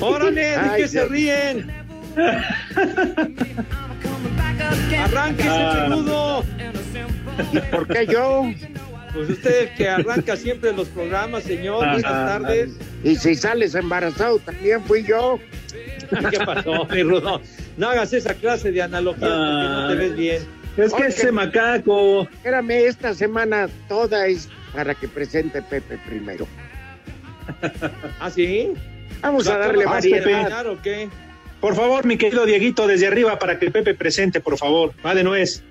Órale, 0.00 0.40
¿de 0.40 0.56
Ay, 0.56 0.82
qué 0.82 0.88
se 0.88 1.04
ríen? 1.06 1.70
Arranque 5.04 5.42
ese 5.42 5.80
peludo. 5.80 6.44
¿Y 7.52 7.58
por 7.60 7.88
qué 7.88 8.06
yo? 8.06 8.50
Pues 9.12 9.30
usted 9.30 9.74
que 9.76 9.88
arranca 9.88 10.36
siempre 10.36 10.72
los 10.72 10.88
programas, 10.88 11.44
señor. 11.44 11.78
Buenas 11.78 12.02
tardes. 12.02 12.70
Y 13.04 13.16
si 13.16 13.34
sales 13.34 13.74
embarazado, 13.74 14.38
también 14.38 14.82
fui 14.84 15.02
yo. 15.04 15.38
¿Qué 16.30 16.38
pasó, 16.38 16.86
mi 16.86 17.02
rudo? 17.02 17.40
No 17.76 17.88
hagas 17.88 18.12
esa 18.12 18.34
clase 18.34 18.70
de 18.72 18.82
analogía 18.82 19.28
porque 19.28 19.68
no 19.68 19.88
te 19.88 19.94
ves 19.94 20.16
bien. 20.16 20.61
Es 20.76 20.92
que 20.94 21.02
Oye. 21.02 21.08
ese 21.08 21.32
macaco. 21.32 22.22
Espérame, 22.22 22.70
esta 22.86 23.14
semana 23.14 23.68
toda 23.88 24.26
es 24.26 24.48
para 24.72 24.94
que 24.94 25.06
presente 25.08 25.60
Pepe 25.62 25.98
primero. 26.06 26.46
¿Ah, 28.20 28.30
sí? 28.30 28.72
Vamos 29.20 29.46
a 29.48 29.58
¿La 29.58 29.66
darle 29.66 29.82
acabas 29.82 30.04
Pepe. 30.04 30.34
o 30.68 30.82
qué? 30.82 31.08
Por 31.60 31.76
favor, 31.76 32.04
mi 32.06 32.16
querido 32.16 32.44
Dieguito, 32.46 32.86
desde 32.86 33.06
arriba 33.06 33.38
para 33.38 33.58
que 33.58 33.70
Pepe 33.70 33.94
presente, 33.94 34.40
por 34.40 34.56
favor. 34.58 34.92
Va 35.04 35.14
de 35.14 35.22
nuez. 35.22 35.62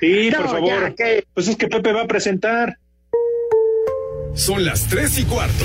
Sí, 0.00 0.30
por 0.34 0.46
favor. 0.48 0.68
ya, 0.68 0.94
que 0.94 1.24
Pues 1.34 1.48
es 1.48 1.56
que 1.56 1.68
Pepe 1.68 1.92
va 1.92 2.02
a 2.02 2.06
presentar. 2.06 2.78
Son 4.34 4.64
las 4.64 4.86
3 4.88 5.18
y 5.18 5.24
cuarto. 5.24 5.64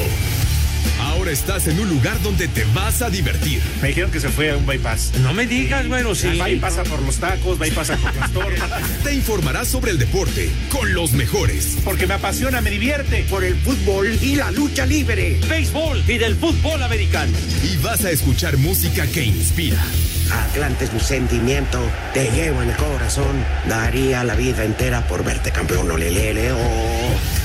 Estás 1.35 1.67
en 1.67 1.77
un 1.81 1.89
lugar 1.89 2.17
donde 2.21 2.47
te 2.47 2.63
vas 2.73 3.01
a 3.01 3.09
divertir. 3.09 3.61
Me 3.81 3.89
dijeron 3.89 4.09
que 4.09 4.21
se 4.21 4.29
fue 4.29 4.51
a 4.51 4.55
un 4.55 4.65
bypass. 4.65 5.11
No 5.19 5.33
me 5.33 5.45
digas, 5.45 5.85
bueno, 5.89 6.15
sí. 6.15 6.37
Va 6.37 6.49
y 6.49 6.55
pasa 6.55 6.85
por 6.85 7.01
los 7.01 7.17
tacos, 7.17 7.59
pasa 7.75 7.97
por 7.97 8.15
las 8.15 8.31
torres. 8.31 8.61
Te 9.03 9.13
informarás 9.13 9.67
sobre 9.67 9.91
el 9.91 9.99
deporte 9.99 10.49
con 10.71 10.93
los 10.93 11.11
mejores. 11.11 11.77
Porque 11.83 12.07
me 12.07 12.13
apasiona, 12.13 12.61
me 12.61 12.69
divierte. 12.69 13.25
por 13.29 13.43
el 13.43 13.53
fútbol 13.57 14.17
y 14.21 14.37
la 14.37 14.49
lucha 14.51 14.85
libre. 14.85 15.37
Béisbol 15.49 16.05
y 16.07 16.17
del 16.17 16.37
fútbol 16.37 16.81
americano. 16.81 17.33
Y 17.63 17.75
vas 17.83 18.05
a 18.05 18.11
escuchar 18.11 18.55
música 18.55 19.05
que 19.05 19.25
inspira. 19.25 19.83
Atlante 20.31 20.85
es 20.85 20.93
mi 20.93 21.01
sentimiento, 21.01 21.81
te 22.13 22.31
llevo 22.31 22.61
en 22.61 22.69
el 22.69 22.77
corazón. 22.77 23.43
Daría 23.67 24.23
la 24.23 24.35
vida 24.35 24.63
entera 24.63 25.05
por 25.05 25.25
verte 25.25 25.51
campeón, 25.51 25.91
olelele, 25.91 26.53
oh. 26.53 27.44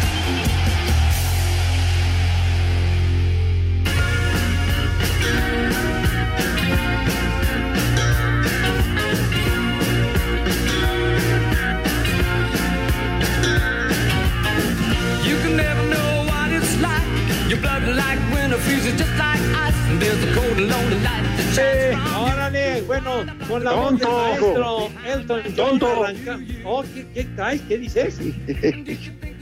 Tonto. 23.69 24.09
maestro 24.09 24.89
Elton 25.07 25.41
John 25.45 25.55
Tonto. 25.79 26.03
arranca- 26.03 26.39
Oh, 26.65 26.83
¿qué, 26.93 27.05
qué 27.13 27.23
traes? 27.35 27.61
¿Qué 27.67 27.77
dices? 27.77 28.17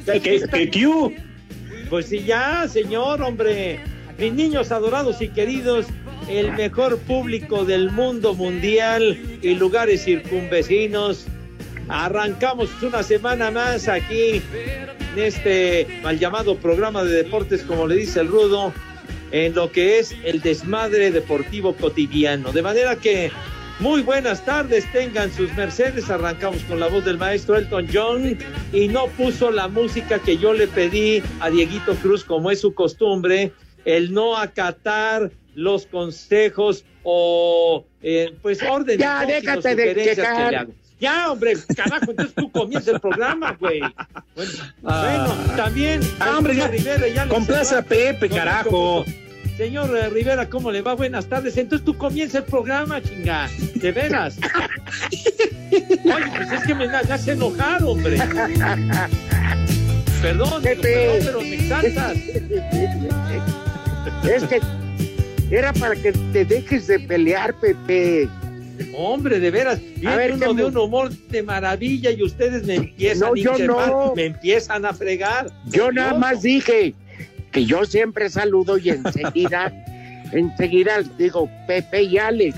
Que, 0.05 0.21
que 0.51 0.69
Q. 0.71 1.13
Pues 1.89 2.07
sí, 2.07 2.23
ya, 2.23 2.67
señor, 2.67 3.21
hombre. 3.21 3.79
Mis 4.17 4.33
niños 4.33 4.71
adorados 4.71 5.21
y 5.21 5.29
queridos, 5.29 5.85
el 6.29 6.51
mejor 6.51 6.97
público 6.99 7.63
del 7.63 7.89
mundo 7.91 8.33
mundial 8.33 9.17
y 9.41 9.55
lugares 9.55 10.03
circunvecinos. 10.03 11.25
Arrancamos 11.87 12.69
una 12.83 13.01
semana 13.01 13.49
más 13.49 13.87
aquí 13.87 14.41
en 15.15 15.23
este 15.23 15.87
mal 16.03 16.19
llamado 16.19 16.57
programa 16.57 17.03
de 17.03 17.23
deportes, 17.23 17.63
como 17.63 17.87
le 17.87 17.95
dice 17.95 18.19
el 18.19 18.27
Rudo, 18.27 18.73
en 19.31 19.55
lo 19.55 19.71
que 19.71 19.99
es 19.99 20.13
el 20.23 20.41
desmadre 20.41 21.11
deportivo 21.11 21.73
cotidiano. 21.73 22.51
De 22.51 22.61
manera 22.61 22.95
que 22.97 23.31
muy 23.79 24.01
buenas 24.01 24.43
tardes, 24.43 24.85
tengan 24.91 25.31
sus 25.31 25.53
mercedes. 25.55 26.09
Arrancamos 26.09 26.61
con 26.63 26.79
la 26.79 26.87
voz 26.87 27.05
del 27.05 27.17
maestro 27.17 27.55
Elton 27.55 27.87
John 27.91 28.37
y 28.73 28.87
no 28.87 29.07
puso 29.07 29.51
la 29.51 29.67
música 29.67 30.19
que 30.19 30.37
yo 30.37 30.53
le 30.53 30.67
pedí 30.67 31.23
a 31.39 31.49
Dieguito 31.49 31.95
Cruz, 31.95 32.23
como 32.23 32.51
es 32.51 32.61
su 32.61 32.73
costumbre, 32.73 33.53
el 33.85 34.13
no 34.13 34.37
acatar 34.37 35.31
los 35.55 35.85
consejos 35.85 36.85
o 37.03 37.85
eh, 38.01 38.35
pues 38.41 38.61
órdenes. 38.63 38.99
Ya, 38.99 39.25
déjate 39.25 39.75
de 39.75 39.87
sugerencias 39.87 40.37
que 40.37 40.51
le 40.51 40.57
hago. 40.57 40.73
Ya, 40.99 41.31
hombre, 41.31 41.53
carajo, 41.77 42.11
entonces 42.11 42.35
tú 42.35 42.51
comienza 42.51 42.91
el 42.91 42.99
programa, 42.99 43.55
güey. 43.57 43.79
Bueno, 44.35 44.51
bueno, 44.81 45.33
también. 45.55 46.01
Ah, 46.19 46.35
hombre, 46.37 46.57
ya. 46.57 46.67
Rivera, 46.67 47.07
ya 47.07 47.23
lo 47.23 47.35
Complace 47.35 47.73
a. 47.73 47.81
Pepe, 47.81 48.27
carajo. 48.29 49.05
Señor 49.59 49.93
eh, 49.93 50.09
Rivera, 50.09 50.47
¿cómo 50.49 50.71
le 50.71 50.81
va? 50.81 50.93
Buenas 50.93 51.25
tardes. 51.27 51.57
Entonces 51.57 51.83
tú 51.83 51.97
comienza 51.97 52.37
el 52.37 52.45
programa, 52.45 53.01
chinga. 53.01 53.49
De 53.75 53.91
veras. 53.91 54.37
Oye, 55.73 56.31
pues 56.37 56.51
es 56.53 56.63
que 56.65 56.73
me 56.73 56.85
hace 56.85 57.33
enojar, 57.33 57.83
hombre. 57.83 58.17
Perdón, 60.21 60.63
Pepe. 60.63 60.81
perdón, 60.81 61.19
pero 61.25 61.41
me 61.41 61.53
exaltas. 61.55 62.17
Es 64.23 64.43
que 64.45 64.61
era 65.51 65.73
para 65.73 65.95
que 65.95 66.13
te 66.13 66.45
dejes 66.45 66.87
de 66.87 66.99
pelear, 67.01 67.53
Pepe. 67.59 68.29
Hombre, 68.95 69.41
de 69.41 69.51
veras, 69.51 69.81
viene 69.97 70.15
ver, 70.15 70.33
uno 70.33 70.47
¿qué 70.47 70.53
de 70.53 70.65
un 70.65 70.77
humor 70.77 71.09
de 71.09 71.43
maravilla 71.43 72.11
y 72.11 72.23
ustedes 72.23 72.63
me 72.65 72.75
empiezan 72.75 73.27
No, 73.27 73.33
a 73.33 73.37
yo 73.37 73.57
no. 73.67 74.13
me 74.15 74.27
empiezan 74.27 74.85
a 74.85 74.93
fregar. 74.93 75.51
Yo 75.65 75.91
nada 75.91 76.13
más 76.17 76.43
dije 76.43 76.95
que 77.49 77.65
yo 77.65 77.85
siempre 77.85 78.29
saludo 78.29 78.77
y 78.77 78.89
enseguida, 78.89 79.73
enseguida 80.31 81.01
digo 81.17 81.49
Pepe 81.67 82.03
y 82.03 82.17
Alex. 82.17 82.55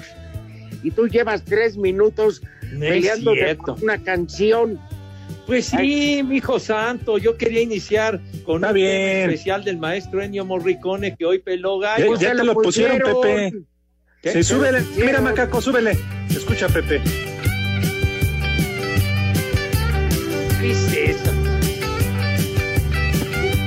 Y 0.83 0.91
tú 0.91 1.07
llevas 1.07 1.43
tres 1.43 1.77
minutos 1.77 2.41
No 2.73 2.79
peleando 2.79 3.33
una 3.81 3.97
canción. 4.03 4.79
Pues 5.45 5.65
sí, 5.65 6.21
mi 6.23 6.37
hijo 6.37 6.59
santo, 6.59 7.17
yo 7.17 7.37
quería 7.37 7.61
iniciar 7.61 8.19
con 8.45 8.57
Está 8.57 8.67
un 8.69 8.73
bien. 8.75 9.29
especial 9.29 9.63
del 9.63 9.77
maestro 9.77 10.21
Ennio 10.21 10.45
Morricone 10.45 11.15
que 11.15 11.25
hoy 11.25 11.39
peló 11.39 11.81
Ya, 11.81 11.97
gallo. 11.97 12.15
ya 12.15 12.35
te 12.35 12.43
lo 12.43 12.53
pusieron, 12.53 12.99
Pepe. 12.99 13.53
¿Qué? 14.21 14.31
Sí, 14.33 14.43
súbele. 14.43 14.81
pusieron. 14.81 15.05
Mira, 15.07 15.21
macaco, 15.21 15.61
súbele. 15.61 15.97
Escucha, 16.29 16.67
Pepe. 16.67 17.01
¿Qué 20.59 20.71
es 20.71 20.77
eso? 20.77 20.90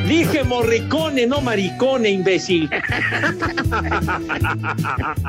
Dije 0.06 0.44
morricone, 0.44 1.26
no 1.26 1.40
maricone, 1.40 2.10
imbécil. 2.10 2.68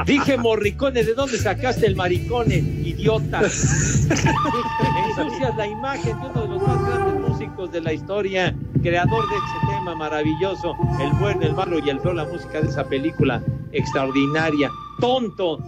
Dije 0.05 0.37
morricone, 0.37 1.03
¿de 1.03 1.13
dónde 1.13 1.37
sacaste 1.37 1.85
el 1.85 1.95
maricone, 1.95 2.57
idiota? 2.57 3.41
Ensucias 3.41 5.55
la 5.55 5.67
imagen 5.67 6.19
de 6.19 6.27
uno 6.27 6.41
de 6.41 6.47
los 6.47 6.61
más 6.61 6.87
grandes 6.87 7.29
músicos 7.29 7.71
de 7.71 7.81
la 7.81 7.93
historia, 7.93 8.55
creador 8.81 9.29
de 9.29 9.35
ese 9.35 9.77
tema 9.77 9.95
maravilloso, 9.95 10.75
el 10.99 11.11
bueno, 11.13 11.41
el 11.43 11.53
malo 11.53 11.79
y 11.79 11.89
el 11.89 11.99
feo, 12.01 12.13
la 12.13 12.25
música 12.25 12.61
de 12.61 12.67
esa 12.67 12.83
película 12.83 13.41
extraordinaria. 13.71 14.69
Tonto. 14.99 15.59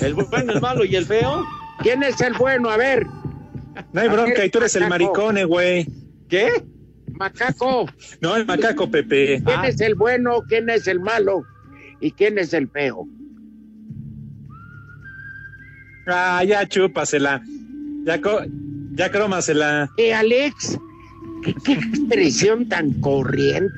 El 0.00 0.14
bueno, 0.14 0.52
el 0.52 0.60
malo 0.60 0.84
y 0.84 0.94
el 0.94 1.06
feo. 1.06 1.44
¿Quién 1.80 2.02
es 2.02 2.20
el 2.20 2.34
bueno? 2.34 2.70
A 2.70 2.76
ver, 2.76 3.06
No 3.92 4.00
hay 4.00 4.08
bronca, 4.08 4.44
y 4.44 4.50
tú 4.50 4.58
eres 4.58 4.76
el 4.76 4.88
maricone, 4.88 5.44
güey. 5.44 5.86
¿Qué? 6.28 6.64
Macaco. 7.18 7.86
No, 8.20 8.36
el 8.36 8.46
macaco, 8.46 8.90
Pepe. 8.90 9.42
¿Quién 9.44 9.60
Ah. 9.60 9.68
es 9.68 9.80
el 9.80 9.94
bueno? 9.94 10.42
¿Quién 10.48 10.68
es 10.70 10.86
el 10.86 11.00
malo? 11.00 11.44
¿Y 12.00 12.12
quién 12.12 12.38
es 12.38 12.52
el 12.54 12.68
feo? 12.68 13.06
Ah, 16.06 16.42
ya 16.44 16.66
chúpasela. 16.68 17.42
Ya, 18.04 18.20
co 18.20 18.40
ya 18.94 19.10
crómasela. 19.10 19.90
Eh, 19.96 20.12
Alex, 20.12 20.78
qué, 21.42 21.54
qué 21.64 21.72
expresión 21.72 22.68
tan 22.68 22.92
corriente. 23.00 23.72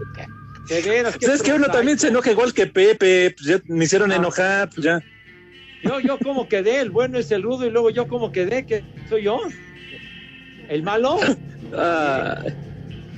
veras, 0.84 1.16
qué 1.16 1.26
¿Sabes 1.26 1.42
que 1.42 1.52
uno 1.52 1.66
también 1.68 1.98
se 1.98 2.08
enoja 2.08 2.32
igual 2.32 2.52
que 2.52 2.66
Pepe? 2.66 3.30
Pues 3.36 3.46
ya 3.48 3.60
me 3.68 3.84
hicieron 3.84 4.10
Ah. 4.12 4.16
enojar, 4.16 4.68
pues 4.70 4.84
ya. 4.84 5.00
Yo, 5.84 6.00
yo 6.00 6.18
como 6.18 6.48
quedé, 6.48 6.80
el 6.80 6.90
bueno 6.90 7.18
es 7.18 7.30
el 7.30 7.42
rudo 7.44 7.64
y 7.66 7.70
luego 7.70 7.90
yo 7.90 8.08
como 8.08 8.32
quedé, 8.32 8.66
que 8.66 8.82
soy 9.08 9.22
yo. 9.24 9.40
¿El 10.68 10.82
malo? 10.82 11.18
Ah, 11.74 12.44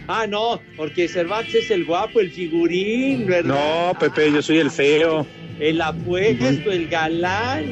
Ah, 0.09 0.27
no, 0.27 0.61
porque 0.77 1.07
Cervantes 1.07 1.55
es 1.55 1.71
el 1.71 1.85
guapo, 1.85 2.19
el 2.21 2.31
figurín, 2.31 3.27
¿verdad? 3.27 3.93
no, 3.93 3.99
Pepe, 3.99 4.33
yo 4.33 4.41
soy 4.41 4.59
el 4.59 4.71
feo. 4.71 5.27
El 5.61 5.81
apuesto, 5.83 6.73
el 6.73 6.89
galán. 6.89 7.67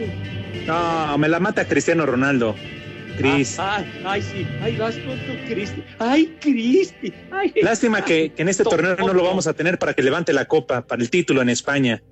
No, 0.67 1.17
me 1.17 1.29
la 1.29 1.41
mata 1.41 1.67
Cristiano 1.67 2.05
Ronaldo. 2.05 2.55
Cris. 3.17 3.59
Ah, 3.59 3.79
ay, 3.79 4.03
ay, 4.05 4.23
sí. 4.23 4.47
Ay, 4.61 4.77
vas 4.77 4.97
con 4.97 5.19
tu 5.21 5.49
Cristi. 5.49 5.83
Ay, 5.99 6.37
Cristi. 6.39 7.13
Ay, 7.31 7.55
Lástima 7.63 8.05
que, 8.05 8.31
que 8.33 8.43
en 8.43 8.49
este 8.51 8.65
torneo 8.65 8.97
no 8.97 9.15
lo 9.15 9.25
vamos 9.25 9.47
a 9.47 9.55
tener 9.55 9.79
para 9.79 9.95
que 9.95 10.03
levante 10.03 10.35
la 10.35 10.45
copa, 10.45 10.87
para 10.87 11.03
el 11.03 11.09
título 11.09 11.41
en 11.41 11.49
España. 11.49 12.03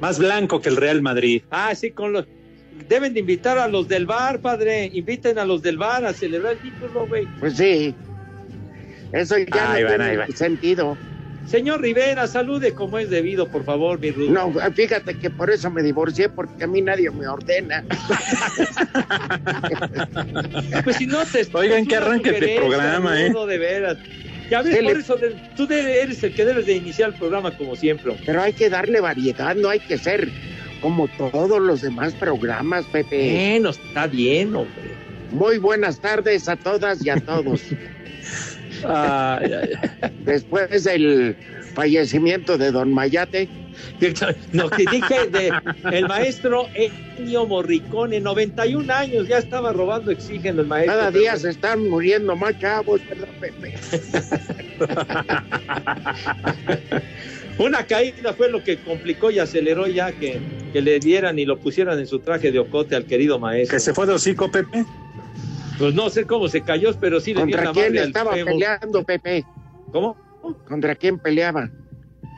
Más 0.00 0.18
blanco 0.18 0.62
que 0.62 0.70
el 0.70 0.76
Real 0.76 1.02
Madrid. 1.02 1.42
Ah, 1.50 1.74
sí, 1.74 1.90
con 1.90 2.14
los. 2.14 2.26
Deben 2.88 3.12
de 3.12 3.20
invitar 3.20 3.58
a 3.58 3.68
los 3.68 3.88
del 3.88 4.06
bar, 4.06 4.40
padre. 4.40 4.90
Inviten 4.92 5.38
a 5.38 5.44
los 5.44 5.60
del 5.60 5.76
bar 5.76 6.06
a 6.06 6.14
celebrar 6.14 6.54
el 6.54 6.58
título, 6.60 7.06
güey. 7.06 7.26
Pues 7.38 7.58
sí. 7.58 7.94
Eso 9.12 9.36
ya 9.38 9.72
Ahí 9.72 9.82
no 9.82 9.88
van, 9.88 10.10
tiene 10.10 10.26
sentido. 10.36 10.96
Señor 11.46 11.80
Rivera, 11.80 12.28
salude 12.28 12.74
como 12.74 12.98
es 12.98 13.10
debido, 13.10 13.50
por 13.50 13.64
favor, 13.64 13.98
mi 13.98 14.12
rudo. 14.12 14.30
No, 14.30 14.52
fíjate 14.74 15.18
que 15.18 15.30
por 15.30 15.50
eso 15.50 15.68
me 15.70 15.82
divorcié, 15.82 16.28
porque 16.28 16.62
a 16.62 16.66
mí 16.68 16.80
nadie 16.80 17.10
me 17.10 17.26
ordena. 17.26 17.84
Pues 20.84 20.96
si 20.96 21.06
no 21.06 21.24
te. 21.24 21.46
Oigan, 21.52 21.86
que 21.86 21.96
arranque 21.96 22.30
sugerencia, 22.30 22.60
programa, 22.60 23.20
¿eh? 23.20 23.32
de 23.48 23.58
veras. 23.58 23.96
Ya 24.50 24.62
ves, 24.62 24.76
por 24.76 24.84
le- 24.84 24.92
eso 25.00 25.16
de- 25.16 25.36
tú 25.56 25.66
eres 25.70 26.22
el 26.22 26.34
que 26.34 26.44
debes 26.44 26.66
de 26.66 26.74
iniciar 26.74 27.10
el 27.10 27.14
programa 27.16 27.56
como 27.56 27.76
siempre. 27.76 28.16
Pero 28.26 28.42
hay 28.42 28.52
que 28.52 28.68
darle 28.68 29.00
variedad, 29.00 29.54
no 29.56 29.68
hay 29.68 29.80
que 29.80 29.96
ser 29.98 30.28
como 30.80 31.08
todos 31.08 31.60
los 31.60 31.82
demás 31.82 32.14
programas, 32.14 32.84
Pepe. 32.86 33.32
Bueno, 33.32 33.70
está 33.70 34.06
bien, 34.06 34.54
hombre. 34.56 34.90
Muy 35.30 35.58
buenas 35.58 36.00
tardes 36.00 36.48
a 36.48 36.56
todas 36.56 37.04
y 37.04 37.10
a 37.10 37.16
todos. 37.16 37.62
Ay, 38.84 39.52
ay, 39.52 39.70
ay. 40.00 40.10
Después 40.24 40.84
del 40.84 41.36
fallecimiento 41.74 42.58
de 42.58 42.72
Don 42.72 42.92
Mayate, 42.92 43.48
Lo 44.52 44.70
que 44.70 44.84
dije 44.90 45.26
de 45.30 45.52
el 45.92 46.08
maestro 46.08 46.66
Ennio 46.74 47.46
Morricone, 47.46 48.20
91 48.20 48.92
años, 48.92 49.28
ya 49.28 49.38
estaba 49.38 49.72
robando 49.72 50.12
oxígeno 50.12 50.62
el 50.62 50.66
maestro. 50.66 50.94
cada 50.94 51.10
día 51.10 51.36
se 51.36 51.50
están 51.50 51.88
muriendo 51.88 52.36
más 52.36 52.58
chavos, 52.58 53.00
¿verdad, 53.08 53.28
Pepe? 53.40 53.74
Una 57.58 57.84
caída 57.84 58.32
fue 58.32 58.50
lo 58.50 58.64
que 58.64 58.78
complicó 58.78 59.30
y 59.30 59.38
aceleró 59.38 59.86
ya 59.86 60.12
que, 60.12 60.40
que 60.72 60.80
le 60.80 60.98
dieran 60.98 61.38
y 61.38 61.44
lo 61.44 61.58
pusieran 61.58 61.98
en 61.98 62.06
su 62.06 62.20
traje 62.20 62.50
de 62.50 62.58
ocote 62.58 62.96
al 62.96 63.04
querido 63.04 63.38
maestro. 63.38 63.76
Que 63.76 63.80
se 63.80 63.92
fue 63.92 64.06
de 64.06 64.14
hocico, 64.14 64.50
Pepe. 64.50 64.86
Pues 65.80 65.94
no 65.94 66.10
sé 66.10 66.26
cómo 66.26 66.46
se 66.46 66.60
cayó, 66.60 66.92
pero 67.00 67.18
sí 67.20 67.32
le 67.34 67.46
dio 67.46 67.56
¿Contra 67.56 67.64
la 67.64 67.72
quién 67.72 67.96
estaba 67.96 68.32
peleando, 68.34 69.02
Pepe? 69.02 69.44
¿Cómo? 69.90 70.14
¿Contra 70.68 70.94
quién 70.94 71.18
peleaba? 71.18 71.70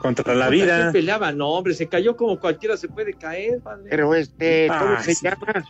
Contra 0.00 0.32
la 0.34 0.46
¿Contra 0.46 0.48
quién 0.48 0.64
vida. 0.78 0.92
peleaba? 0.92 1.32
No, 1.32 1.48
hombre, 1.50 1.74
se 1.74 1.88
cayó 1.88 2.16
como 2.16 2.38
cualquiera 2.38 2.76
se 2.76 2.88
puede 2.88 3.14
caer, 3.14 3.60
padre. 3.60 3.88
Pero 3.90 4.14
este, 4.14 4.68
¿cómo 4.68 4.94
Ah, 4.96 5.02
se 5.02 5.14
sí. 5.16 5.26
llama? 5.26 5.64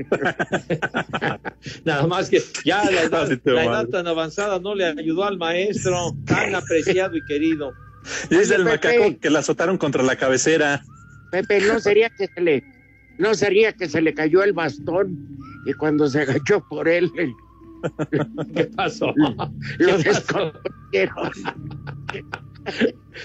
Nada 1.84 2.06
más 2.06 2.30
que 2.30 2.40
ya 2.64 2.90
la 2.90 3.02
edad, 3.02 3.26
Ay, 3.28 3.36
te 3.36 3.50
la 3.50 3.64
edad 3.64 3.86
tan 3.88 4.06
avanzada 4.06 4.58
no 4.58 4.74
le 4.74 4.86
ayudó 4.86 5.24
al 5.24 5.36
maestro, 5.36 6.12
tan 6.26 6.54
apreciado 6.54 7.16
y 7.16 7.24
querido. 7.26 7.72
Y 8.30 8.36
es 8.36 8.48
Oye, 8.50 8.56
el 8.56 8.64
Pepe. 8.64 8.98
macaco 8.98 9.20
que 9.20 9.30
la 9.30 9.40
azotaron 9.40 9.76
contra 9.78 10.02
la 10.02 10.16
cabecera. 10.16 10.82
Pepe, 11.30 11.60
¿no 11.60 11.78
sería 11.80 12.08
que 12.10 12.28
se 12.28 12.40
le, 12.40 12.64
no 13.20 13.34
sería 13.34 13.72
que 13.72 13.88
se 13.88 14.00
le 14.02 14.14
cayó 14.14 14.42
el 14.42 14.52
bastón 14.52 15.38
y 15.66 15.72
cuando 15.74 16.08
se 16.08 16.22
agachó 16.22 16.66
por 16.68 16.88
él 16.88 17.10
el- 17.16 17.34
¿Qué 18.54 18.64
pasó? 18.64 19.14
lo 19.78 19.98
desconocieron? 19.98 21.30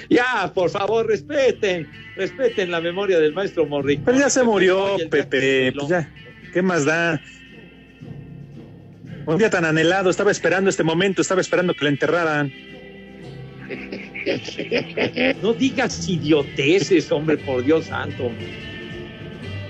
Ya, 0.10 0.52
por 0.54 0.70
favor, 0.70 1.08
respeten, 1.08 1.88
respeten 2.16 2.72
la 2.72 2.80
memoria 2.80 3.20
del 3.20 3.34
maestro 3.34 3.66
Morricone. 3.66 4.06
Pero 4.06 4.18
ya 4.20 4.30
se 4.30 4.44
murió, 4.44 4.96
Pepe. 5.10 5.74
Pues 5.74 5.90
ya, 5.90 6.10
¿qué 6.54 6.62
más 6.62 6.86
da? 6.86 7.22
Un 9.26 9.38
día 9.38 9.50
tan 9.50 9.66
anhelado, 9.66 10.10
estaba 10.10 10.32
esperando 10.32 10.70
este 10.70 10.84
momento, 10.84 11.22
estaba 11.22 11.42
esperando 11.42 11.74
que 11.74 11.84
lo 11.84 11.90
enterraran. 11.90 12.52
No 15.42 15.54
digas 15.54 16.08
idioteces, 16.08 17.12
hombre, 17.12 17.38
por 17.38 17.64
Dios 17.64 17.86
santo. 17.86 18.32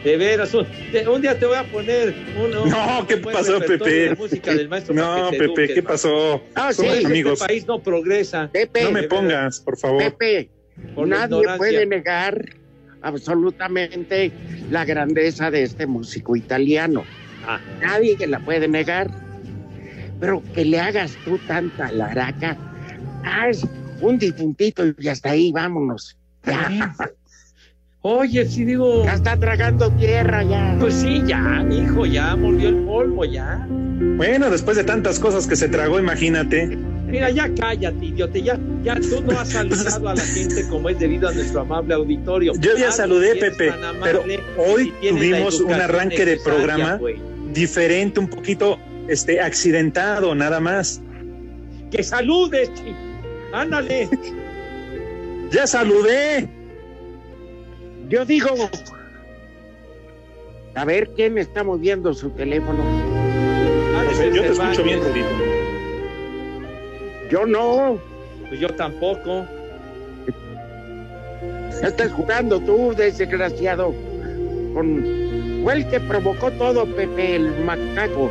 De 0.06 0.18
veras, 0.18 0.54
un, 0.54 0.66
de- 0.92 1.08
un 1.10 1.20
día 1.22 1.38
te 1.38 1.48
voy 1.48 1.58
a 1.58 1.64
poner 1.64 2.14
un, 2.40 2.56
un- 2.56 2.70
No, 2.70 3.06
¿qué 3.08 3.18
pasó, 3.18 3.60
Pepe? 3.60 3.90
de 4.10 4.16
música 4.16 4.54
del 4.54 4.70
maestro 4.70 4.94
No, 4.94 5.32
Pepe, 5.32 5.74
¿qué 5.74 5.82
pasó? 5.82 6.44
Ah, 6.54 6.72
sí, 6.72 6.86
Este 6.86 7.08
amigos. 7.08 7.40
país 7.40 7.66
no 7.66 7.82
progresa. 7.82 8.48
Pepe, 8.54 8.84
No 8.84 8.92
me 8.92 9.04
pongas, 9.04 9.60
por 9.62 9.78
favor. 9.78 10.04
Pepe, 10.04 10.50
Por 10.94 11.08
nadie 11.08 11.42
puede 11.58 11.86
negar 11.88 12.40
absolutamente 13.02 14.32
la 14.70 14.86
grandeza 14.86 15.50
de 15.50 15.64
este 15.64 15.88
músico 15.88 16.36
italiano. 16.36 17.04
Ah. 17.48 17.60
Nadie 17.82 18.16
que 18.16 18.28
la 18.28 18.40
puede 18.40 18.68
negar. 18.68 19.10
Pero 20.20 20.42
que 20.54 20.66
le 20.66 20.80
hagas 20.80 21.18
tú 21.26 21.38
tanta 21.48 21.92
laraca, 21.92 22.56
haz 23.24 23.66
un 24.02 24.18
difuntito 24.20 24.84
y 25.00 25.08
hasta 25.08 25.32
ahí, 25.32 25.52
vámonos. 25.52 26.16
Ya, 26.46 26.96
Oye, 28.08 28.46
si 28.46 28.66
digo, 28.66 29.04
ya 29.04 29.16
está 29.16 29.36
tragando 29.36 29.90
tierra 29.90 30.44
ya. 30.44 30.78
pues 30.80 30.94
sí, 30.94 31.24
ya, 31.26 31.66
hijo, 31.72 32.06
ya 32.06 32.36
mordió 32.36 32.70
el 32.70 32.84
polvo, 32.84 33.26
ya. 33.26 33.66
Bueno, 33.68 34.52
después 34.52 34.78
de 34.78 34.84
tantas 34.84 35.18
cosas 35.18 35.48
que 35.48 35.56
se 35.56 35.70
tragó, 35.70 35.98
imagínate. 35.98 36.68
Mira, 37.08 37.32
ya 37.32 37.50
cállate, 37.60 38.06
idiota, 38.06 38.38
ya, 38.38 38.60
ya 38.84 38.94
tú 39.00 39.24
no 39.26 39.40
has 39.40 39.50
saludado 39.50 40.10
a 40.10 40.14
la 40.14 40.22
gente 40.22 40.68
como 40.70 40.90
es 40.90 41.00
debido 41.00 41.30
a 41.30 41.32
nuestro 41.32 41.62
amable 41.62 41.96
auditorio. 41.96 42.54
Yo 42.60 42.78
ya 42.78 42.92
saludé, 42.92 43.34
si 43.34 43.40
Pepe, 43.40 43.72
amable 43.72 44.00
pero 44.04 44.24
hoy 44.56 44.94
tuvimos 45.02 45.60
un 45.60 45.74
arranque 45.74 46.26
de 46.26 46.38
programa 46.38 47.00
diferente, 47.54 48.20
un 48.20 48.28
poquito 48.28 48.78
este, 49.08 49.42
accidentado, 49.42 50.36
nada 50.36 50.60
más. 50.60 51.02
Que 51.90 52.04
saludes. 52.04 52.70
Ándale. 53.52 54.08
Ya 55.52 55.66
saludé. 55.66 56.55
Yo 58.10 58.26
digo, 58.26 58.50
a 60.76 60.86
ver 60.86 61.10
quién 61.16 61.38
está 61.38 61.64
moviendo 61.64 62.14
su 62.14 62.30
teléfono. 62.32 62.84
Pues, 64.06 64.18
ser 64.18 64.34
yo 64.34 64.42
te 64.44 64.48
escucho 64.52 64.84
bien, 64.84 65.00
Rudito. 65.02 65.28
Yo 67.32 67.46
no. 67.46 67.98
Pues 68.48 68.60
yo 68.60 68.70
tampoco. 68.70 69.46
Estás 71.82 72.12
jugando 72.14 72.60
tú, 72.60 72.94
desgraciado. 72.96 73.94
Con... 74.74 75.04
Fue 75.64 75.74
el 75.74 75.88
que 75.88 76.00
provocó 76.00 76.52
todo, 76.52 76.86
Pepe, 76.86 77.36
el 77.36 77.64
macaco. 77.66 78.30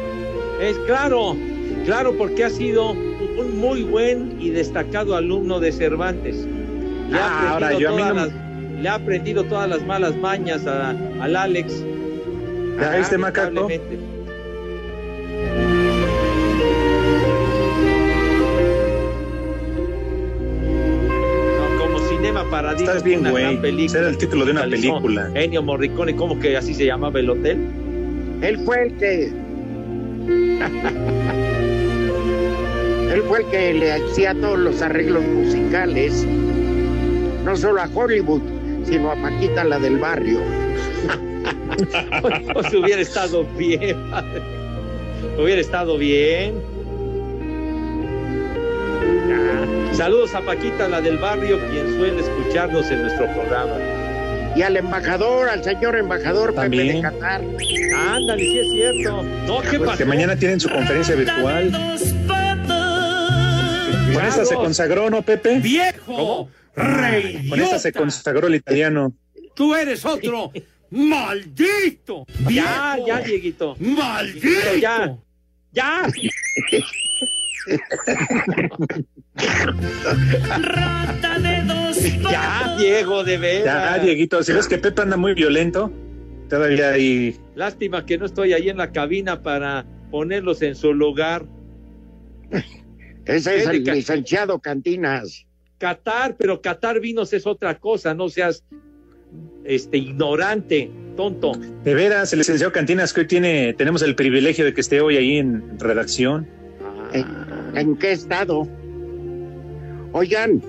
Es 0.60 0.76
claro, 0.86 1.36
claro, 1.84 2.14
porque 2.16 2.44
ha 2.44 2.50
sido 2.50 2.92
un 2.92 3.58
muy 3.60 3.82
buen 3.82 4.40
y 4.40 4.50
destacado 4.50 5.16
alumno 5.16 5.58
de 5.58 5.72
Cervantes. 5.72 6.46
Ah, 7.12 7.50
ahora, 7.54 7.76
yo 7.76 7.88
a 7.88 7.92
mí 7.92 7.98
todas 7.98 8.14
no- 8.14 8.24
las- 8.26 8.43
le 8.84 8.90
ha 8.90 8.96
aprendido 8.96 9.44
todas 9.44 9.66
las 9.66 9.82
malas 9.86 10.14
mañas 10.14 10.66
a- 10.66 10.90
al 11.18 11.36
Alex. 11.36 11.82
¿Ya 12.78 12.96
viste, 12.98 13.16
Macaco? 13.16 13.66
Paradiso. 22.50 22.84
Estás 22.84 23.02
bien, 23.02 23.28
güey. 23.28 23.44
era 23.94 24.08
el 24.08 24.18
título 24.18 24.44
de 24.44 24.52
una 24.52 24.60
Realizó 24.62 24.94
película. 25.00 25.30
Ennio 25.34 25.62
Morricone, 25.62 26.14
¿cómo 26.14 26.38
que 26.38 26.56
así 26.56 26.74
se 26.74 26.86
llamaba 26.86 27.18
el 27.20 27.30
hotel? 27.30 27.58
Él 28.42 28.58
fue 28.64 28.82
el 28.84 28.94
que. 28.96 29.26
Él 33.12 33.22
fue 33.28 33.40
el 33.40 33.46
que 33.46 33.74
le 33.74 33.92
hacía 33.92 34.34
todos 34.34 34.58
los 34.58 34.82
arreglos 34.82 35.24
musicales, 35.24 36.26
no 37.44 37.56
solo 37.56 37.80
a 37.80 37.88
Hollywood, 37.92 38.42
sino 38.86 39.10
a 39.10 39.16
Paquita, 39.16 39.64
la 39.64 39.78
del 39.78 39.98
barrio. 39.98 40.40
Pues 42.52 42.72
hubiera 42.72 43.00
estado 43.02 43.44
bien, 43.58 43.96
padre. 44.10 44.40
Hubiera 45.38 45.60
estado 45.60 45.98
bien. 45.98 46.54
Ya. 49.28 49.94
Saludos 49.94 50.34
a 50.34 50.40
Paquita, 50.40 50.88
la 50.88 51.00
del 51.00 51.18
barrio, 51.18 51.58
quien 51.70 51.96
suele 51.96 52.20
escucharnos 52.20 52.88
en 52.90 53.02
nuestro 53.02 53.26
programa. 53.34 53.74
Y 54.54 54.62
al 54.62 54.76
embajador, 54.76 55.48
al 55.48 55.64
señor 55.64 55.96
embajador 55.96 56.54
Pepe 56.54 56.62
de 56.62 56.76
También. 56.76 57.02
Qatar. 57.02 57.40
Ándale, 57.40 58.42
sí 58.42 58.58
es 58.58 58.72
cierto. 58.72 59.22
No, 59.46 59.60
¿qué 59.62 59.78
Pues 59.78 59.90
pasó? 59.90 59.98
que 59.98 60.04
mañana 60.04 60.36
tienen 60.36 60.60
su 60.60 60.68
conferencia 60.68 61.16
virtual. 61.16 61.72
Con 64.14 64.24
esta 64.24 64.44
se 64.44 64.54
consagró, 64.54 65.10
¿no, 65.10 65.22
Pepe? 65.22 65.58
¡Viejo! 65.58 66.48
¡Rey! 66.76 67.48
Con 67.48 67.60
esta 67.60 67.78
se 67.78 67.92
consagró 67.92 68.48
el 68.48 68.56
italiano. 68.56 69.14
¡Tú 69.54 69.74
eres 69.74 70.04
otro! 70.04 70.50
¡Maldito! 70.90 72.26
Ya, 72.50 72.94
¡Viejo! 72.96 73.06
ya, 73.08 73.20
Dieguito. 73.20 73.76
¡Maldito! 73.78 74.76
Ya. 74.80 75.16
Ya. 75.72 76.06
¡Rata 80.58 81.38
de 81.38 81.62
dos 81.62 81.98
Ya, 82.30 82.76
Diego, 82.78 83.24
de 83.24 83.38
veras. 83.38 83.96
Ya, 83.96 84.04
Dieguito, 84.04 84.42
si 84.42 84.52
ves 84.52 84.68
que 84.68 84.78
Pepe 84.78 85.02
anda 85.02 85.16
muy 85.16 85.34
violento, 85.34 85.92
todavía 86.48 86.90
ahí. 86.90 87.36
Lástima 87.54 88.04
que 88.06 88.18
no 88.18 88.26
estoy 88.26 88.52
ahí 88.52 88.68
en 88.68 88.76
la 88.76 88.92
cabina 88.92 89.42
para 89.42 89.86
ponerlos 90.10 90.62
en 90.62 90.74
su 90.76 90.92
lugar. 90.92 91.46
Ese 93.24 93.56
es 93.56 93.66
el 93.66 93.82
licenciado 93.84 94.58
Cantinas. 94.60 95.46
Qatar, 95.78 96.36
pero 96.36 96.60
Qatar 96.60 97.00
Vinos 97.00 97.32
es 97.32 97.46
otra 97.46 97.78
cosa, 97.78 98.14
no 98.14 98.28
seas 98.28 98.64
este 99.64 99.98
ignorante, 99.98 100.90
tonto. 101.16 101.52
De 101.82 101.94
veras, 101.94 102.32
el 102.32 102.40
licenciado 102.40 102.72
Cantinas, 102.72 103.12
que 103.12 103.22
hoy 103.22 103.26
tiene, 103.26 103.74
tenemos 103.74 104.02
el 104.02 104.14
privilegio 104.14 104.64
de 104.64 104.74
que 104.74 104.80
esté 104.80 105.00
hoy 105.00 105.16
ahí 105.16 105.38
en 105.38 105.78
redacción. 105.78 106.48
¿En, 107.12 107.26
en 107.76 107.96
qué 107.96 108.12
estado? 108.12 108.68
Oigan, 110.12 110.62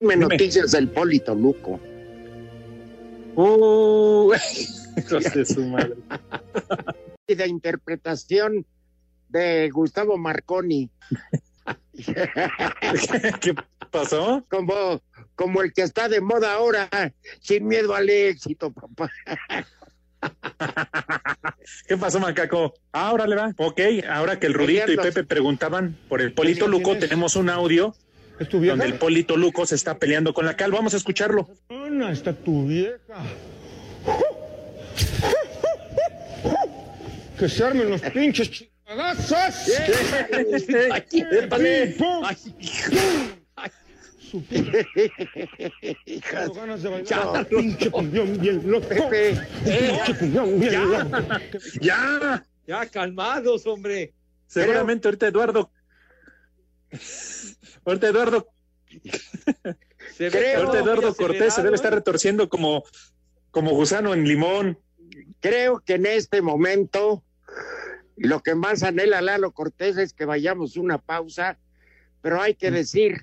me 0.00 0.14
Dime. 0.14 0.16
noticias 0.16 0.72
del 0.72 0.88
Polito 0.88 1.34
Luco. 1.34 1.80
Uh, 3.34 4.32
de 5.34 5.44
su 5.44 5.64
madre. 5.64 5.94
Y 7.26 7.34
de 7.34 7.46
interpretación 7.46 8.66
de 9.28 9.70
Gustavo 9.70 10.16
Marconi. 10.16 10.90
¿Qué 13.40 13.54
pasó? 14.02 14.44
como, 14.50 15.02
como 15.34 15.62
el 15.62 15.72
que 15.72 15.82
está 15.82 16.08
de 16.08 16.20
moda 16.20 16.54
ahora, 16.54 16.88
sin 17.40 17.66
miedo 17.66 17.94
al 17.94 18.08
éxito, 18.08 18.72
papá. 18.72 19.10
¿Qué 21.86 21.96
pasó, 21.96 22.18
Macaco? 22.18 22.74
Ahora 22.92 23.26
le 23.26 23.36
va. 23.36 23.54
Ok, 23.56 23.80
ahora 24.10 24.38
que 24.38 24.46
el 24.46 24.54
Rudito 24.54 24.90
y. 24.92 24.96
Pepe 24.96 25.24
preguntaban 25.24 25.96
por 26.08 26.20
el 26.20 26.32
Polito 26.32 26.66
Luco, 26.66 26.96
tenemos 26.96 27.36
un 27.36 27.50
audio 27.50 27.94
donde 28.38 28.86
el 28.86 28.94
Polito 28.94 29.36
Luco 29.36 29.66
se 29.66 29.74
está 29.74 29.98
peleando 29.98 30.32
con 30.32 30.46
la 30.46 30.56
cal. 30.56 30.72
Vamos 30.72 30.94
a 30.94 30.96
escucharlo. 30.96 31.48
Ana, 31.68 32.12
está 32.12 32.32
tu 32.32 32.66
vieja. 32.66 32.98
Que 37.38 37.48
se 37.48 37.64
armen 37.64 37.90
los 37.90 38.00
pinches 38.00 38.50
chingadazos. 38.50 39.70
Su 44.30 44.44
pinche 44.44 44.86
Hijas, 46.06 46.50
ganas 46.54 46.82
de 46.82 46.88
bailar. 46.90 47.06
Ya. 47.08 47.44
Pinche 47.48 47.90
cumbión 47.90 48.38
bien 48.40 48.70
loco. 48.70 48.88
Pepe, 48.88 49.38
Pinche 49.64 50.18
cumbión 50.18 50.60
bien 50.60 50.72
Ya. 50.72 50.80
loco. 50.84 51.16
Ya. 51.80 52.46
ya, 52.66 52.86
calmados, 52.86 53.66
hombre. 53.66 54.12
Seguramente 54.46 55.08
ahorita 55.08 55.26
Eduardo. 55.28 55.70
Ahorita 57.84 58.08
Eduardo, 58.08 58.48
Se 60.16 60.30
Creo- 60.30 60.30
que 60.30 60.54
ahorita 60.56 60.78
Eduardo 60.80 61.14
Cortés 61.14 61.54
se 61.54 61.62
debe 61.62 61.76
estar 61.76 61.92
¿eh? 61.92 61.96
retorciendo 61.96 62.48
como, 62.48 62.84
como 63.50 63.70
gusano 63.72 64.14
en 64.14 64.24
limón. 64.24 64.78
creo 65.40 65.80
que 65.80 65.94
en 65.94 66.06
este 66.06 66.42
momento 66.42 67.22
lo 68.16 68.40
que 68.40 68.54
más 68.54 68.82
anhela 68.82 69.20
Lalo 69.20 69.52
Cortés 69.52 69.96
es 69.96 70.12
que 70.12 70.24
vayamos 70.24 70.76
una 70.76 70.98
pausa, 70.98 71.58
pero 72.20 72.40
hay 72.42 72.54
que 72.54 72.70
decir, 72.70 73.20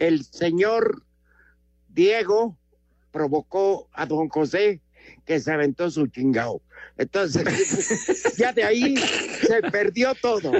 el 0.00 0.24
señor 0.24 1.04
Diego 1.88 2.58
provocó 3.12 3.88
a 3.92 4.06
don 4.06 4.28
José 4.28 4.80
que 5.24 5.38
se 5.38 5.52
aventó 5.52 5.90
su 5.90 6.06
chingao. 6.08 6.62
Entonces, 6.96 8.34
ya 8.38 8.52
de 8.52 8.64
ahí 8.64 8.96
se 8.96 9.62
perdió 9.70 10.14
todo. 10.14 10.52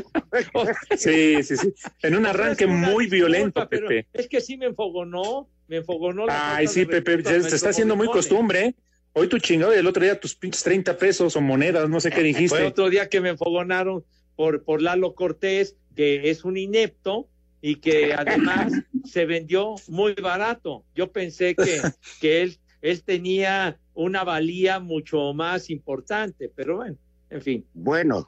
Sí, 0.96 1.42
sí, 1.42 1.56
sí. 1.56 1.74
En 2.02 2.16
un 2.16 2.26
arranque 2.26 2.66
muy 2.66 3.06
violento, 3.06 3.68
Pepe. 3.68 4.06
Es 4.12 4.28
que 4.28 4.40
sí 4.40 4.56
me 4.56 4.66
enfogonó, 4.66 5.48
me 5.68 5.78
enfogonó. 5.78 6.26
la 6.26 6.56
Ay, 6.56 6.66
sí, 6.66 6.84
Pepe, 6.84 7.22
se, 7.22 7.54
está 7.54 7.70
haciendo 7.70 7.96
muy 7.96 8.08
costumbre. 8.08 8.66
¿eh? 8.66 8.74
Hoy 9.14 9.28
tu 9.28 9.38
chingado 9.38 9.74
y 9.74 9.78
el 9.78 9.86
otro 9.86 10.02
día 10.04 10.20
tus 10.20 10.34
pinches 10.34 10.62
30 10.62 10.98
pesos 10.98 11.34
o 11.34 11.40
monedas, 11.40 11.88
no 11.88 11.98
sé 11.98 12.10
qué 12.10 12.16
Fue 12.16 12.24
dijiste. 12.24 12.62
otro 12.62 12.90
día 12.90 13.08
que 13.08 13.20
me 13.20 13.30
enfogonaron 13.30 14.04
por, 14.36 14.62
por 14.64 14.82
Lalo 14.82 15.14
Cortés, 15.14 15.76
que 15.96 16.30
es 16.30 16.44
un 16.44 16.58
inepto 16.58 17.29
y 17.60 17.76
que 17.76 18.14
además 18.14 18.72
se 19.04 19.26
vendió 19.26 19.74
muy 19.88 20.14
barato. 20.14 20.84
Yo 20.94 21.12
pensé 21.12 21.54
que, 21.54 21.80
que 22.20 22.42
él, 22.42 22.58
él 22.82 23.02
tenía 23.02 23.78
una 23.94 24.24
valía 24.24 24.80
mucho 24.80 25.32
más 25.34 25.70
importante, 25.70 26.50
pero 26.54 26.76
bueno, 26.76 26.96
en 27.28 27.42
fin. 27.42 27.66
Bueno, 27.74 28.26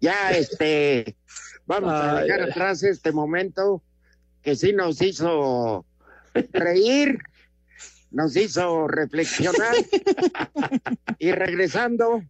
ya 0.00 0.30
este, 0.32 1.16
vamos 1.66 1.92
a 1.92 2.22
dejar 2.22 2.42
atrás 2.42 2.82
este 2.82 3.12
momento 3.12 3.82
que 4.42 4.56
sí 4.56 4.72
nos 4.72 5.00
hizo 5.02 5.84
reír, 6.52 7.18
nos 8.10 8.36
hizo 8.36 8.88
reflexionar 8.88 9.74
y 11.18 11.32
regresando 11.32 12.22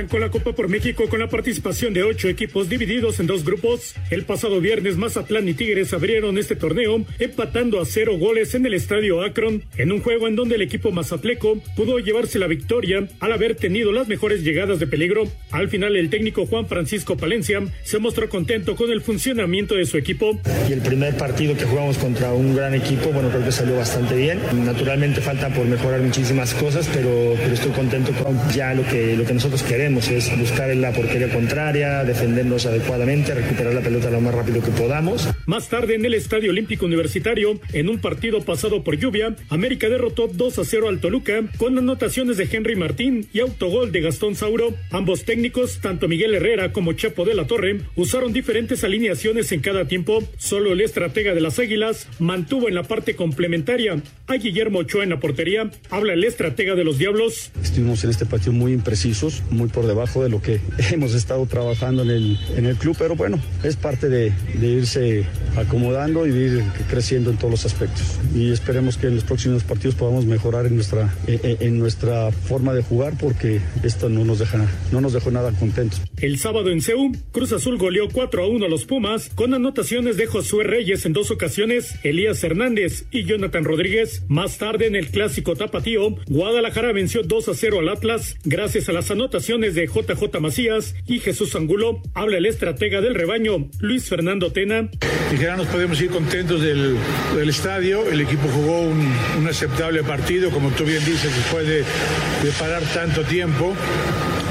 Arrancó 0.00 0.18
la 0.18 0.30
Copa 0.30 0.54
por 0.54 0.68
México 0.68 1.10
con 1.10 1.20
la 1.20 1.28
participación 1.28 1.92
de 1.92 2.04
ocho 2.04 2.30
equipos 2.30 2.70
divididos 2.70 3.20
en 3.20 3.26
dos 3.26 3.44
grupos. 3.44 3.94
El 4.08 4.24
pasado 4.24 4.58
viernes 4.58 4.96
Mazatlán 4.96 5.46
y 5.46 5.52
Tigres 5.52 5.92
abrieron 5.92 6.38
este 6.38 6.56
torneo 6.56 7.04
empatando 7.18 7.78
a 7.78 7.84
cero 7.84 8.16
goles 8.18 8.54
en 8.54 8.64
el 8.64 8.72
estadio 8.72 9.22
Akron 9.22 9.62
en 9.76 9.92
un 9.92 10.00
juego 10.00 10.26
en 10.26 10.36
donde 10.36 10.54
el 10.54 10.62
equipo 10.62 10.90
mazatleco 10.90 11.58
pudo 11.76 11.98
llevarse 11.98 12.38
la 12.38 12.46
victoria 12.46 13.06
al 13.20 13.32
haber 13.34 13.56
tenido 13.56 13.92
las 13.92 14.08
mejores 14.08 14.42
llegadas 14.42 14.78
de 14.78 14.86
peligro. 14.86 15.24
Al 15.50 15.68
final 15.68 15.94
el 15.96 16.08
técnico 16.08 16.46
Juan 16.46 16.66
Francisco 16.66 17.18
Palencia 17.18 17.60
se 17.82 17.98
mostró 17.98 18.30
contento 18.30 18.76
con 18.76 18.90
el 18.90 19.02
funcionamiento 19.02 19.74
de 19.74 19.84
su 19.84 19.98
equipo. 19.98 20.40
Y 20.66 20.72
el 20.72 20.80
primer 20.80 21.14
partido 21.18 21.54
que 21.54 21.66
jugamos 21.66 21.98
contra 21.98 22.32
un 22.32 22.56
gran 22.56 22.72
equipo, 22.72 23.10
bueno, 23.10 23.28
creo 23.28 23.44
que 23.44 23.52
salió 23.52 23.76
bastante 23.76 24.16
bien. 24.16 24.40
Naturalmente 24.64 25.20
falta 25.20 25.50
por 25.50 25.66
mejorar 25.66 26.00
muchísimas 26.00 26.54
cosas, 26.54 26.88
pero, 26.90 27.34
pero 27.36 27.52
estoy 27.52 27.72
contento 27.72 28.12
con 28.12 28.38
ya 28.50 28.72
lo 28.72 28.82
que, 28.86 29.14
lo 29.14 29.26
que 29.26 29.34
nosotros 29.34 29.62
queremos 29.62 29.89
es 29.98 30.38
buscar 30.38 30.70
en 30.70 30.82
la 30.82 30.92
portería 30.92 31.28
contraria, 31.28 32.04
defendernos 32.04 32.64
adecuadamente, 32.64 33.34
recuperar 33.34 33.74
la 33.74 33.80
pelota 33.80 34.08
lo 34.08 34.20
más 34.20 34.32
rápido 34.32 34.62
que 34.62 34.70
podamos. 34.70 35.28
Más 35.46 35.68
tarde 35.68 35.96
en 35.96 36.04
el 36.04 36.14
Estadio 36.14 36.50
Olímpico 36.50 36.86
Universitario, 36.86 37.60
en 37.72 37.88
un 37.88 37.98
partido 37.98 38.40
pasado 38.42 38.84
por 38.84 38.96
lluvia, 38.96 39.34
América 39.48 39.88
derrotó 39.88 40.28
2 40.28 40.58
a 40.60 40.64
0 40.64 40.88
al 40.88 41.00
Toluca 41.00 41.42
con 41.56 41.76
anotaciones 41.76 42.36
de 42.36 42.48
Henry 42.50 42.76
Martín 42.76 43.26
y 43.32 43.40
autogol 43.40 43.90
de 43.90 44.00
Gastón 44.00 44.36
Sauro. 44.36 44.74
Ambos 44.92 45.24
técnicos, 45.24 45.80
tanto 45.80 46.06
Miguel 46.06 46.34
Herrera 46.34 46.72
como 46.72 46.92
Chepo 46.92 47.24
de 47.24 47.34
la 47.34 47.46
Torre, 47.46 47.80
usaron 47.96 48.32
diferentes 48.32 48.84
alineaciones 48.84 49.50
en 49.50 49.60
cada 49.60 49.86
tiempo. 49.86 50.22
Solo 50.38 50.72
el 50.72 50.82
estratega 50.82 51.34
de 51.34 51.40
las 51.40 51.58
Águilas 51.58 52.06
mantuvo 52.20 52.68
en 52.68 52.76
la 52.76 52.84
parte 52.84 53.16
complementaria 53.16 54.00
a 54.28 54.34
Guillermo 54.34 54.78
Ochoa 54.78 55.02
en 55.02 55.10
la 55.10 55.18
portería. 55.18 55.70
Habla 55.90 56.12
el 56.12 56.22
estratega 56.22 56.76
de 56.76 56.84
los 56.84 56.98
Diablos. 56.98 57.50
Estuvimos 57.60 58.04
en 58.04 58.10
este 58.10 58.24
partido 58.24 58.52
muy 58.52 58.72
imprecisos, 58.72 59.42
muy 59.50 59.68
por 59.68 59.79
debajo 59.86 60.22
de 60.22 60.28
lo 60.28 60.40
que 60.40 60.60
hemos 60.90 61.14
estado 61.14 61.46
trabajando 61.46 62.02
en 62.02 62.10
el, 62.10 62.38
en 62.56 62.66
el 62.66 62.76
club, 62.76 62.96
pero 62.98 63.16
bueno, 63.16 63.38
es 63.62 63.76
parte 63.76 64.08
de, 64.08 64.32
irse 64.60 65.24
acomodando 65.56 66.26
y 66.26 66.30
de 66.30 66.38
ir 66.38 66.64
creciendo 66.88 67.30
en 67.30 67.36
todos 67.36 67.50
los 67.50 67.66
aspectos. 67.66 68.18
Y 68.34 68.50
esperemos 68.52 68.96
que 68.96 69.08
en 69.08 69.16
los 69.16 69.24
próximos 69.24 69.64
partidos 69.64 69.94
podamos 69.94 70.26
mejorar 70.26 70.66
en 70.66 70.76
nuestra, 70.76 71.14
en, 71.26 71.56
en 71.60 71.78
nuestra 71.78 72.30
forma 72.30 72.72
de 72.74 72.82
jugar 72.82 73.14
porque 73.18 73.60
esto 73.82 74.08
no 74.08 74.24
nos, 74.24 74.38
deja, 74.38 74.66
no 74.92 75.00
nos 75.00 75.12
dejó 75.12 75.30
nada 75.30 75.52
contentos. 75.52 76.00
El 76.18 76.38
sábado 76.38 76.70
en 76.70 76.80
Seúl, 76.80 77.16
Cruz 77.32 77.52
Azul 77.52 77.78
goleó 77.78 78.08
4 78.08 78.42
a 78.42 78.46
1 78.46 78.66
a 78.66 78.68
los 78.68 78.84
Pumas 78.84 79.30
con 79.34 79.54
anotaciones 79.54 80.16
de 80.16 80.26
Josué 80.26 80.64
Reyes 80.64 81.06
en 81.06 81.12
dos 81.12 81.30
ocasiones, 81.30 81.94
Elías 82.02 82.42
Hernández 82.42 83.04
y 83.10 83.24
Jonathan 83.24 83.64
Rodríguez. 83.64 84.22
Más 84.28 84.58
tarde 84.58 84.86
en 84.86 84.96
el 84.96 85.08
clásico 85.08 85.56
tapatío, 85.56 86.16
Guadalajara 86.26 86.92
venció 86.92 87.22
2 87.22 87.48
a 87.48 87.54
0 87.54 87.80
al 87.80 87.88
Atlas 87.88 88.36
gracias 88.44 88.88
a 88.88 88.92
las 88.92 89.10
anotaciones 89.10 89.69
de 89.74 89.86
JJ 89.86 90.40
Macías 90.40 90.94
y 91.06 91.20
Jesús 91.20 91.54
Angulo. 91.54 92.02
Habla 92.14 92.38
el 92.38 92.46
estratega 92.46 93.00
del 93.00 93.14
rebaño, 93.14 93.68
Luis 93.80 94.08
Fernando 94.08 94.52
Tena. 94.52 94.90
En 95.30 95.36
general 95.36 95.58
nos 95.58 95.66
podemos 95.68 96.00
ir 96.00 96.10
contentos 96.10 96.60
del, 96.60 96.96
del 97.36 97.48
estadio. 97.48 98.08
El 98.08 98.20
equipo 98.20 98.48
jugó 98.48 98.82
un, 98.82 99.12
un, 99.38 99.48
aceptable 99.48 100.02
partido, 100.02 100.50
como 100.50 100.70
tú 100.70 100.84
bien 100.84 101.04
dices, 101.04 101.34
después 101.34 101.66
de, 101.66 101.78
de 101.78 102.52
parar 102.58 102.82
tanto 102.94 103.22
tiempo 103.22 103.74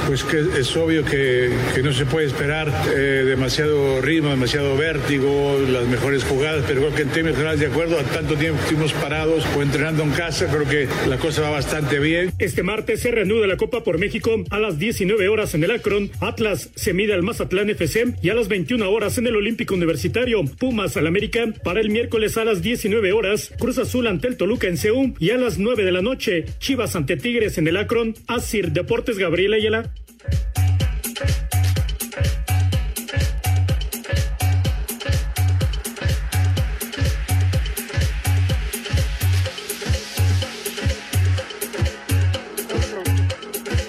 pues 0.10 0.24
que 0.24 0.40
es 0.60 0.76
obvio 0.76 1.06
que, 1.06 1.52
que 1.76 1.84
no 1.84 1.94
se 1.94 2.04
puede 2.04 2.26
esperar 2.26 2.68
eh, 2.96 3.26
demasiado 3.28 4.02
ritmo, 4.02 4.32
demasiado 4.32 4.76
vértigo, 4.76 5.56
las 5.72 5.88
mejores 5.88 6.24
jugadas, 6.24 6.66
pero 6.68 6.82
creo 6.82 6.96
que 6.96 7.02
en 7.04 7.10
términos 7.10 7.38
generales, 7.38 7.60
de 7.60 7.68
acuerdo 7.68 8.00
a 8.00 8.02
tanto 8.02 8.36
tiempo 8.36 8.60
estuvimos 8.60 8.92
parados 8.94 9.46
o 9.56 9.62
entrenando 9.62 10.02
en 10.02 10.10
casa, 10.10 10.48
creo 10.48 10.68
que 10.68 10.90
la 11.08 11.18
cosa 11.18 11.44
va 11.44 11.52
bastante 11.52 12.00
bien. 12.00 12.32
Este 12.40 12.64
martes 12.64 13.02
se 13.02 13.12
reanuda 13.12 13.46
la 13.46 13.56
Copa 13.58 13.84
por 13.84 14.00
México 14.00 14.44
a 14.50 14.58
las 14.58 14.80
19 14.80 15.30
horas 15.30 15.54
en 15.54 15.64
el 15.64 15.70
Akron, 15.70 16.10
Atlas 16.22 16.72
se 16.74 16.94
mide 16.94 17.14
al 17.14 17.22
Mazatlán 17.22 17.70
FC 17.70 18.16
y 18.24 18.30
a 18.32 18.34
las 18.34 18.48
21 18.48 18.90
horas 18.90 19.20
en 19.20 19.28
el 19.28 19.36
Olímpico 19.36 19.76
Universitario, 19.76 20.44
Pumas 20.44 20.98
al 20.98 21.06
América, 21.06 21.46
para 21.64 21.82
el 21.82 21.92
miércoles 21.92 22.36
a 22.38 22.46
las 22.46 22.64
19 22.64 23.14
horas, 23.14 23.52
Cruz 23.60 23.78
Azul 23.78 24.08
ante 24.08 24.28
el 24.28 24.38
Toluca 24.38 24.68
en 24.68 24.78
Seúl 24.78 25.14
y 25.20 25.30
a 25.30 25.38
las 25.38 25.60
9 25.60 25.84
de 25.84 25.92
la 25.92 26.02
noche, 26.02 26.46
Chivas 26.58 26.96
ante 26.96 27.16
Tigres 27.16 27.60
en 27.60 27.68
el 27.68 27.78
Akron, 27.78 28.16
Asir 28.26 28.72
Deportes 28.72 29.20
Gabriela 29.20 29.58
Ayala. 29.58 29.92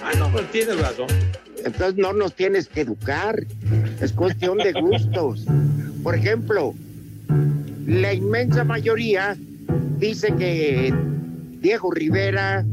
Ah, 0.03 0.31
pero 0.33 0.47
tienes 0.49 0.81
razón. 0.81 1.09
Entonces 1.65 1.97
no 1.97 2.13
nos 2.13 2.35
tienes 2.35 2.69
que 2.69 2.83
educar, 2.83 3.45
es 4.01 4.13
cuestión 4.13 4.59
de 4.59 4.73
gustos. 4.73 5.47
Por 6.03 6.15
ejemplo, 6.15 6.75
la 7.87 8.15
inmensa 8.15 8.65
mayoría 8.65 9.37
dice 9.99 10.33
que 10.37 10.95
Diego 11.61 11.91
Rivera, 11.91 12.65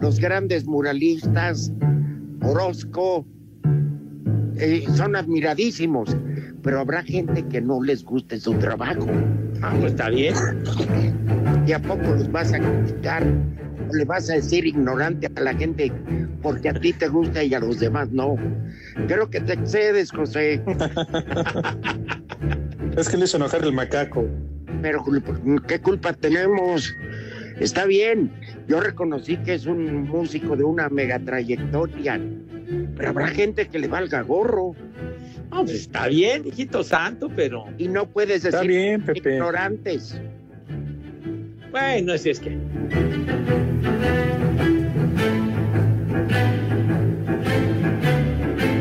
los 0.00 0.18
grandes 0.18 0.64
muralistas, 0.64 1.70
Orozco, 2.46 3.26
eh, 4.56 4.84
son 4.94 5.16
admiradísimos, 5.16 6.16
pero 6.62 6.80
habrá 6.80 7.02
gente 7.02 7.44
que 7.48 7.60
no 7.60 7.82
les 7.82 8.04
guste 8.04 8.38
su 8.38 8.54
trabajo. 8.54 9.08
Ah, 9.62 9.74
pues 9.80 9.92
está 9.92 10.10
bien. 10.10 10.34
¿Y 11.66 11.72
a 11.72 11.80
poco 11.80 12.02
los 12.02 12.30
vas 12.30 12.52
a 12.52 12.60
criticar? 12.60 13.24
¿O 13.90 13.94
le 13.94 14.04
vas 14.04 14.30
a 14.30 14.34
decir 14.34 14.64
ignorante 14.64 15.28
a 15.34 15.40
la 15.40 15.54
gente 15.54 15.92
porque 16.40 16.68
a 16.68 16.74
ti 16.74 16.92
te 16.92 17.08
gusta 17.08 17.42
y 17.42 17.52
a 17.52 17.58
los 17.58 17.80
demás 17.80 18.10
no? 18.10 18.36
Creo 19.08 19.28
que 19.28 19.40
te 19.40 19.54
excedes, 19.54 20.12
José. 20.12 20.62
es 22.96 23.08
que 23.08 23.16
le 23.16 23.24
hizo 23.24 23.38
enojar 23.38 23.64
el 23.64 23.72
macaco. 23.72 24.24
Pero, 24.82 25.04
¿qué 25.66 25.80
culpa 25.80 26.12
tenemos? 26.12 26.94
Está 27.58 27.86
bien, 27.86 28.30
yo 28.68 28.80
reconocí 28.80 29.36
que 29.38 29.54
es 29.54 29.66
un 29.66 30.08
músico 30.08 30.56
de 30.56 30.64
una 30.64 30.88
mega 30.88 31.18
trayectoria, 31.18 32.20
pero 32.96 33.10
habrá 33.10 33.28
gente 33.28 33.68
que 33.68 33.78
le 33.78 33.86
valga 33.86 34.22
gorro. 34.22 34.74
No, 35.50 35.64
pues 35.64 35.82
está 35.82 36.08
bien, 36.08 36.46
hijito 36.46 36.82
santo, 36.82 37.30
pero. 37.34 37.66
Y 37.78 37.86
no 37.88 38.08
puedes 38.08 38.42
decir 38.42 38.48
está 38.48 38.66
bien, 38.66 39.02
Pepe. 39.02 39.34
ignorantes. 39.34 40.20
Bueno, 41.70 42.14
así 42.14 42.30
es 42.30 42.40
que. 42.40 42.58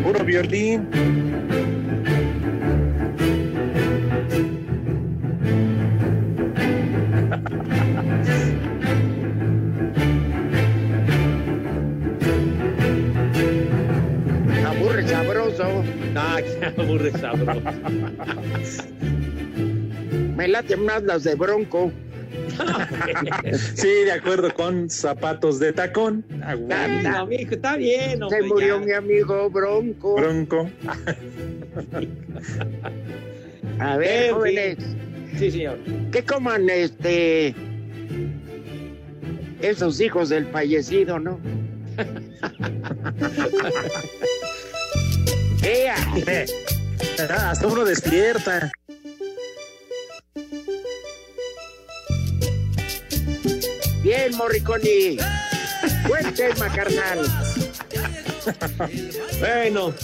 Puro 0.04 0.26
violín. 0.26 1.75
Ah, 16.16 16.40
que 16.42 16.66
aburre 16.82 17.12
sabroso. 17.12 17.62
Me 20.36 20.48
late 20.48 20.78
más 20.78 21.04
las 21.04 21.24
de 21.24 21.36
Bronco. 21.36 21.92
sí, 23.76 23.88
de 23.88 24.12
acuerdo 24.12 24.54
con 24.54 24.90
zapatos 24.90 25.60
de 25.60 25.74
tacón. 25.74 26.26
Ah, 26.44 26.56
no, 26.56 27.18
amigo, 27.20 27.52
está 27.52 27.78
bien. 27.78 28.20
Se 28.30 28.42
murió 28.44 28.80
ya. 28.80 28.86
mi 28.86 28.92
amigo 28.94 29.50
Bronco. 29.50 30.16
Bronco. 30.16 30.70
A 33.80 33.98
ver, 33.98 34.34
jóvenes. 34.34 34.78
Sí, 35.38 35.52
señor. 35.52 35.78
¿Qué 36.12 36.24
coman 36.24 36.70
este 36.70 37.54
esos 39.62 40.00
hijos 40.00 40.30
del 40.30 40.46
fallecido, 40.48 41.20
no? 41.20 41.40
¡Ea! 45.66 45.96
Ah, 47.28 47.50
hasta 47.50 47.66
uno 47.66 47.84
despierta. 47.84 48.72
Bien, 54.04 54.36
Morriconi. 54.36 55.18
Buen 56.08 56.34
tema, 56.36 56.72
carnal. 56.72 57.26
bueno. 59.40 59.96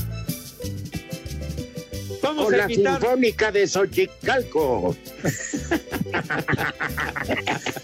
Vamos 2.24 2.46
Con 2.46 2.54
a 2.56 2.58
la 2.58 2.64
invitar... 2.64 3.00
Sinfónica 3.00 3.52
de 3.52 3.68
Xochicalco. 3.68 4.96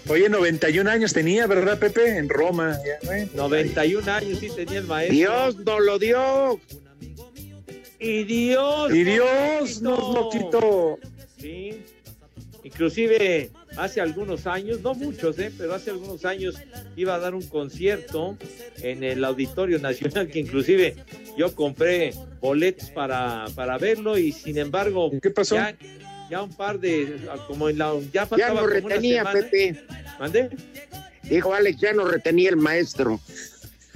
Oye, 0.08 0.28
91 0.28 0.90
años 0.90 1.12
tenía, 1.12 1.46
¿verdad, 1.46 1.78
Pepe? 1.78 2.16
En 2.16 2.28
Roma. 2.28 2.76
Ya, 2.84 3.14
¿eh? 3.14 3.28
91 3.34 4.10
años 4.10 4.40
sí 4.40 4.50
tenía 4.50 4.80
el 4.80 4.86
maestro. 4.86 5.14
Dios 5.14 5.56
nos 5.58 5.80
lo 5.80 5.98
dio. 6.00 6.60
Y 7.98 8.24
Dios. 8.24 8.94
Y 8.94 9.04
Dios 9.04 9.82
nos 9.82 10.14
lo 10.14 10.30
quitó. 10.30 10.98
Sí. 11.38 11.82
Inclusive 12.64 13.50
hace 13.76 14.00
algunos 14.00 14.46
años, 14.46 14.80
no 14.82 14.94
muchos, 14.94 15.38
¿eh? 15.38 15.52
pero 15.56 15.74
hace 15.74 15.90
algunos 15.90 16.24
años 16.24 16.56
iba 16.96 17.14
a 17.14 17.18
dar 17.18 17.34
un 17.34 17.46
concierto 17.46 18.36
en 18.82 19.04
el 19.04 19.24
Auditorio 19.24 19.78
Nacional, 19.78 20.28
que 20.28 20.40
inclusive 20.40 20.96
yo 21.36 21.54
compré 21.54 22.12
boletos 22.40 22.90
para, 22.90 23.46
para 23.54 23.78
verlo 23.78 24.18
y 24.18 24.32
sin 24.32 24.58
embargo, 24.58 25.10
¿Qué 25.22 25.30
pasó? 25.30 25.54
Ya, 25.54 25.76
ya 26.28 26.42
un 26.42 26.52
par 26.52 26.78
de, 26.78 27.16
como 27.46 27.68
en 27.68 27.78
la, 27.78 27.94
ya 28.12 28.28
Ya 28.36 28.48
no 28.48 28.56
como 28.56 28.66
una 28.66 28.74
retenía, 28.74 29.18
semana. 29.24 29.40
Pepe. 29.40 29.84
¿Mande? 30.18 30.50
Dijo 31.22 31.54
Alex, 31.54 31.80
ya 31.80 31.92
no 31.92 32.04
retenía 32.04 32.50
el 32.50 32.56
maestro. 32.56 33.20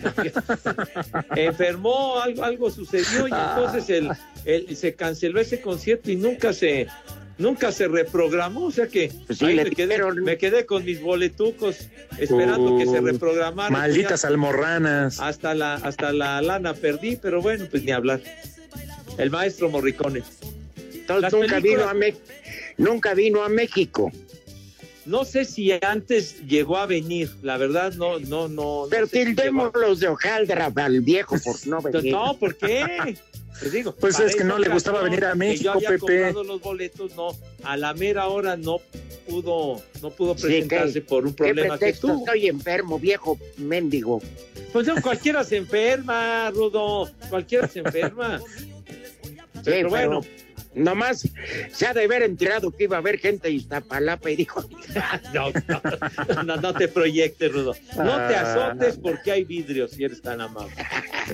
enfermó, 1.37 2.21
algo, 2.21 2.45
algo 2.45 2.71
sucedió 2.71 3.29
y 3.29 3.31
entonces 3.33 3.89
el, 3.91 4.11
el- 4.45 4.77
se 4.77 4.95
canceló 4.95 5.41
ese 5.41 5.61
concierto 5.61 6.11
y 6.11 6.17
nunca 6.17 6.53
se 6.53 6.87
nunca 7.39 7.73
se 7.73 7.89
reprogramó, 7.89 8.67
o 8.67 8.71
sea 8.71 8.87
que 8.87 9.11
Pues 9.27 9.39
sí, 9.39 9.47
me, 9.47 9.65
quedé, 9.71 9.87
dijeron. 9.89 10.23
me 10.23 10.37
quedé 10.39 10.65
con 10.67 10.85
mis 10.85 11.01
boletucos 11.01 11.89
esperando 12.19 12.79
que 12.79 12.87
se 12.87 13.01
Uh, 13.01 13.07
reprogramara. 13.07 13.71
Malditas 13.71 14.23
Ya 14.23 14.29
almorranas. 14.29 15.19
hasta 15.19 15.55
la 15.55 15.75
hasta 15.75 16.13
la 16.13 16.41
lana 16.43 16.75
perdí, 16.75 17.17
pero 17.17 17.41
bueno, 17.43 17.67
pues 17.71 17.83
ni 17.83 17.91
hablar. 17.91 18.21
El 19.19 19.31
maestro 19.31 19.69
Morricone. 19.71 20.23
Entonces 20.95 21.33
nunca 21.33 21.57
películas- 21.57 21.63
vino, 21.63 21.89
a 21.89 21.95
Me- 21.95 22.15
nunca 22.79 23.15
vino 23.15 23.43
a 23.43 23.49
México. 23.49 24.13
No 25.05 25.25
sé 25.25 25.45
si 25.45 25.73
antes 25.83 26.47
llegó 26.47 26.77
a 26.77 26.87
venir, 26.87 27.31
la 27.43 27.57
verdad 27.57 27.93
no 27.95 28.19
no 28.21 28.47
no. 28.49 28.85
no 28.85 28.87
Pero 28.91 29.07
sé 29.07 29.11
si 29.13 29.19
llegó 29.25 29.37
tildemos 29.37 29.71
los 29.75 30.01
de 30.01 30.09
hojaldra 30.09 30.73
al 30.75 31.01
viejo 31.01 31.37
por 31.43 31.67
no 31.67 31.81
venir. 31.83 32.13
No, 32.13 32.37
¿por 32.39 32.55
qué? 32.57 33.17
Te 33.61 33.71
digo, 33.71 33.95
Pues 33.95 34.19
es 34.21 34.35
que 34.35 34.45
no 34.45 34.59
le 34.59 34.69
gustaba 34.69 35.03
venir 35.03 35.25
a 35.25 35.33
que 35.33 35.39
México, 35.39 35.65
yo 35.65 35.73
había 35.73 35.89
Pepe. 35.91 35.99
comprado 36.01 36.45
los 36.45 36.61
boletos, 36.61 37.15
no, 37.17 37.29
a 37.65 37.77
la 37.77 37.93
mera 37.95 38.29
hora 38.29 38.57
no 38.57 38.79
pudo, 39.29 39.83
no 40.01 40.11
pudo 40.11 40.35
presentarse 40.35 40.95
¿qué- 40.95 41.01
por 41.03 41.25
un 41.27 41.33
¿Qué 41.33 41.37
problema 41.45 41.75
que 41.75 41.79
pretexto? 41.81 42.09
tuvo. 42.09 42.19
Estoy 42.25 42.47
enfermo, 42.49 42.99
viejo 42.99 43.39
mendigo. 43.59 44.21
Pues 44.73 44.87
no, 44.87 45.01
cualquiera 45.03 45.45
se 45.45 45.59
enferma, 45.59 46.51
Rudo, 46.51 47.11
cualquiera 47.29 47.69
se 47.69 47.81
enferma. 47.81 48.41
Sí, 48.41 49.61
Pero 49.65 49.91
bueno, 49.91 50.21
Nomás 50.75 51.29
se 51.73 51.87
ha 51.87 51.93
de 51.93 52.05
haber 52.05 52.23
enterado 52.23 52.71
que 52.71 52.85
iba 52.85 52.97
a 52.97 53.01
haber 53.01 53.19
gente 53.19 53.49
de 53.49 53.55
Iztapalapa 53.55 54.31
y 54.31 54.37
dijo, 54.37 54.63
no, 55.35 55.51
no, 56.35 56.43
no, 56.43 56.57
no 56.57 56.75
te 56.75 56.89
proyectes, 56.89 57.53
Rudo. 57.53 57.75
No 57.97 58.17
te 58.29 58.35
Ah. 58.37 58.71
azotes 58.71 58.97
porque 58.97 59.31
hay 59.33 59.45
vidrios 59.45 59.91
si 59.93 60.05
eres 60.05 60.23
tan 60.23 60.41
amable. 60.41 60.75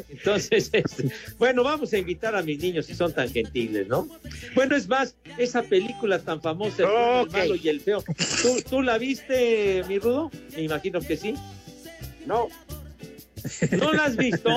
Entonces, 0.09 0.71
este, 0.73 1.09
bueno, 1.39 1.63
vamos 1.63 1.93
a 1.93 1.99
invitar 1.99 2.35
a 2.35 2.43
mis 2.43 2.59
niños 2.59 2.87
si 2.87 2.95
son 2.95 3.13
tan 3.13 3.31
gentiles, 3.31 3.87
¿no? 3.89 4.09
Bueno, 4.55 4.75
es 4.77 4.89
más, 4.89 5.15
esa 5.39 5.63
película 5.63 6.19
tan 6.19 6.43
famosa, 6.43 6.83
El, 6.83 7.31
malo 7.31 7.55
y 7.55 7.69
el 7.69 7.81
feo. 7.81 8.03
¿Tú, 8.43 8.61
tú 8.69 8.83
la 8.83 8.99
viste, 8.99 9.85
mi 9.89 9.99
Rudo? 9.99 10.31
Me 10.57 10.63
imagino 10.63 11.01
que 11.01 11.17
sí. 11.17 11.35
no, 12.27 12.49
¿No 13.79 13.93
la 13.93 14.05
has 14.05 14.17
visto? 14.17 14.51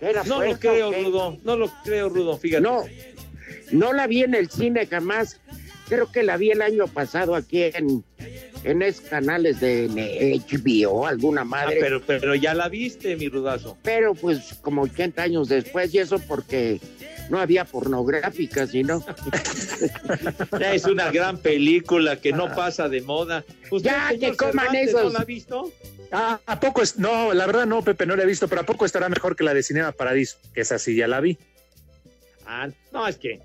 era 0.00 0.22
No 0.24 0.42
lo 0.44 0.58
creo. 0.58 0.92
Rudo. 0.92 1.38
No 1.44 1.56
lo 1.56 1.70
creo, 1.84 2.08
Rudo, 2.08 2.36
fíjate. 2.38 2.62
No, 2.62 2.84
no 3.72 3.92
la 3.92 4.06
vi 4.06 4.22
en 4.22 4.34
el 4.34 4.50
cine 4.50 4.86
jamás. 4.86 5.40
Creo 5.88 6.10
que 6.10 6.22
la 6.24 6.36
vi 6.36 6.50
el 6.50 6.62
año 6.62 6.88
pasado 6.88 7.36
aquí 7.36 7.62
en, 7.62 8.04
en 8.64 8.82
canales 9.00 9.60
de 9.60 10.40
HBO, 10.48 11.06
alguna 11.06 11.42
Ah, 11.42 11.44
madre. 11.44 11.78
pero... 11.80 12.02
pero, 12.04 12.20
pero 12.20 12.34
ya 12.34 12.54
la 12.54 12.68
viste, 12.68 13.14
mi 13.16 13.28
Rudazo. 13.28 13.78
pues 14.14 14.54
como 14.62 14.82
80 14.82 15.22
años 15.22 15.48
después 15.48 15.94
y 15.94 15.98
eso 15.98 16.18
porque 16.18 16.80
no 17.30 17.38
había 17.40 17.64
pornográfica, 17.64 18.66
sino... 18.66 19.04
Es 20.60 20.84
una 20.84 21.10
gran 21.10 21.38
película 21.38 22.20
que 22.20 22.32
no 22.32 22.54
pasa 22.54 22.88
de 22.88 23.00
moda. 23.02 23.44
¿Usted, 23.70 23.90
Ya, 23.90 24.10
que 24.18 24.36
coman 24.36 24.66
Cervantes, 24.66 24.88
esos. 24.88 25.02
¿No 25.04 25.10
la 25.10 25.18
ha 25.20 25.24
visto? 25.24 25.72
Ah, 26.12 26.40
¿a 26.46 26.60
poco 26.60 26.82
es? 26.82 26.98
No, 26.98 27.34
la 27.34 27.46
verdad 27.46 27.66
no, 27.66 27.82
Pepe, 27.82 28.06
no 28.06 28.16
la 28.16 28.22
he 28.22 28.26
visto, 28.26 28.48
pero 28.48 28.60
¿a 28.60 28.64
poco 28.66 28.84
estará 28.84 29.08
mejor 29.08 29.34
que 29.36 29.44
la 29.44 29.54
de 29.54 29.62
Cinema 29.62 29.92
Paradiso? 29.92 30.38
Que 30.54 30.60
esa 30.60 30.78
sí 30.78 30.94
ya 30.94 31.08
la 31.08 31.20
vi. 31.20 31.36
Ah, 32.46 32.68
no, 32.92 33.08
es 33.08 33.16
que 33.16 33.40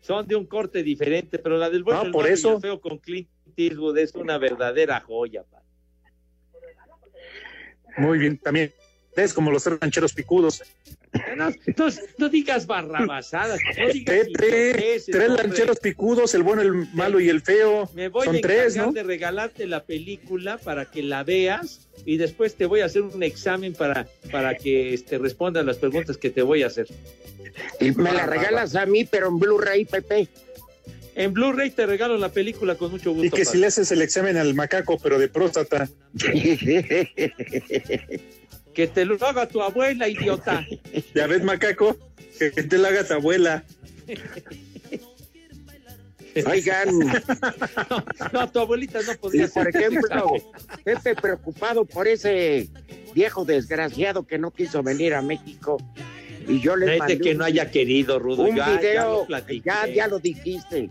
son 0.00 0.26
de 0.26 0.36
un 0.36 0.46
corte 0.46 0.82
diferente, 0.82 1.38
pero 1.38 1.58
la 1.58 1.68
del 1.70 1.84
bueno, 1.84 2.04
No, 2.04 2.12
por 2.12 2.26
eso. 2.26 2.60
feo 2.60 2.80
con 2.80 2.98
Clint 2.98 3.28
Eastwood 3.56 3.98
es 3.98 4.14
una 4.14 4.38
verdadera 4.38 5.00
joya. 5.00 5.42
pa. 5.44 5.62
Muy 7.98 8.18
bien, 8.18 8.38
también. 8.38 8.72
Es 9.14 9.34
como 9.34 9.50
los 9.50 9.66
rancheros 9.66 10.14
picudos. 10.14 10.62
No, 11.36 11.50
no, 11.50 11.88
no 12.18 12.28
digas 12.28 12.66
barrabasadas, 12.66 13.60
no 13.78 13.88
digas 13.88 14.16
Pepe, 14.16 14.32
tres 14.34 15.08
hombre. 15.08 15.42
rancheros 15.42 15.78
picudos, 15.80 16.34
el 16.34 16.42
bueno, 16.42 16.62
el 16.62 16.72
malo 16.92 17.20
y 17.20 17.28
el 17.28 17.40
feo. 17.40 17.88
Me 17.94 18.08
voy 18.08 18.26
Son 18.26 18.36
a 18.36 18.40
tres, 18.40 18.74
encargar 18.74 18.86
¿no? 18.86 18.92
de 18.92 19.02
regalarte 19.02 19.66
la 19.66 19.84
película 19.84 20.58
para 20.58 20.90
que 20.90 21.02
la 21.02 21.24
veas 21.24 21.88
y 22.04 22.16
después 22.16 22.54
te 22.54 22.66
voy 22.66 22.80
a 22.80 22.86
hacer 22.86 23.02
un 23.02 23.22
examen 23.22 23.72
para, 23.72 24.06
para 24.30 24.56
que 24.56 24.94
este, 24.94 25.18
respondas 25.18 25.64
las 25.64 25.78
preguntas 25.78 26.16
que 26.16 26.30
te 26.30 26.42
voy 26.42 26.62
a 26.62 26.66
hacer. 26.68 26.86
Y 27.80 27.90
me 27.92 28.12
la 28.12 28.26
regalas 28.26 28.74
a 28.76 28.86
mí, 28.86 29.04
pero 29.04 29.28
en 29.28 29.38
Blu-ray, 29.38 29.84
Pepe. 29.84 30.28
En 31.14 31.34
Blu-ray 31.34 31.70
te 31.70 31.84
regalo 31.84 32.16
la 32.16 32.30
película 32.30 32.76
con 32.76 32.90
mucho 32.90 33.12
gusto. 33.12 33.26
Y 33.26 33.30
que 33.30 33.44
si 33.44 33.58
le 33.58 33.66
haces 33.66 33.92
el 33.92 34.00
examen 34.00 34.38
al 34.38 34.54
macaco, 34.54 34.98
pero 34.98 35.18
de 35.18 35.28
próstata. 35.28 35.88
Que 38.74 38.86
te 38.86 39.04
lo 39.04 39.16
haga 39.24 39.46
tu 39.48 39.62
abuela, 39.62 40.08
idiota. 40.08 40.66
Ya 41.14 41.26
ves, 41.26 41.42
macaco, 41.42 41.96
que 42.38 42.50
te 42.50 42.78
la 42.78 42.88
haga 42.88 43.06
tu 43.06 43.14
abuela. 43.14 43.64
Oigan, 46.46 46.88
No, 48.32 48.50
tu 48.50 48.58
abuelita 48.60 49.00
no 49.02 49.12
y 49.12 49.16
podría 49.16 49.48
por 49.48 49.68
ejemplo, 49.68 50.32
Pepe 50.82 51.14
preocupado 51.14 51.84
por 51.84 52.08
ese 52.08 52.68
viejo 53.14 53.44
desgraciado 53.44 54.26
que 54.26 54.38
no 54.38 54.50
quiso 54.50 54.82
venir 54.82 55.12
a 55.14 55.20
México. 55.20 55.76
Y 56.48 56.60
yo 56.60 56.74
le 56.74 56.86
No 56.86 56.98
mandé 56.98 57.18
que 57.18 57.34
no 57.34 57.44
haya 57.44 57.70
querido, 57.70 58.18
Rudo. 58.18 58.44
un 58.44 58.56
ya, 58.56 58.66
ya 58.66 58.78
video, 58.80 59.12
lo 59.20 59.26
platiqué. 59.26 59.62
ya, 59.66 59.86
ya 59.86 60.08
lo 60.08 60.18
dijiste. 60.18 60.88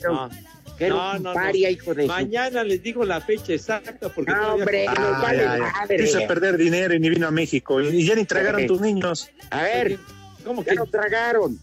Pero 0.00 0.12
No, 0.14 0.30
que 0.78 0.88
no, 0.88 1.12
un 1.16 1.22
no, 1.22 1.28
no. 1.30 1.34
paria, 1.34 1.70
hijo 1.70 1.94
de 1.94 2.02
su- 2.02 2.08
Mañana 2.08 2.64
les 2.64 2.82
digo 2.82 3.04
la 3.04 3.20
fecha 3.20 3.52
exacta 3.52 4.08
porque 4.08 4.32
No, 4.32 4.54
hombre, 4.54 4.86
nos 4.86 5.22
vale 5.22 5.38
ya, 5.44 5.56
ya. 5.58 5.72
madre. 5.72 5.98
Quiso 6.04 6.26
perder 6.26 6.56
dinero 6.56 6.94
y 6.94 7.00
ni 7.00 7.08
vino 7.10 7.26
a 7.28 7.30
México. 7.30 7.80
Y 7.80 8.04
ya 8.06 8.14
ni 8.14 8.24
tragaron 8.24 8.66
tus 8.66 8.80
niños. 8.80 9.30
A 9.50 9.62
ver, 9.62 9.98
¿Cómo 10.44 10.62
ya 10.64 10.70
que 10.70 10.76
no 10.76 10.86
tragaron. 10.86 11.58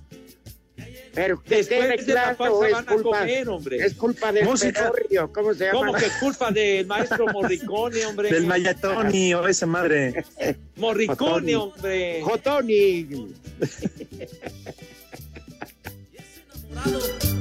Pero 1.14 1.44
que 1.44 1.58
después 1.58 2.06
de 2.06 2.14
la 2.14 2.36
pausa 2.38 2.68
es 2.68 2.74
van 2.74 2.84
a 2.88 2.94
culpa, 2.94 3.20
comer, 3.20 3.50
hombre? 3.50 3.78
es 3.86 3.94
culpa 3.96 4.32
del 4.32 4.46
Música. 4.46 4.80
pedorrio, 4.92 5.34
¿cómo 5.34 5.54
se 5.54 5.66
llama? 5.66 5.80
¿Cómo 5.80 5.94
que 5.94 6.06
es 6.06 6.14
culpa 6.14 6.52
del 6.52 6.86
maestro 6.88 7.26
Morricone, 7.34 8.06
hombre? 8.06 8.30
Del 8.32 8.46
Mayatoni 8.48 9.34
o 9.34 9.46
esa 9.46 9.66
madre. 9.66 10.24
Morricone, 10.78 11.18
Jotoni. 11.18 11.54
hombre. 11.56 12.22
Jotoni. 12.22 13.08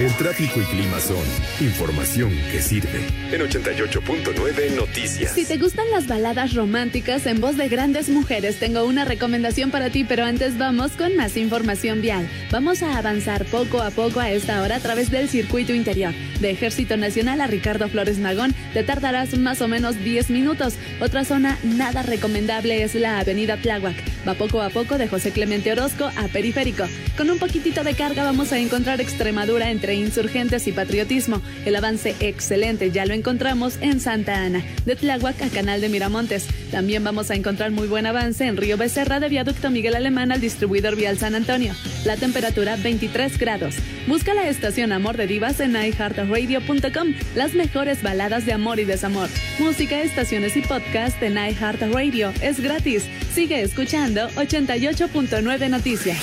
El 0.00 0.16
tráfico 0.16 0.62
y 0.62 0.64
clima 0.64 0.98
son 0.98 1.22
información 1.60 2.30
que 2.50 2.62
sirve. 2.62 3.06
En 3.32 3.42
88.9 3.42 4.74
Noticias. 4.74 5.32
Si 5.34 5.44
te 5.44 5.58
gustan 5.58 5.90
las 5.90 6.06
baladas 6.06 6.54
románticas 6.54 7.26
en 7.26 7.38
voz 7.38 7.58
de 7.58 7.68
grandes 7.68 8.08
mujeres, 8.08 8.58
tengo 8.58 8.86
una 8.86 9.04
recomendación 9.04 9.70
para 9.70 9.90
ti, 9.90 10.04
pero 10.04 10.24
antes 10.24 10.56
vamos 10.56 10.92
con 10.92 11.16
más 11.16 11.36
información 11.36 12.00
vial. 12.00 12.26
Vamos 12.50 12.82
a 12.82 12.96
avanzar 12.96 13.44
poco 13.44 13.82
a 13.82 13.90
poco 13.90 14.20
a 14.20 14.30
esta 14.30 14.62
hora 14.62 14.76
a 14.76 14.80
través 14.80 15.10
del 15.10 15.28
circuito 15.28 15.74
interior. 15.74 16.14
De 16.40 16.48
Ejército 16.48 16.96
Nacional 16.96 17.42
a 17.42 17.46
Ricardo 17.46 17.86
Flores 17.90 18.16
Magón, 18.16 18.54
te 18.72 18.82
tardarás 18.82 19.36
más 19.36 19.60
o 19.60 19.68
menos 19.68 20.02
10 20.02 20.30
minutos. 20.30 20.76
Otra 21.02 21.26
zona 21.26 21.58
nada 21.62 22.02
recomendable 22.02 22.84
es 22.84 22.94
la 22.94 23.18
Avenida 23.18 23.58
Tláhuac. 23.58 23.96
Va 24.26 24.32
poco 24.32 24.62
a 24.62 24.70
poco 24.70 24.96
de 24.96 25.08
José 25.08 25.30
Clemente 25.30 25.72
Orozco 25.72 26.10
a 26.16 26.28
Periférico. 26.28 26.84
Con 27.18 27.28
un 27.28 27.38
poquitito 27.38 27.84
de 27.84 27.92
carga 27.92 28.24
vamos 28.24 28.52
a 28.52 28.58
encontrar 28.58 29.02
Extremadura 29.02 29.70
entre 29.70 29.89
Insurgentes 29.94 30.66
y 30.66 30.72
Patriotismo. 30.72 31.40
El 31.64 31.76
avance 31.76 32.14
excelente 32.20 32.90
ya 32.90 33.06
lo 33.06 33.14
encontramos 33.14 33.78
en 33.80 34.00
Santa 34.00 34.42
Ana. 34.42 34.64
De 34.84 34.96
Tláhuac 34.96 35.42
a 35.42 35.48
Canal 35.48 35.80
de 35.80 35.88
Miramontes. 35.88 36.46
También 36.70 37.04
vamos 37.04 37.30
a 37.30 37.34
encontrar 37.34 37.70
muy 37.70 37.88
buen 37.88 38.06
avance 38.06 38.46
en 38.46 38.56
Río 38.56 38.76
Becerra 38.76 39.20
de 39.20 39.28
Viaducto 39.28 39.70
Miguel 39.70 39.94
Alemán 39.94 40.32
al 40.32 40.40
distribuidor 40.40 40.96
vial 40.96 41.18
San 41.18 41.34
Antonio. 41.34 41.74
La 42.04 42.16
temperatura 42.16 42.76
23 42.76 43.38
grados. 43.38 43.76
Busca 44.06 44.34
la 44.34 44.48
estación 44.48 44.92
Amor 44.92 45.16
de 45.16 45.26
Divas 45.26 45.60
en 45.60 45.72
iHeartRadio.com. 45.72 47.14
Las 47.34 47.54
mejores 47.54 48.02
baladas 48.02 48.46
de 48.46 48.52
amor 48.52 48.80
y 48.80 48.84
desamor. 48.84 49.28
Música, 49.58 50.00
estaciones 50.00 50.56
y 50.56 50.62
podcast 50.62 51.22
en 51.22 51.34
iHeartRadio. 51.34 52.32
Es 52.40 52.60
gratis. 52.60 53.04
Sigue 53.32 53.62
escuchando 53.62 54.28
88.9 54.30 55.68
Noticias. 55.68 56.18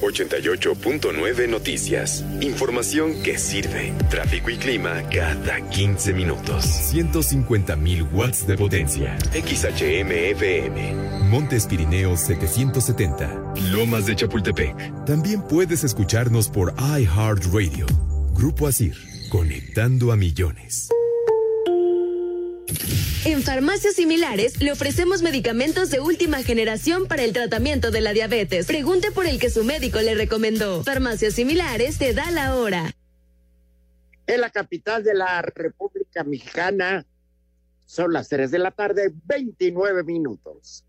88.9 0.00 1.48
Noticias. 1.48 2.24
Información 2.40 3.22
que 3.22 3.38
sirve. 3.38 3.92
Tráfico 4.10 4.50
y 4.50 4.56
clima 4.56 5.02
cada 5.10 5.60
15 5.68 6.12
minutos. 6.12 6.64
150.000 6.92 8.12
watts 8.12 8.46
de 8.46 8.56
potencia. 8.56 9.16
XHMFM. 9.32 10.94
Montes 11.30 11.66
Pirineos 11.66 12.20
770. 12.20 13.54
Lomas 13.72 14.06
de 14.06 14.16
Chapultepec. 14.16 15.04
También 15.04 15.42
puedes 15.42 15.84
escucharnos 15.84 16.48
por 16.48 16.74
iHeartRadio. 16.78 17.86
Grupo 18.34 18.66
Asir. 18.66 18.96
Conectando 19.30 20.12
a 20.12 20.16
millones. 20.16 20.88
En 23.24 23.42
farmacias 23.42 23.94
similares 23.94 24.60
le 24.60 24.72
ofrecemos 24.72 25.22
medicamentos 25.22 25.90
de 25.90 26.00
última 26.00 26.42
generación 26.42 27.06
para 27.06 27.24
el 27.24 27.32
tratamiento 27.32 27.90
de 27.90 28.00
la 28.00 28.12
diabetes. 28.12 28.66
Pregunte 28.66 29.10
por 29.10 29.26
el 29.26 29.38
que 29.38 29.50
su 29.50 29.64
médico 29.64 30.00
le 30.00 30.14
recomendó. 30.14 30.82
Farmacias 30.84 31.34
similares 31.34 31.98
te 31.98 32.14
da 32.14 32.30
la 32.30 32.54
hora. 32.54 32.94
En 34.26 34.40
la 34.40 34.50
capital 34.50 35.02
de 35.04 35.14
la 35.14 35.42
República 35.42 36.22
Mexicana 36.24 37.04
son 37.86 38.12
las 38.12 38.28
3 38.28 38.50
de 38.50 38.58
la 38.58 38.70
tarde, 38.70 39.12
29 39.24 40.04
minutos. 40.04 40.84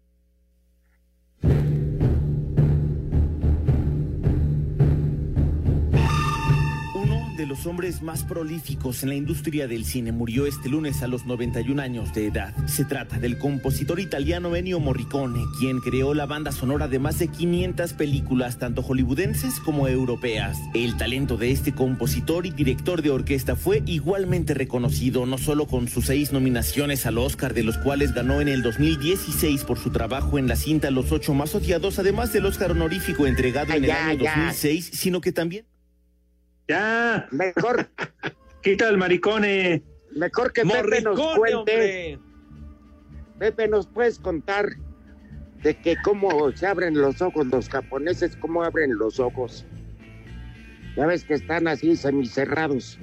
De 7.39 7.45
los 7.45 7.65
hombres 7.65 8.01
más 8.01 8.25
prolíficos 8.25 9.01
en 9.01 9.09
la 9.09 9.15
industria 9.15 9.65
del 9.65 9.85
cine 9.85 10.11
murió 10.11 10.45
este 10.45 10.67
lunes 10.67 11.01
a 11.03 11.07
los 11.07 11.25
91 11.25 11.81
años 11.81 12.13
de 12.13 12.27
edad. 12.27 12.53
Se 12.67 12.83
trata 12.83 13.17
del 13.17 13.37
compositor 13.37 14.01
italiano 14.01 14.57
Ennio 14.57 14.81
Morricone, 14.81 15.45
quien 15.57 15.79
creó 15.79 16.13
la 16.13 16.25
banda 16.25 16.51
sonora 16.51 16.89
de 16.89 16.99
más 16.99 17.17
de 17.17 17.29
500 17.29 17.93
películas, 17.93 18.57
tanto 18.57 18.81
hollywoodenses 18.83 19.61
como 19.61 19.87
europeas. 19.87 20.57
El 20.73 20.97
talento 20.97 21.37
de 21.37 21.51
este 21.51 21.73
compositor 21.73 22.45
y 22.45 22.51
director 22.51 23.01
de 23.01 23.11
orquesta 23.11 23.55
fue 23.55 23.83
igualmente 23.85 24.53
reconocido, 24.53 25.25
no 25.25 25.37
solo 25.37 25.65
con 25.65 25.87
sus 25.87 26.07
seis 26.07 26.33
nominaciones 26.33 27.05
al 27.05 27.19
Oscar, 27.19 27.53
de 27.53 27.63
los 27.63 27.77
cuales 27.77 28.13
ganó 28.13 28.41
en 28.41 28.49
el 28.49 28.63
2016 28.63 29.63
por 29.63 29.79
su 29.79 29.91
trabajo 29.91 30.37
en 30.39 30.49
la 30.49 30.57
cinta 30.57 30.91
Los 30.91 31.13
Ocho 31.13 31.33
Más 31.33 31.55
Odiados, 31.55 31.99
además 31.99 32.33
del 32.33 32.45
Oscar 32.47 32.71
honorífico 32.71 33.25
entregado 33.27 33.71
en 33.71 33.85
el 33.85 33.87
ya, 33.87 34.07
año 34.07 34.23
ya. 34.25 34.35
2006, 34.35 34.91
sino 34.93 35.21
que 35.21 35.31
también 35.31 35.68
Ya. 36.69 37.27
Mejor, 37.31 37.89
Quita 38.61 38.87
el 38.89 38.97
maricone. 38.97 39.83
mejor 40.15 40.53
que 40.53 40.61
Pepe 40.61 41.01
nos 41.01 41.17
Morricone, 41.17 41.37
cuente. 41.37 41.55
hombre. 41.57 42.19
Pepe, 43.39 43.67
¿nos 43.67 43.87
puedes 43.87 44.19
contar 44.19 44.69
de 45.63 45.75
que 45.77 45.95
cómo 46.03 46.51
se 46.51 46.67
abren 46.67 46.99
los 46.99 47.21
ojos 47.21 47.47
los 47.47 47.67
japoneses, 47.69 48.35
cómo 48.37 48.63
abren 48.63 48.95
los 48.97 49.19
ojos? 49.19 49.65
Ya 50.95 51.05
ves 51.05 51.23
que 51.23 51.35
están 51.35 51.67
así 51.67 51.95
semicerrados. 51.95 52.99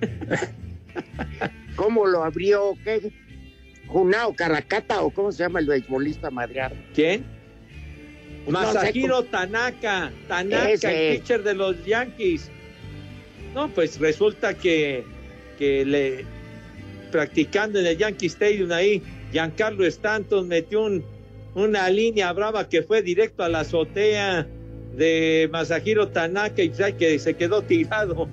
¿Cómo 1.76 2.06
lo 2.06 2.24
abrió? 2.24 2.74
¿Qué? 2.84 3.12
Junao 3.88 4.34
Caracata 4.34 5.02
o 5.02 5.10
cómo 5.10 5.32
se 5.32 5.42
llama 5.42 5.58
el 5.60 5.66
beisbolista 5.66 6.30
madreado? 6.30 6.76
¿Quién? 6.94 7.24
No 8.46 8.58
sé 8.60 8.74
Masahiro 8.74 9.24
Tanaka, 9.24 10.12
Tanaka, 10.28 10.70
Ese. 10.70 11.12
el 11.12 11.18
pitcher 11.18 11.42
de 11.42 11.54
los 11.54 11.84
Yankees. 11.84 12.50
No, 13.54 13.68
pues 13.68 13.98
resulta 13.98 14.54
que, 14.54 15.04
que 15.58 15.84
le 15.84 16.24
practicando 17.10 17.78
en 17.80 17.86
el 17.86 17.96
Yankee 17.98 18.26
Stadium 18.26 18.70
ahí, 18.72 19.02
Giancarlo 19.32 19.84
Stanton 19.86 20.46
metió 20.48 20.84
un- 20.84 21.04
una 21.54 21.90
línea 21.90 22.32
brava 22.32 22.68
que 22.68 22.82
fue 22.82 23.02
directo 23.02 23.42
a 23.42 23.48
la 23.48 23.60
azotea 23.60 24.46
de 24.96 25.48
Masahiro 25.50 26.08
Tanaka 26.08 26.62
y 26.62 26.68
pues, 26.70 26.94
que 26.94 27.18
se 27.18 27.34
quedó 27.34 27.62
tirado 27.62 28.28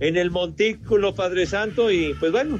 en 0.00 0.16
el 0.16 0.30
montículo 0.30 1.14
Padre 1.14 1.44
Santo 1.46 1.90
y 1.90 2.14
pues 2.14 2.32
bueno, 2.32 2.58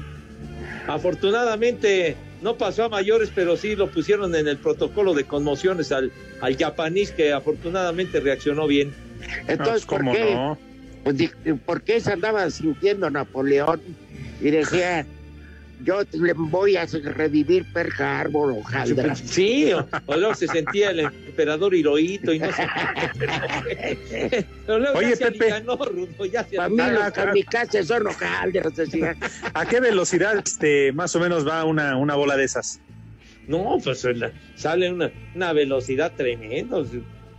afortunadamente 0.87 2.15
no 2.41 2.57
pasó 2.57 2.83
a 2.85 2.89
mayores, 2.89 3.31
pero 3.33 3.57
sí 3.57 3.75
lo 3.75 3.89
pusieron 3.89 4.35
en 4.35 4.47
el 4.47 4.57
protocolo 4.57 5.13
de 5.13 5.23
conmociones 5.23 5.91
al, 5.91 6.11
al 6.41 6.57
japonés 6.57 7.11
que 7.11 7.31
afortunadamente 7.33 8.19
reaccionó 8.19 8.67
bien. 8.67 8.93
Entonces, 9.47 9.85
¿por 9.85 9.99
¿cómo 9.99 10.11
qué? 10.11 10.35
no? 10.35 10.57
Pues, 11.03 11.15
¿por 11.65 11.81
qué 11.83 11.99
se 11.99 12.13
andaba 12.13 12.49
sintiendo 12.49 13.09
Napoleón? 13.09 13.81
Y 14.41 14.51
decía, 14.51 15.05
yo 15.83 16.01
le 16.13 16.33
voy 16.33 16.77
a 16.77 16.85
revivir 16.85 17.65
Pearl 17.73 17.91
Harbor 18.01 18.51
o 18.51 18.61
Haldra. 18.67 19.15
Sí, 19.15 19.73
o, 19.73 19.87
o 20.05 20.15
luego 20.15 20.33
se 20.35 20.47
sentía 20.47 20.91
el 20.91 20.99
emperador 21.01 21.73
Hirohito 21.75 22.31
y 22.33 22.39
no 22.39 22.51
sé. 22.53 22.67
Pero 24.65 24.79
luego 24.79 24.97
Oye, 24.99 25.15
se 25.15 25.31
Pepe. 25.31 25.59
Rudo, 25.61 26.25
ya 26.25 26.43
se 26.45 26.55
Para 26.55 26.69
mí 26.69 26.77
los 26.77 27.11
kamikazes 27.11 27.87
son 27.87 28.07
hojaldras, 28.07 28.75
decía. 28.75 29.15
¿A 29.53 29.65
qué 29.65 29.79
velocidad 29.79 30.41
este, 30.45 30.91
más 30.93 31.15
o 31.15 31.19
menos 31.19 31.47
va 31.47 31.65
una, 31.65 31.97
una 31.97 32.15
bola 32.15 32.37
de 32.37 32.45
esas? 32.45 32.79
No, 33.47 33.77
pues 33.83 34.03
la- 34.05 34.31
sale 34.55 34.89
una, 34.91 35.11
una 35.35 35.51
velocidad 35.53 36.13
tremenda. 36.15 36.77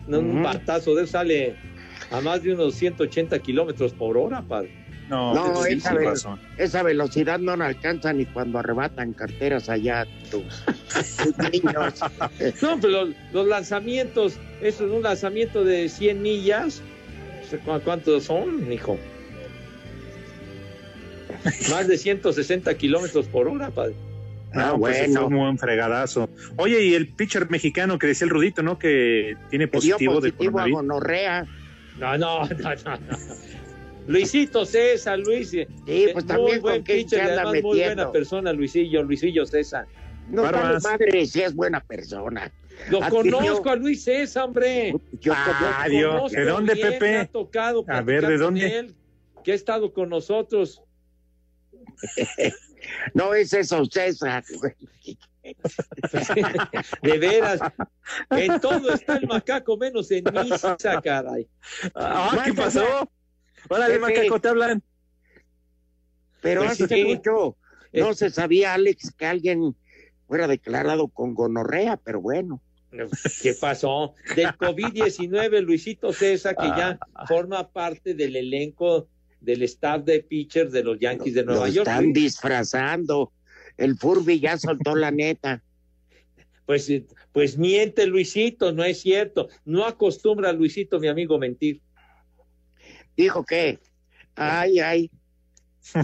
Un 0.07 0.31
Ujú. 0.33 0.43
batazo 0.43 0.95
de 0.95 1.03
él 1.03 1.09
sale 1.09 1.57
a 2.17 2.21
más 2.21 2.43
de 2.43 2.53
unos 2.55 2.75
180 2.75 3.39
kilómetros 3.41 3.93
por 3.93 4.17
hora, 4.17 4.43
padre. 4.43 4.71
No, 5.09 5.65
esa, 5.67 5.91
sí, 5.91 5.97
ve- 5.97 6.05
razón. 6.07 6.41
esa 6.57 6.83
velocidad 6.83 7.39
no 7.39 7.55
la 7.57 7.67
alcanza 7.67 8.13
ni 8.15 8.25
cuando 8.25 8.59
arrebatan 8.59 9.13
carteras 9.13 9.69
allá 9.69 10.07
tus, 10.31 10.45
tus 11.23 11.39
niños. 11.53 12.01
No, 12.63 12.81
pero 12.81 13.05
los, 13.05 13.09
los 13.33 13.47
lanzamientos, 13.47 14.39
eso 14.63 14.87
es 14.87 14.91
un 14.93 15.03
lanzamiento 15.03 15.63
de 15.65 15.89
100 15.91 16.23
millas. 16.23 16.83
¿Cuántos 17.85 18.25
son, 18.25 18.73
hijo? 18.73 18.99
Más 21.71 21.87
de 21.89 21.99
160 21.99 22.75
kilómetros 22.75 23.27
por 23.27 23.49
hora, 23.49 23.71
padre. 23.71 23.95
Ah, 24.55 24.69
No, 24.73 24.79
pues 24.79 24.99
bueno. 24.99 25.21
fue 25.21 25.29
un 25.29 25.37
buen 25.37 25.59
fregadazo. 25.59 26.29
Oye, 26.57 26.83
y 26.85 26.95
el 26.95 27.09
pitcher 27.09 27.51
mexicano 27.51 27.99
que 27.99 28.07
decía 28.07 28.25
el 28.25 28.31
Rudito, 28.31 28.63
¿no? 28.63 28.79
Que 28.79 29.37
tiene 29.51 29.69
Que 29.69 29.81
dio 29.81 29.97
positivo, 29.97 30.21
de 30.21 30.33
positivo 30.33 30.49
a 30.61 30.63
coronavirus. 30.63 30.77
gonorrea. 30.81 31.47
No, 31.99 32.19
no, 32.19 32.45
no, 32.49 32.75
no. 32.85 32.97
no. 32.99 33.19
Luisito 34.07 34.67
César, 34.67 35.19
Luis. 35.19 35.51
Sí, 35.51 35.67
pues 36.13 36.27
también 36.27 36.51
muy 36.51 36.59
buen 36.59 36.85
pitcher, 36.85 37.23
además 37.23 37.63
muy 37.63 37.79
buena 37.79 38.13
persona, 38.13 38.53
Luisillo, 38.53 39.03
Luisillo 39.03 39.47
César. 39.47 39.87
No 40.29 40.43
vale 40.43 40.79
madre 40.81 41.27
si 41.27 41.43
es 41.43 41.55
buena 41.55 41.81
persona. 41.81 42.53
Lo 42.91 43.01
conozco 43.09 43.71
a 43.71 43.77
Luis 43.77 44.03
César, 44.05 44.45
hombre. 44.45 44.95
Yo 45.21 45.33
Ah, 45.35 45.87
Dios. 45.89 46.33
¿De 46.33 46.45
dónde, 46.45 46.75
bien, 46.75 46.91
Pepe? 46.93 47.17
Ha 47.19 47.27
tocado 47.27 47.85
A 47.89 48.03
ver, 48.03 48.23
¿de 48.23 48.33
con 48.33 48.41
dónde? 48.41 48.79
él, 48.79 48.95
que 49.43 49.53
ha 49.53 49.55
estado 49.55 49.93
con 49.93 50.09
nosotros. 50.09 50.83
No 53.15 53.33
es 53.33 53.51
eso, 53.55 53.83
César. 53.87 54.45
De 57.03 57.19
veras. 57.19 57.61
En 58.31 58.61
todo 58.61 58.93
está 58.93 59.17
el 59.17 59.27
macaco, 59.27 59.77
menos 59.77 60.11
en 60.11 60.25
misa, 60.33 60.77
caray. 61.03 61.47
Ah, 61.95 62.43
¿qué 62.45 62.55
pasó? 62.55 63.11
Órale, 63.69 63.99
macaco, 63.99 64.41
te 64.41 64.49
hablan. 64.49 64.83
Pero 66.41 66.63
Pues 66.63 66.73
hace 66.73 66.89
sí. 66.89 67.05
mucho 67.05 67.57
no 68.01 68.15
se 68.15 68.31
sabía, 68.31 68.75
Alex, 68.75 69.13
que 69.17 69.27
alguien 69.27 69.77
fuera 70.27 70.49
declarado 70.49 71.09
con 71.09 71.35
gonorrea, 71.35 71.97
pero 71.97 72.21
bueno. 72.21 72.61
¿Qué 73.43 73.55
pasó? 73.55 74.15
Del 74.37 74.49
COVID-19, 74.57 75.61
Luisito 75.63 76.13
César, 76.13 76.57
que 76.57 76.69
ya 76.69 76.99
forma 77.27 77.69
parte 77.71 78.15
del 78.15 78.37
elenco 78.37 79.09
del 79.41 79.63
staff 79.65 80.05
de 80.05 80.21
pitchers 80.23 80.73
de 80.73 80.85
los 80.85 80.99
Yankees 80.99 81.35
de 81.35 81.43
Lo 81.43 81.53
Nueva 81.53 81.69
York. 81.69 81.87
están 81.89 82.13
disfrazando. 82.13 83.33
El 83.77 83.97
Furby 83.97 84.41
ya 84.41 84.59
soltó 84.59 84.95
la 84.95 85.11
neta. 85.11 85.63
Pues, 86.67 86.91
pues 87.33 87.59
miente 87.59 88.07
Luisito, 88.07 88.73
no 88.73 88.85
es 88.85 89.01
cierto. 89.01 89.49
No 89.65 89.85
acostumbra 89.85 90.53
Luisito, 90.53 90.99
mi 90.99 91.09
amigo, 91.09 91.39
mentir. 91.39 91.81
Dijo 93.17 93.45
que, 93.45 93.79
ay, 94.35 94.81
ay. 94.81 95.11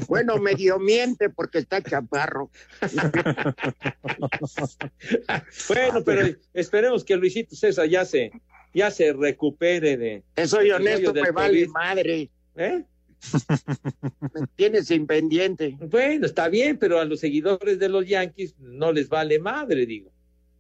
Bueno, 0.09 0.37
medio 0.37 0.79
miente 0.79 1.31
porque 1.31 1.59
está 1.59 1.83
chaparro. 1.83 2.51
Bueno, 5.69 6.05
pero 6.05 6.37
esperemos 6.53 7.05
que 7.05 7.17
Luisito 7.17 7.57
César 7.57 7.89
ya 7.89 8.05
se, 8.05 8.31
ya 8.75 8.91
se 8.91 9.13
recupere 9.13 9.97
de. 9.97 10.23
Soy 10.47 10.71
honesto, 10.71 11.15
me 11.15 11.31
vale 11.31 11.67
madre. 11.69 12.31
¿Eh? 12.57 12.85
Me 14.35 14.47
tienes 14.57 14.87
sin 14.87 15.07
pendiente. 15.07 15.77
Bueno, 15.79 16.27
está 16.27 16.49
bien, 16.49 16.79
pero 16.79 16.99
a 16.99 17.05
los 17.05 17.21
seguidores 17.21 17.79
de 17.79 17.89
los 17.89 18.07
Yankees 18.07 18.55
no 18.59 18.93
les 18.93 19.09
vale 19.09 19.39
madre, 19.39 19.87
digo. 19.87 20.11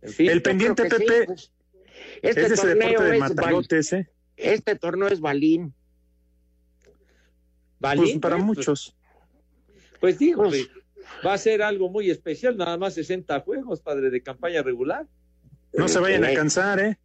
En 0.02 0.12
fin. 0.12 0.30
El 0.30 0.42
pendiente, 0.42 0.84
Pepe, 0.84 0.96
sí, 0.98 1.26
pues. 1.26 1.52
Este 2.22 2.46
es 2.46 2.60
torneo 2.60 3.02
deporte 3.02 3.74
de 3.76 3.80
es 3.80 3.92
¿eh? 3.92 4.10
este 4.36 4.76
torneo 4.76 5.08
es 5.08 5.20
balín. 5.20 5.74
¿Balín? 7.78 8.04
Pues 8.04 8.18
para 8.18 8.36
Pues, 8.36 8.44
muchos. 8.46 8.96
Pues 10.00 10.18
digo, 10.18 10.50
va 11.24 11.34
a 11.34 11.38
ser 11.38 11.62
algo 11.62 11.88
muy 11.90 12.10
especial, 12.10 12.56
nada 12.56 12.76
más 12.78 12.94
60 12.94 13.40
juegos, 13.40 13.80
padre, 13.80 14.10
de 14.10 14.22
campaña 14.22 14.62
regular. 14.62 15.06
No 15.72 15.88
se 15.88 15.98
vayan 15.98 16.24
a 16.24 16.32
Eh, 16.32 16.34
cansar, 16.34 16.80
¿eh? 16.80 16.98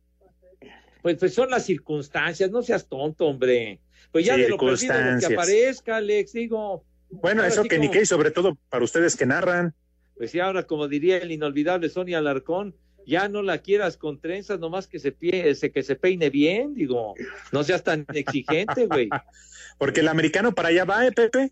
Pues, 1.05 1.17
pues 1.17 1.35
son 1.35 1.51
las 1.51 1.63
circunstancias, 1.67 2.49
no 2.49 2.63
seas 2.63 2.87
tonto, 2.89 3.27
hombre. 3.27 3.79
Pues 4.11 4.25
ya 4.25 4.35
de 4.35 4.49
lo 4.49 4.57
perdido 4.57 4.91
que 5.19 5.35
aparezca, 5.35 5.97
Alex, 5.97 6.33
digo. 6.33 6.83
Bueno, 7.11 7.43
eso 7.45 7.61
que 7.61 7.77
ni 7.77 7.85
como- 7.85 7.93
qué, 7.93 8.01
y 8.01 8.05
sobre 8.07 8.31
todo 8.31 8.57
para 8.69 8.83
ustedes 8.83 9.15
que 9.15 9.27
narran. 9.27 9.75
Pues 10.17 10.31
sí, 10.31 10.39
ahora 10.39 10.63
como 10.63 10.87
diría 10.87 11.17
el 11.17 11.31
inolvidable 11.31 11.89
Sonia 11.89 12.17
Alarcón, 12.17 12.73
ya 13.05 13.27
no 13.29 13.43
la 13.43 13.59
quieras 13.59 13.97
con 13.97 14.19
trenzas, 14.19 14.59
nomás 14.59 14.87
que 14.87 14.97
se, 14.97 15.11
pie, 15.11 15.53
se- 15.53 15.71
que 15.71 15.83
se 15.83 15.95
peine 15.95 16.31
bien, 16.31 16.73
digo, 16.73 17.13
no 17.51 17.63
seas 17.63 17.83
tan 17.83 18.07
exigente, 18.11 18.87
güey. 18.87 19.07
Porque 19.77 19.99
el 19.99 20.07
americano 20.07 20.55
para 20.55 20.69
allá 20.69 20.85
va, 20.85 21.05
¿eh, 21.05 21.11
Pepe? 21.11 21.51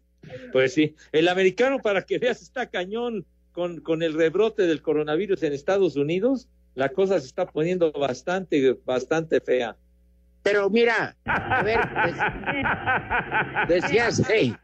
Pues 0.51 0.73
sí, 0.73 0.95
el 1.11 1.27
americano, 1.27 1.77
para 1.77 2.01
que 2.07 2.17
veas, 2.17 2.41
está 2.41 2.71
cañón 2.71 3.23
con, 3.51 3.81
con 3.81 4.01
el 4.01 4.15
rebrote 4.15 4.63
del 4.63 4.81
coronavirus 4.81 5.43
en 5.43 5.53
Estados 5.53 5.95
Unidos, 5.95 6.47
la 6.75 6.89
cosa 6.89 7.19
se 7.19 7.27
está 7.27 7.45
poniendo 7.45 7.91
bastante, 7.91 8.77
bastante 8.85 9.39
fea. 9.41 9.75
Pero 10.41 10.69
mira, 10.69 11.15
a 11.25 11.63
ver, 11.63 11.79
pues, 12.03 12.15
decías, 13.83 14.21
hey, 14.27 14.55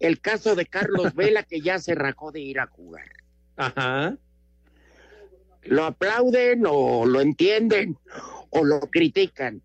el 0.00 0.20
caso 0.20 0.54
de 0.54 0.66
Carlos 0.66 1.14
Vela 1.14 1.42
que 1.42 1.60
ya 1.60 1.78
se 1.78 1.94
rajó 1.94 2.32
de 2.32 2.40
ir 2.40 2.60
a 2.60 2.66
jugar. 2.66 3.08
Ajá. 3.56 4.16
¿Lo 5.64 5.84
aplauden 5.84 6.64
o 6.66 7.04
lo 7.04 7.20
entienden 7.20 7.98
o 8.50 8.64
lo 8.64 8.80
critican? 8.80 9.60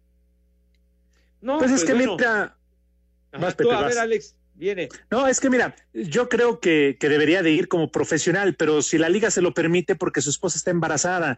No, 1.40 1.60
Pues 1.60 1.72
es 1.72 1.86
que 1.86 1.94
bueno. 1.94 2.16
mira, 2.18 2.58
vas, 3.32 3.56
tú, 3.56 3.64
Pepe, 3.64 3.76
a 3.76 3.82
vas. 3.82 3.94
ver, 3.94 3.98
Alex, 4.00 4.36
viene. 4.56 4.90
No, 5.12 5.28
es 5.28 5.40
que 5.40 5.50
mira, 5.50 5.76
yo 5.94 6.28
creo 6.28 6.60
que, 6.60 6.98
que 7.00 7.08
debería 7.10 7.42
de 7.44 7.52
ir 7.52 7.68
como 7.68 7.92
profesional, 7.92 8.56
pero 8.56 8.82
si 8.82 8.98
la 8.98 9.08
liga 9.10 9.30
se 9.32 9.42
lo 9.42 9.54
permite 9.54 9.96
porque 9.96 10.22
su 10.22 10.30
esposa 10.30 10.58
está 10.58 10.72
embarazada. 10.72 11.38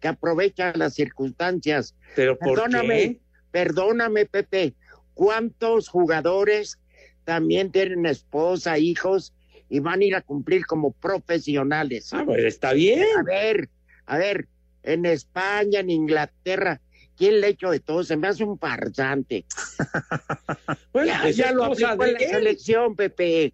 Que 0.00 0.08
aprovecha 0.08 0.72
las 0.76 0.94
circunstancias. 0.94 1.94
Pero 2.14 2.38
¿por 2.38 2.54
perdóname, 2.54 2.96
qué? 2.98 3.20
perdóname, 3.50 4.26
Pepe. 4.26 4.74
¿Cuántos 5.14 5.88
jugadores 5.88 6.78
también 7.24 7.72
tienen 7.72 8.06
esposa, 8.06 8.78
hijos 8.78 9.32
y 9.68 9.80
van 9.80 10.00
a 10.00 10.04
ir 10.04 10.14
a 10.14 10.20
cumplir 10.22 10.66
como 10.66 10.92
profesionales? 10.92 12.12
Ah, 12.12 12.22
pues 12.26 12.44
está 12.44 12.72
bien. 12.72 13.04
A 13.18 13.22
ver, 13.22 13.68
a 14.04 14.18
ver, 14.18 14.48
en 14.82 15.06
España, 15.06 15.80
en 15.80 15.90
Inglaterra, 15.90 16.80
¿quién 17.16 17.40
le 17.40 17.48
echó 17.48 17.70
de 17.70 17.80
todo? 17.80 18.04
Se 18.04 18.16
me 18.16 18.28
hace 18.28 18.44
un 18.44 18.58
farsante. 18.58 19.44
Bueno, 20.92 21.08
ya, 21.12 21.20
pues 21.22 21.36
ya 21.36 21.52
lo 21.52 21.64
aplicó 21.64 22.04
en 22.04 22.12
la 22.14 22.18
él. 22.18 22.30
selección, 22.30 22.96
Pepe. 22.96 23.52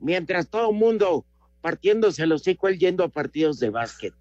Mientras 0.00 0.48
todo 0.48 0.70
el 0.70 0.76
mundo 0.76 1.24
partiéndose 1.62 2.22
el 2.24 2.32
hocico, 2.32 2.68
él 2.68 2.78
yendo 2.78 3.04
a 3.04 3.08
partidos 3.08 3.58
de 3.58 3.70
básquet. 3.70 4.12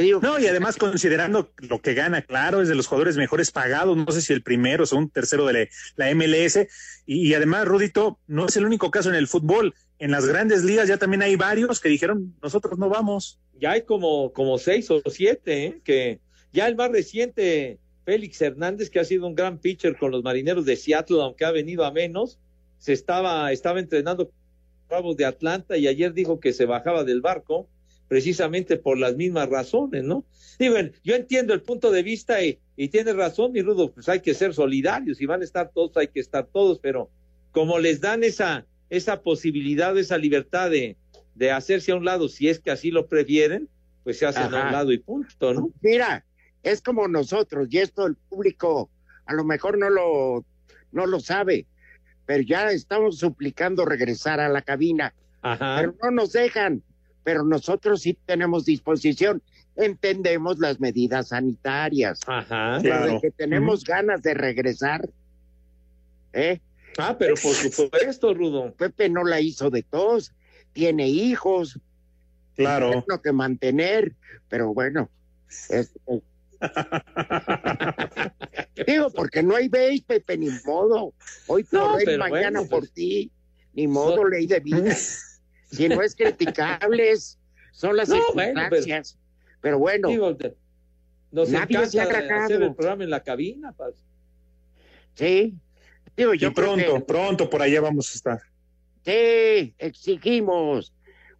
Digo, 0.00 0.20
No, 0.20 0.38
y 0.38 0.46
además 0.46 0.76
considerando 0.76 1.52
lo 1.58 1.80
que 1.80 1.94
gana, 1.94 2.22
claro, 2.22 2.60
es 2.60 2.68
de 2.68 2.74
los 2.74 2.86
jugadores 2.86 3.16
mejores 3.16 3.50
pagados, 3.50 3.96
no 3.96 4.10
sé 4.10 4.20
si 4.20 4.32
el 4.32 4.42
primero 4.42 4.84
o 4.84 4.96
un 4.96 5.08
tercero 5.08 5.46
de 5.46 5.52
la, 5.52 5.68
la 5.96 6.14
MLS, 6.14 6.66
y, 7.06 7.28
y 7.28 7.34
además, 7.34 7.66
Rudito, 7.66 8.18
no 8.26 8.46
es 8.46 8.56
el 8.56 8.64
único 8.64 8.90
caso 8.90 9.08
en 9.08 9.14
el 9.14 9.28
fútbol, 9.28 9.74
en 9.98 10.10
las 10.10 10.26
grandes 10.26 10.64
ligas 10.64 10.88
ya 10.88 10.98
también 10.98 11.22
hay 11.22 11.36
varios 11.36 11.80
que 11.80 11.88
dijeron, 11.88 12.34
nosotros 12.42 12.78
no 12.78 12.88
vamos. 12.88 13.38
Ya 13.60 13.72
hay 13.72 13.82
como, 13.82 14.32
como 14.32 14.58
seis 14.58 14.90
o 14.90 15.00
siete, 15.06 15.64
¿eh? 15.64 15.80
que 15.84 16.20
ya 16.52 16.66
el 16.66 16.76
más 16.76 16.90
reciente, 16.90 17.78
Félix 18.04 18.42
Hernández, 18.42 18.90
que 18.90 19.00
ha 19.00 19.04
sido 19.04 19.26
un 19.26 19.34
gran 19.34 19.58
pitcher 19.58 19.96
con 19.96 20.10
los 20.10 20.22
marineros 20.22 20.64
de 20.66 20.76
Seattle, 20.76 21.22
aunque 21.22 21.44
ha 21.44 21.52
venido 21.52 21.84
a 21.84 21.92
menos, 21.92 22.38
se 22.78 22.92
estaba, 22.92 23.50
estaba 23.52 23.78
entrenando 23.78 24.26
con 24.26 24.34
los 24.34 24.88
Bravos 24.88 25.16
de 25.16 25.24
Atlanta 25.24 25.76
y 25.76 25.86
ayer 25.86 26.12
dijo 26.12 26.40
que 26.40 26.52
se 26.52 26.66
bajaba 26.66 27.04
del 27.04 27.20
barco 27.20 27.68
precisamente 28.14 28.76
por 28.76 28.96
las 28.96 29.16
mismas 29.16 29.48
razones, 29.48 30.04
¿no? 30.04 30.24
Digo, 30.56 30.76
yo 31.02 31.16
entiendo 31.16 31.52
el 31.52 31.62
punto 31.62 31.90
de 31.90 32.04
vista 32.04 32.44
y, 32.44 32.60
y 32.76 32.86
tienes 32.86 33.16
razón, 33.16 33.50
mi 33.50 33.60
Rudo, 33.60 33.90
pues 33.90 34.08
hay 34.08 34.20
que 34.20 34.34
ser 34.34 34.54
solidarios, 34.54 35.20
y 35.20 35.26
van 35.26 35.40
a 35.40 35.44
estar 35.44 35.72
todos, 35.74 35.96
hay 35.96 36.06
que 36.06 36.20
estar 36.20 36.46
todos, 36.46 36.78
pero 36.78 37.10
como 37.50 37.80
les 37.80 38.00
dan 38.00 38.22
esa, 38.22 38.66
esa 38.88 39.20
posibilidad, 39.20 39.98
esa 39.98 40.16
libertad 40.16 40.70
de, 40.70 40.96
de 41.34 41.50
hacerse 41.50 41.90
a 41.90 41.96
un 41.96 42.04
lado, 42.04 42.28
si 42.28 42.48
es 42.48 42.60
que 42.60 42.70
así 42.70 42.92
lo 42.92 43.08
prefieren, 43.08 43.68
pues 44.04 44.20
se 44.20 44.26
hacen 44.26 44.54
a 44.54 44.66
un 44.66 44.70
lado 44.70 44.92
y 44.92 44.98
punto, 44.98 45.52
¿no? 45.52 45.72
Mira, 45.82 46.24
es 46.62 46.82
como 46.82 47.08
nosotros, 47.08 47.66
y 47.68 47.78
esto 47.78 48.06
el 48.06 48.14
público 48.14 48.90
a 49.26 49.34
lo 49.34 49.42
mejor 49.42 49.76
no 49.76 49.90
lo, 49.90 50.44
no 50.92 51.06
lo 51.06 51.18
sabe, 51.18 51.66
pero 52.26 52.44
ya 52.44 52.70
estamos 52.70 53.18
suplicando 53.18 53.84
regresar 53.84 54.38
a 54.38 54.48
la 54.48 54.62
cabina, 54.62 55.12
Ajá. 55.42 55.78
pero 55.80 55.96
no 56.00 56.12
nos 56.12 56.30
dejan, 56.30 56.80
pero 57.24 57.42
nosotros 57.42 58.02
sí 58.02 58.16
tenemos 58.26 58.64
disposición, 58.66 59.42
entendemos 59.76 60.58
las 60.58 60.78
medidas 60.78 61.28
sanitarias, 61.28 62.20
Ajá. 62.26 62.78
pero 62.82 63.06
de 63.06 63.20
que 63.20 63.30
tenemos 63.32 63.82
ganas 63.84 64.22
de 64.22 64.34
regresar, 64.34 65.08
¿eh? 66.32 66.60
Ah, 66.98 67.16
pero 67.18 67.34
por 67.34 67.54
supuesto, 67.54 68.34
Rudo. 68.34 68.72
Pepe 68.74 69.08
no 69.08 69.24
la 69.24 69.40
hizo 69.40 69.70
de 69.70 69.82
todos, 69.82 70.32
tiene 70.72 71.08
hijos, 71.08 71.80
Claro. 72.54 73.04
lo 73.08 73.20
que 73.20 73.32
mantener, 73.32 74.14
pero 74.48 74.72
bueno, 74.72 75.10
es- 75.70 75.92
digo, 78.86 79.10
porque 79.10 79.42
no 79.42 79.56
hay 79.56 79.68
veis, 79.68 80.02
Pepe, 80.02 80.38
ni 80.38 80.48
modo. 80.64 81.12
Hoy 81.46 81.64
por 81.64 81.80
No, 81.80 81.98
él, 81.98 82.18
mañana 82.18 82.60
bueno, 82.60 82.70
por 82.70 82.80
pues, 82.80 82.92
ti, 82.92 83.30
ni 83.74 83.86
modo, 83.88 84.24
ley 84.24 84.46
de 84.46 84.60
vida. 84.60 84.94
si 85.70 85.88
no 85.88 86.02
es 86.02 86.14
criticables, 86.14 87.38
son 87.72 87.96
las 87.96 88.08
No, 88.08 88.16
bueno, 88.34 88.60
circunstancias. 88.60 89.18
pero, 89.60 89.78
bueno, 89.78 90.08
Digo, 90.08 90.36
nos 91.30 91.48
Nadie 91.50 91.86
se 91.86 92.00
ha 92.00 92.04
hacer 92.04 92.62
el 92.62 92.74
programa 92.74 93.04
en 93.04 93.10
la 93.10 93.22
cabina, 93.22 93.72
Paz. 93.72 93.94
sí, 95.14 95.54
digo, 96.16 96.34
Y 96.34 96.38
yo 96.38 96.52
creo 96.52 96.74
pronto, 96.74 96.94
que- 96.94 97.00
pronto 97.04 97.50
por 97.50 97.62
allá 97.62 97.80
vamos 97.80 98.10
a 98.12 98.14
estar. 98.14 98.40
Sí, 99.04 99.74
exigimos. 99.78 100.92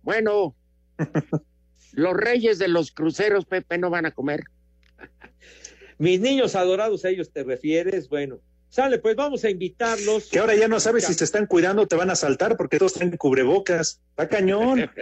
Bueno, 0.03 0.55
los 1.93 2.15
reyes 2.15 2.59
de 2.59 2.69
los 2.69 2.91
cruceros, 2.91 3.45
Pepe, 3.47 3.79
no 3.79 3.89
van 3.91 4.07
a 4.07 4.11
comer. 4.11 4.45
Mis 5.97 6.21
niños 6.21 6.57
adorados, 6.57 7.05
a 7.05 7.11
ellos 7.11 7.31
te 7.31 7.45
refieres, 7.45 8.09
bueno. 8.09 8.41
Sale, 8.75 8.99
pues 8.99 9.15
vamos 9.15 9.45
a 9.45 9.51
invitarlos. 9.51 10.29
Que 10.29 10.41
ahora 10.41 10.57
ya 10.57 10.67
no 10.67 10.81
sabes 10.81 11.05
si 11.05 11.15
te 11.15 11.23
están 11.23 11.47
cuidando 11.47 11.83
o 11.83 11.87
te 11.87 11.95
van 11.95 12.11
a 12.11 12.17
saltar 12.17 12.57
porque 12.57 12.77
todos 12.77 12.95
tienen 12.95 13.17
cubrebocas. 13.17 14.01
Está 14.11 14.29
cañón. 14.29 14.91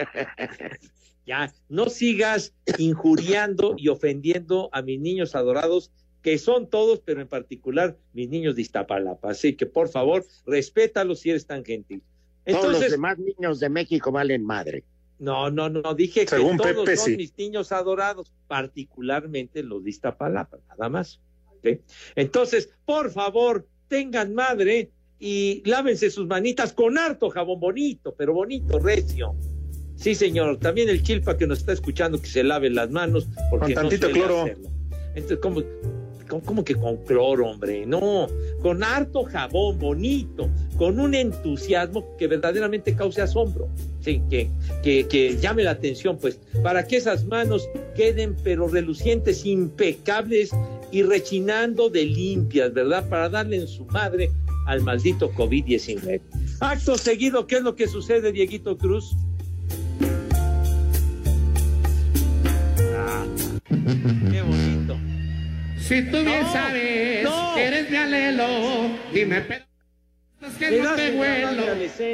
Ya, 1.24 1.54
no 1.68 1.88
sigas 1.88 2.52
injuriando 2.78 3.76
y 3.78 3.88
ofendiendo 3.88 4.68
a 4.72 4.82
mis 4.82 5.00
niños 5.00 5.36
adorados, 5.36 5.92
que 6.20 6.36
son 6.36 6.68
todos, 6.68 6.98
pero 6.98 7.22
en 7.22 7.28
particular 7.28 7.96
mis 8.12 8.28
niños 8.28 8.56
de 8.56 8.62
Iztapalapa. 8.62 9.30
Así 9.30 9.54
que, 9.54 9.64
por 9.64 9.88
favor, 9.88 10.26
respétalos 10.46 11.20
si 11.20 11.30
eres 11.30 11.46
tan 11.46 11.64
gentil. 11.64 12.02
Todos 12.44 12.56
los 12.56 12.64
Entonces, 12.64 12.90
demás 12.90 13.18
niños 13.18 13.60
de 13.60 13.68
México 13.68 14.10
valen 14.10 14.44
madre. 14.44 14.82
no, 15.20 15.48
no, 15.48 15.68
no, 15.70 15.94
dije 15.94 16.26
Según 16.26 16.58
que 16.58 16.72
todos 16.72 16.84
Pepe, 16.84 16.96
son 16.96 17.06
sí. 17.06 17.16
mis 17.16 17.38
niños 17.38 17.70
adorados, 17.70 18.32
particularmente 18.48 19.62
los 19.62 19.84
de 19.84 19.90
Iztapalapa, 19.90 20.58
nada 20.68 20.88
más. 20.88 21.20
Entonces, 22.14 22.70
por 22.84 23.10
favor, 23.10 23.66
tengan 23.88 24.34
madre 24.34 24.90
y 25.18 25.62
lávense 25.64 26.10
sus 26.10 26.26
manitas 26.26 26.72
con 26.72 26.98
harto 26.98 27.30
jabón 27.30 27.60
bonito, 27.60 28.14
pero 28.16 28.32
bonito, 28.34 28.78
recio. 28.78 29.34
Sí, 29.96 30.14
señor. 30.14 30.58
También 30.58 30.88
el 30.88 31.02
chilpa 31.02 31.36
que 31.36 31.46
nos 31.46 31.58
está 31.60 31.72
escuchando 31.72 32.20
que 32.20 32.26
se 32.26 32.42
lave 32.42 32.70
las 32.70 32.90
manos 32.90 33.28
porque 33.50 33.74
Con 33.74 33.84
no 33.84 33.88
tantito 33.90 34.06
suele 34.08 34.20
cloro. 34.20 34.42
hacerlo. 34.42 34.70
Entonces, 35.14 35.38
¿cómo, 35.40 35.62
cómo, 36.32 36.42
cómo 36.42 36.64
que 36.64 36.74
con 36.74 36.96
cloro, 37.04 37.50
hombre? 37.50 37.84
No, 37.86 38.26
con 38.62 38.82
harto 38.82 39.24
jabón 39.24 39.78
bonito, 39.78 40.48
con 40.78 40.98
un 40.98 41.14
entusiasmo 41.14 42.16
que 42.16 42.26
verdaderamente 42.26 42.94
cause 42.94 43.20
asombro. 43.20 43.68
Sí, 44.00 44.22
que, 44.30 44.48
que, 44.82 45.06
que 45.06 45.36
llame 45.36 45.62
la 45.62 45.72
atención, 45.72 46.18
pues, 46.18 46.40
para 46.62 46.86
que 46.86 46.96
esas 46.96 47.24
manos 47.26 47.68
queden 47.94 48.34
pero 48.42 48.66
relucientes, 48.66 49.44
impecables 49.44 50.50
y 50.90 51.02
rechinando 51.02 51.88
de 51.88 52.04
limpias, 52.04 52.72
¿verdad? 52.72 53.08
Para 53.08 53.28
darle 53.28 53.56
en 53.56 53.68
su 53.68 53.84
madre 53.86 54.30
al 54.66 54.80
maldito 54.80 55.30
COVID-19. 55.32 56.20
Acto 56.60 56.96
seguido, 56.96 57.46
¿qué 57.46 57.56
es 57.56 57.62
lo 57.62 57.76
que 57.76 57.86
sucede, 57.86 58.32
Dieguito 58.32 58.76
Cruz? 58.76 59.14
Ah, 62.96 63.24
qué 64.30 64.42
bonito. 64.42 65.11
Si 65.82 66.02
tú 66.10 66.18
bien 66.22 66.42
No, 66.42 66.52
sabes 66.52 67.24
no. 67.24 67.54
que 67.54 67.64
eres 67.66 67.90
mi 67.90 67.96
alelo, 67.96 68.46
dime, 69.12 69.40
pero 69.42 69.64
es 70.48 70.54
que 70.54 70.80
no 70.82 70.94
te 70.94 71.10
vuelo. 71.12 71.62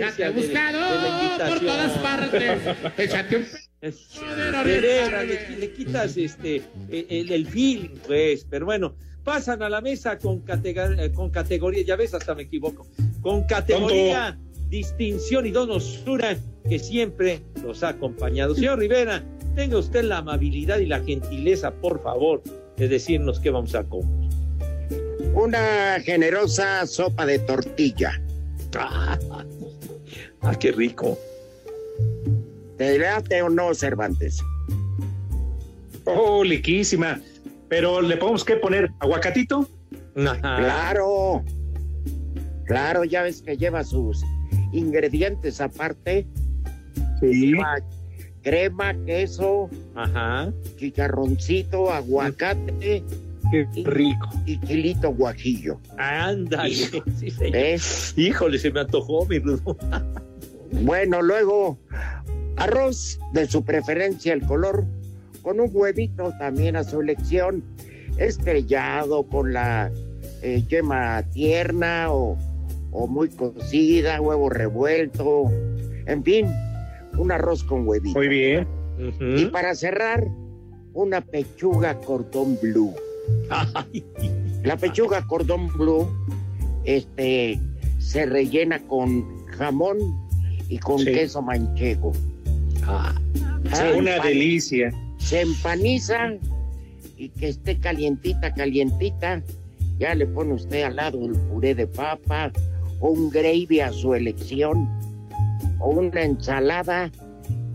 Ya 0.01 0.13
te 0.13 0.25
he 0.25 0.31
buscado 0.31 0.79
de 1.03 1.51
por 1.51 1.61
todas 1.61 1.93
partes. 1.99 2.61
Échate 2.99 3.37
un 3.37 3.47
Es- 3.81 4.19
le, 4.65 5.57
le 5.59 5.73
quitas 5.73 6.17
este 6.17 6.63
el, 6.91 7.31
el 7.31 7.47
feeling, 7.47 7.91
pues, 8.07 8.45
pero 8.49 8.67
bueno, 8.67 8.97
pasan 9.23 9.63
a 9.63 9.69
la 9.69 9.81
mesa 9.81 10.19
con, 10.19 10.45
catega- 10.45 10.99
eh, 11.01 11.13
con 11.13 11.31
categoría, 11.31 11.83
ya 11.85 11.95
ves, 11.97 12.13
hasta 12.15 12.35
me 12.35 12.43
equivoco, 12.43 12.87
con 13.21 13.45
categoría, 13.45 14.37
distinción 14.69 15.47
y 15.47 15.51
donosura 15.53 16.37
que 16.69 16.79
siempre 16.81 17.43
los 17.63 17.83
ha 17.85 17.91
acompañado. 17.91 18.55
Señor 18.55 18.79
Rivera, 18.81 19.23
tenga 19.55 19.79
usted 19.79 20.03
la 20.05 20.19
amabilidad 20.19 20.79
y 20.79 20.87
la 20.87 21.01
gentileza, 21.01 21.71
por 21.71 22.03
favor, 22.03 22.43
de 22.79 22.89
decirnos 22.89 23.41
qué 23.41 23.51
vamos 23.51 23.75
a 23.75 23.85
comer. 23.85 24.31
Una 25.35 26.01
generosa 26.01 26.87
sopa 26.87 27.27
de 27.27 27.39
tortilla. 27.41 28.21
Ah, 28.77 29.19
ah, 30.43 30.55
qué 30.59 30.73
rico. 30.73 31.19
¿Te 32.77 32.99
late 32.99 33.43
o 33.43 33.49
no, 33.49 33.75
Cervantes? 33.75 34.41
Oh, 36.05 36.43
liquísima. 36.45 37.21
Pero 37.69 38.01
le 38.01 38.17
podemos 38.17 38.45
que 38.45 38.57
poner 38.57 38.91
aguacatito. 39.01 39.69
Claro. 40.15 41.45
Claro, 42.65 43.05
ya 43.05 43.23
ves 43.23 43.43
que 43.43 43.57
lleva 43.57 43.85
sus 43.85 44.23
ingredientes 44.73 45.61
aparte. 45.61 46.27
Sí. 47.21 47.53
Lleva 47.53 47.79
crema, 48.43 48.95
queso, 49.05 49.69
Ajá. 49.95 50.53
chicharroncito, 50.77 51.91
aguacate 51.93 53.03
Qué 53.51 53.67
rico. 53.85 54.29
y 54.47 54.61
chilito 54.61 55.11
guajillo. 55.13 55.81
Ándale. 55.97 56.75
Sí, 57.19 57.31
señor. 57.31 57.53
¿Ves? 57.53 58.15
Híjole, 58.17 58.59
se 58.59 58.71
me 58.71 58.81
antojó, 58.81 59.25
mi 59.27 59.39
Rudo. 59.39 59.77
Bueno, 60.83 61.23
luego 61.23 61.79
arroz 62.57 63.19
de 63.33 63.47
su 63.47 63.65
preferencia, 63.65 64.33
el 64.35 64.43
color, 64.43 64.85
con 65.43 65.61
un 65.61 65.71
huevito 65.73 66.33
también 66.39 66.77
a 66.77 66.85
su 66.85 67.01
elección, 67.01 67.65
estrellado 68.19 69.23
con 69.25 69.53
la 69.53 69.91
eh, 70.43 70.63
yema 70.69 71.23
tierna 71.33 72.13
o, 72.13 72.37
o 72.91 73.07
muy 73.07 73.29
cocida, 73.31 74.21
huevo 74.21 74.51
revuelto, 74.51 75.45
en 76.07 76.23
fin, 76.23 76.47
un 77.19 77.33
arroz 77.33 77.65
con 77.65 77.87
huevito. 77.87 78.19
Muy 78.19 78.29
bien. 78.29 78.67
Y 79.21 79.47
para 79.47 79.75
cerrar, 79.75 80.27
una 80.95 81.21
pechuga 81.21 81.99
cordón 82.01 82.59
blue. 82.61 82.95
La 84.65 84.77
pechuga 84.77 85.25
cordón 85.27 85.69
blue 85.69 86.09
este, 86.85 87.61
se 87.99 88.27
rellena 88.27 88.81
con 88.87 89.47
jamón 89.47 89.99
y 90.69 90.79
con 90.79 90.99
Sí. 90.99 91.07
queso 91.07 91.43
manchego. 91.43 92.13
ah, 92.85 93.15
Una 93.97 94.19
delicia. 94.21 94.93
Se 95.19 95.43
empaniza 95.43 96.35
y 97.17 97.29
que 97.31 97.49
esté 97.49 97.79
calientita, 97.79 98.53
calientita. 98.55 99.43
Ya 99.99 100.15
le 100.15 100.27
pone 100.27 100.55
usted 100.55 100.83
al 100.85 100.97
lado 100.97 101.25
el 101.27 101.33
puré 101.33 101.75
de 101.75 101.87
papa 101.87 102.53
o 103.01 103.09
un 103.11 103.31
gravy 103.31 103.81
a 103.81 103.93
su 103.93 104.15
elección 104.15 104.89
o 105.81 105.91
una 105.91 106.23
ensalada 106.23 107.11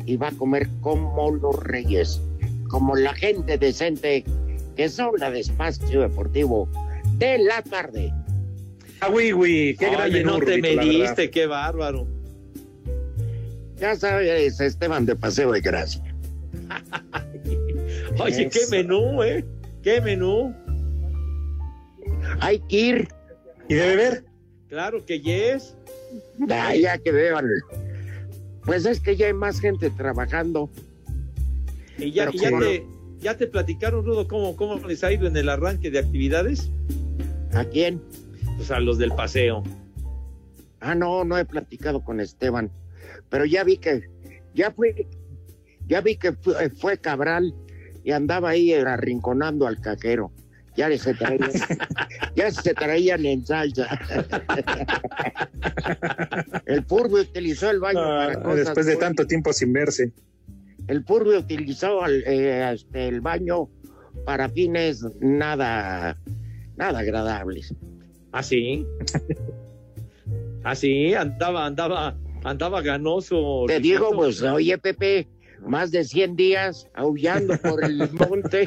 y 0.05 0.17
va 0.17 0.29
a 0.29 0.31
comer 0.31 0.67
como 0.81 1.31
los 1.31 1.61
reyes, 1.63 2.21
como 2.69 2.95
la 2.95 3.13
gente 3.13 3.57
decente 3.57 4.23
que 4.75 4.89
son 4.89 5.11
la 5.19 5.31
de 5.31 5.41
Espacio 5.41 6.01
Deportivo 6.01 6.69
de 7.17 7.37
la 7.39 7.61
tarde. 7.61 8.13
Ah, 8.99 9.09
güey, 9.09 9.31
güey. 9.31 9.75
Qué 9.75 9.89
gran 9.89 10.09
Oye, 10.09 10.23
menú, 10.23 10.39
no 10.39 10.39
te 10.39 10.61
verdad. 10.61 10.83
mediste, 10.83 11.29
qué 11.29 11.45
bárbaro. 11.45 12.07
Ya 13.77 13.95
sabes, 13.95 14.59
Esteban 14.59 15.05
de 15.05 15.15
Paseo 15.15 15.51
de 15.51 15.61
Gracia. 15.61 16.01
Oye, 18.19 18.49
qué 18.49 18.61
menú, 18.71 19.21
¿eh? 19.23 19.43
Qué 19.81 19.99
menú. 19.99 20.53
Hay 22.39 22.59
que 22.69 22.77
ir, 22.77 23.07
¿Y 23.67 23.75
de 23.75 23.87
beber? 23.87 24.23
Claro 24.69 25.05
que 25.05 25.19
yes. 25.19 25.75
Ah, 26.49 26.75
ya 26.75 26.97
que 26.97 27.11
vean. 27.11 27.45
Pues 28.65 28.85
es 28.85 28.99
que 28.99 29.15
ya 29.15 29.27
hay 29.27 29.33
más 29.33 29.59
gente 29.59 29.89
trabajando. 29.89 30.69
Y 31.97 32.11
ya, 32.11 32.29
y 32.31 32.37
te, 32.37 32.87
ya 33.19 33.37
te 33.37 33.47
platicaron, 33.47 34.05
Rudo, 34.05 34.27
cómo, 34.27 34.55
cómo 34.55 34.75
les 34.87 35.03
ha 35.03 35.11
ido 35.11 35.27
en 35.27 35.37
el 35.37 35.49
arranque 35.49 35.91
de 35.91 35.99
actividades. 35.99 36.71
¿A 37.53 37.65
quién? 37.65 38.01
Pues 38.57 38.71
a 38.71 38.79
los 38.79 38.97
del 38.97 39.11
paseo. 39.11 39.63
Ah, 40.79 40.95
no, 40.95 41.23
no 41.23 41.37
he 41.37 41.45
platicado 41.45 42.03
con 42.03 42.19
Esteban, 42.19 42.69
pero 43.29 43.45
ya 43.45 43.63
vi 43.63 43.77
que, 43.77 44.03
ya 44.53 44.71
fui, 44.71 45.07
ya 45.87 46.01
vi 46.01 46.17
que 46.17 46.33
fue, 46.33 46.69
fue 46.71 46.97
Cabral 46.97 47.53
y 48.03 48.11
andaba 48.11 48.49
ahí 48.49 48.73
arrinconando 48.73 49.65
al 49.65 49.79
cajero. 49.79 50.31
Ya 50.75 50.97
se 50.97 51.13
traían, 51.13 51.51
ya 52.35 52.51
se 52.51 52.73
traían 52.73 53.25
en 53.25 53.45
salsa. 53.45 53.87
El 56.65 56.83
Purbe 56.83 57.21
utilizó 57.21 57.69
el 57.69 57.79
baño 57.79 57.99
Ah, 58.01 58.27
para 58.27 58.41
cosas 58.43 58.65
después 58.65 58.85
de 58.87 58.93
muy- 58.93 58.99
tanto 59.01 59.27
tiempo 59.27 59.53
sin 59.53 59.73
verse. 59.73 60.11
El 60.87 61.03
Purbe 61.03 61.37
utilizó 61.37 62.05
el, 62.05 62.23
eh, 62.25 62.71
este, 62.73 63.07
el 63.07 63.21
baño 63.21 63.69
para 64.25 64.49
fines 64.49 65.05
nada, 65.21 66.17
nada 66.75 66.99
agradables. 66.99 67.73
¿Ah, 68.31 68.43
sí? 68.43 68.85
¿Ah, 70.63 70.75
sí? 70.75 71.13
Andaba, 71.13 71.65
andaba, 71.65 72.17
andaba 72.43 72.81
ganoso. 72.81 73.65
Te 73.67 73.79
digo, 73.79 74.09
pues, 74.11 74.41
oye, 74.41 74.77
Pepe, 74.77 75.27
más 75.65 75.91
de 75.91 76.03
100 76.03 76.35
días 76.35 76.87
aullando 76.93 77.57
por 77.57 77.83
el 77.83 77.97
monte. 78.13 78.65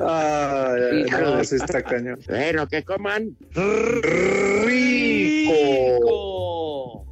Ay, 0.00 1.04
no, 1.10 1.44
sí 1.44 1.56
está 1.56 1.82
cañón. 1.82 2.18
Pero 2.26 2.66
que 2.66 2.82
coman. 2.84 3.36
¡Rico! 5.90 7.06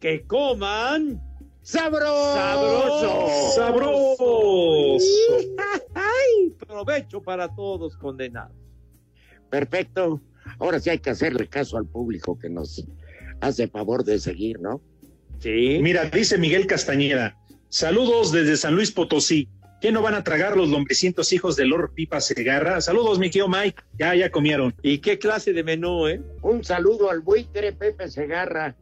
¡Que 0.00 0.26
coman! 0.26 1.20
¡Sabroso! 1.62 3.28
¡Sabroso! 3.54 4.96
¡Ay! 5.94 6.50
Provecho 6.66 7.22
para 7.22 7.54
todos, 7.54 7.96
condenados. 7.96 8.56
Perfecto. 9.50 10.20
Ahora 10.58 10.80
sí 10.80 10.90
hay 10.90 10.98
que 10.98 11.10
hacerle 11.10 11.46
caso 11.48 11.76
al 11.76 11.86
público 11.86 12.38
que 12.38 12.48
nos 12.48 12.86
hace 13.40 13.68
favor 13.68 14.02
de 14.04 14.18
seguir, 14.18 14.60
¿no? 14.60 14.80
Sí. 15.40 15.78
Mira, 15.82 16.06
dice 16.06 16.38
Miguel 16.38 16.66
Castañeda. 16.66 17.36
Saludos 17.68 18.32
desde 18.32 18.56
San 18.56 18.74
Luis 18.74 18.92
Potosí. 18.92 19.48
¿Qué 19.80 19.92
no 19.92 20.02
van 20.02 20.14
a 20.14 20.24
tragar 20.24 20.56
los 20.56 20.68
lombricientos 20.68 21.32
hijos 21.32 21.54
de 21.54 21.64
Lord 21.64 21.92
Pipa 21.94 22.20
Segarra? 22.20 22.80
Saludos, 22.80 23.20
mi 23.20 23.30
tío 23.30 23.46
Mike. 23.46 23.80
Ya, 23.96 24.14
ya 24.16 24.30
comieron. 24.30 24.74
¿Y 24.82 24.98
qué 24.98 25.20
clase 25.20 25.52
de 25.52 25.62
menú, 25.62 26.08
eh? 26.08 26.20
Un 26.42 26.64
saludo 26.64 27.10
al 27.10 27.20
buitre 27.20 27.72
Pepe 27.72 28.08
Segarra, 28.08 28.74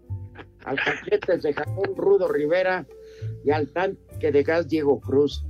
al 0.65 0.77
cachete 0.77 1.37
de 1.37 1.53
Jacón 1.53 1.95
Rudo 1.97 2.29
Rivera 2.29 2.87
y 3.45 3.51
al 3.51 3.69
tanque 3.69 4.33
de 4.33 4.43
gas 4.43 4.69
Diego 4.69 4.99
Cruz. 5.01 5.45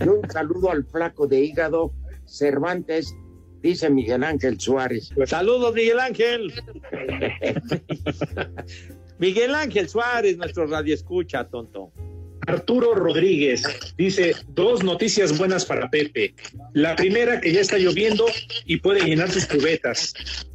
Y 0.00 0.06
un 0.06 0.30
saludo 0.30 0.70
al 0.70 0.84
flaco 0.84 1.26
de 1.26 1.40
hígado 1.40 1.92
Cervantes, 2.24 3.12
dice 3.60 3.90
Miguel 3.90 4.22
Ángel 4.22 4.60
Suárez. 4.60 5.10
Saludos, 5.26 5.74
Miguel 5.74 5.98
Ángel. 5.98 6.52
Miguel 9.22 9.54
Ángel 9.54 9.88
Suárez, 9.88 10.36
nuestro 10.36 10.66
radio 10.66 10.92
escucha, 10.92 11.44
tonto. 11.44 11.92
Arturo 12.44 12.92
Rodríguez 12.92 13.62
dice 13.96 14.34
dos 14.48 14.82
noticias 14.82 15.38
buenas 15.38 15.64
para 15.64 15.88
Pepe. 15.88 16.34
La 16.72 16.96
primera 16.96 17.40
que 17.40 17.52
ya 17.52 17.60
está 17.60 17.78
lloviendo 17.78 18.26
y 18.66 18.78
puede 18.78 19.04
llenar 19.04 19.30
sus 19.30 19.46
cubetas. 19.46 20.12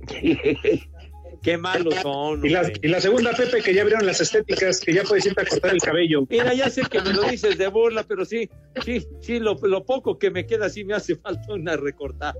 Qué 1.44 1.58
malos 1.58 1.96
son. 2.02 2.46
Y 2.46 2.50
la, 2.50 2.70
y 2.82 2.90
la 2.90 3.00
segunda, 3.00 3.32
Pepe, 3.32 3.62
que 3.62 3.74
ya 3.74 3.84
abrieron 3.84 4.06
las 4.06 4.20
estéticas, 4.20 4.82
que 4.82 4.94
ya 4.94 5.04
puedes 5.04 5.26
irte 5.26 5.44
a 5.44 5.46
cortar 5.46 5.72
el 5.72 5.80
cabello. 5.80 6.26
Mira, 6.30 6.54
ya 6.54 6.70
sé 6.70 6.82
que 6.92 7.00
me 7.00 7.14
lo 7.14 7.24
dices 7.24 7.58
de 7.58 7.68
burla, 7.70 8.04
pero 8.04 8.26
sí, 8.26 8.50
sí, 8.84 9.08
sí, 9.22 9.40
lo, 9.40 9.54
lo 9.62 9.86
poco 9.86 10.20
que 10.20 10.30
me 10.30 10.46
queda 10.46 10.68
sí 10.68 10.84
me 10.84 10.94
hace 10.94 11.16
falta 11.16 11.54
una 11.54 11.78
recortada. 11.78 12.36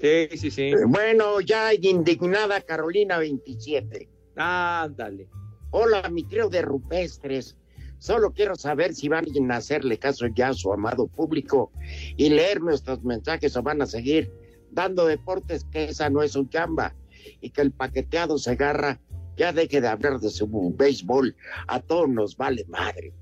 Sí, 0.00 0.26
sí, 0.36 0.50
sí. 0.50 0.72
Bueno, 0.88 1.40
ya 1.40 1.72
indignada 1.72 2.60
Carolina 2.62 3.18
27. 3.18 4.08
Ándale. 4.34 5.28
Hola, 5.74 6.06
mi 6.10 6.22
trío 6.22 6.50
de 6.50 6.60
rupestres. 6.60 7.56
Solo 7.96 8.34
quiero 8.34 8.56
saber 8.56 8.94
si 8.94 9.08
van 9.08 9.24
a 9.50 9.56
hacerle 9.56 9.98
caso 9.98 10.26
ya 10.26 10.48
a 10.48 10.54
su 10.54 10.70
amado 10.70 11.06
público 11.06 11.72
y 12.18 12.28
leer 12.28 12.60
nuestros 12.60 13.02
mensajes 13.04 13.56
o 13.56 13.62
van 13.62 13.80
a 13.80 13.86
seguir 13.86 14.30
dando 14.70 15.06
deportes 15.06 15.64
que 15.64 15.84
esa 15.84 16.10
no 16.10 16.22
es 16.22 16.32
su 16.32 16.44
chamba 16.44 16.94
y 17.40 17.48
que 17.50 17.62
el 17.62 17.72
paqueteado 17.72 18.36
se 18.36 18.50
agarra 18.50 19.00
ya 19.38 19.54
deje 19.54 19.80
de 19.80 19.88
hablar 19.88 20.20
de 20.20 20.28
su 20.28 20.46
béisbol. 20.76 21.34
A 21.66 21.80
todos 21.80 22.06
nos 22.10 22.36
vale 22.36 22.66
madre. 22.68 23.14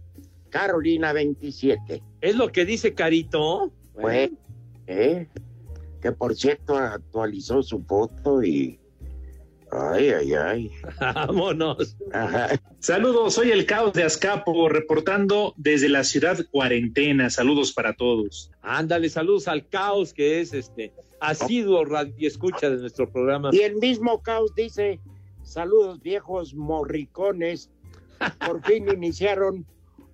Carolina 0.48 1.12
27. 1.12 2.02
Es 2.20 2.34
lo 2.34 2.50
que 2.50 2.64
dice 2.64 2.94
Carito. 2.94 3.70
Fue, 3.94 4.32
¿eh? 4.88 5.28
Que 6.02 6.10
por 6.10 6.34
cierto 6.34 6.76
actualizó 6.76 7.62
su 7.62 7.84
foto 7.84 8.42
y. 8.42 8.79
Ay, 9.72 10.10
ay, 10.10 10.34
ay. 10.34 10.70
Vámonos. 11.00 11.96
Ajá. 12.12 12.60
Saludos, 12.80 13.34
soy 13.34 13.50
el 13.50 13.66
caos 13.66 13.92
de 13.92 14.02
Azcapo, 14.02 14.68
reportando 14.68 15.54
desde 15.56 15.88
la 15.88 16.02
ciudad 16.02 16.38
cuarentena. 16.50 17.30
Saludos 17.30 17.72
para 17.72 17.94
todos. 17.94 18.50
Ándale, 18.62 19.08
saludos 19.08 19.46
al 19.46 19.68
caos 19.68 20.12
que 20.12 20.40
es 20.40 20.52
este 20.52 20.92
asiduo 21.20 21.84
radio 21.84 22.26
escucha 22.26 22.68
de 22.70 22.78
nuestro 22.78 23.10
programa. 23.10 23.50
Y 23.52 23.60
el 23.60 23.76
mismo 23.76 24.22
caos 24.22 24.54
dice: 24.56 24.98
Saludos, 25.42 26.00
viejos 26.02 26.54
morricones. 26.54 27.70
Por 28.44 28.62
fin 28.64 28.88
iniciaron 28.92 29.66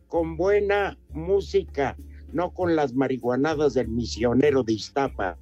con 0.09 0.37
buena 0.37 0.99
música, 1.11 1.97
no 2.33 2.53
con 2.53 2.77
las 2.77 2.95
marihuanadas 2.95 3.75
del 3.75 3.89
misionero 3.89 4.63
de 4.63 4.75
Iztapa. 4.75 5.39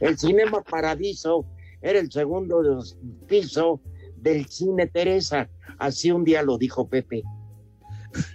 El 0.00 0.18
Cinema 0.18 0.62
Paradiso 0.62 1.46
era 1.84 1.98
el 1.98 2.10
segundo 2.10 2.82
piso 3.28 3.80
del 4.16 4.46
Cine 4.46 4.86
Teresa. 4.86 5.48
Así 5.78 6.10
un 6.10 6.24
día 6.24 6.42
lo 6.42 6.56
dijo 6.56 6.88
Pepe. 6.88 7.22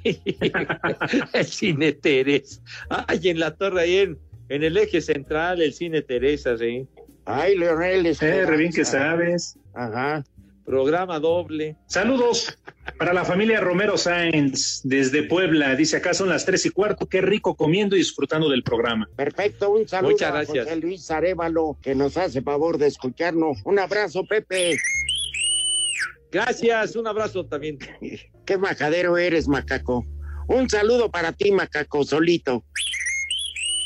el 1.33 1.45
Cine 1.45 1.93
Teresa. 1.93 2.61
Ay, 2.89 3.29
en 3.29 3.39
la 3.39 3.55
torre, 3.55 3.81
ahí 3.81 3.97
en, 3.97 4.19
en 4.49 4.63
el 4.63 4.77
eje 4.77 5.01
central, 5.01 5.61
el 5.61 5.73
Cine 5.73 6.03
Teresa, 6.03 6.57
sí. 6.57 6.87
Ay, 7.25 7.57
Leonel. 7.57 8.05
Eh, 8.05 8.45
re 8.45 8.57
bien 8.57 8.71
que 8.71 8.85
sabes. 8.85 9.57
Ajá. 9.73 10.23
Programa 10.66 11.20
doble. 11.20 11.78
Saludos 11.88 12.57
para 12.97 13.14
la 13.14 13.26
familia 13.26 13.60
Romero 13.60 13.97
Sáenz 13.97 14.82
desde 14.84 15.24
Puebla. 15.24 15.76
Dice 15.76 15.97
acá 15.97 16.14
son 16.14 16.30
las 16.30 16.45
tres 16.45 16.66
y 16.66 16.70
cuarto. 16.70 17.07
Qué 17.07 17.22
rico 17.22 17.55
comiendo 17.55 17.95
y 17.95 17.99
disfrutando 17.99 18.49
del 18.49 18.64
programa. 18.64 19.10
Perfecto, 19.16 19.72
un 19.72 19.88
saludo 19.88 20.12
Muchas 20.12 20.30
a 20.30 20.34
gracias. 20.34 20.66
José 20.66 20.76
Luis 20.78 21.10
Arevalo, 21.12 21.78
que 21.82 21.95
nos 21.95 22.18
hace 22.18 22.41
favor 22.41 22.78
de 22.78 22.88
escucharnos. 22.88 23.57
Un 23.66 23.80
abrazo, 23.80 24.24
Pepe. 24.26 24.78
Gracias, 26.32 26.95
un 26.95 27.07
abrazo 27.07 27.45
también. 27.45 27.80
Qué 28.45 28.57
majadero 28.57 29.18
eres, 29.18 29.47
macaco. 29.47 30.05
Un 30.47 30.70
saludo 30.70 31.10
para 31.10 31.32
ti, 31.32 31.51
macaco, 31.51 32.03
solito. 32.03 32.64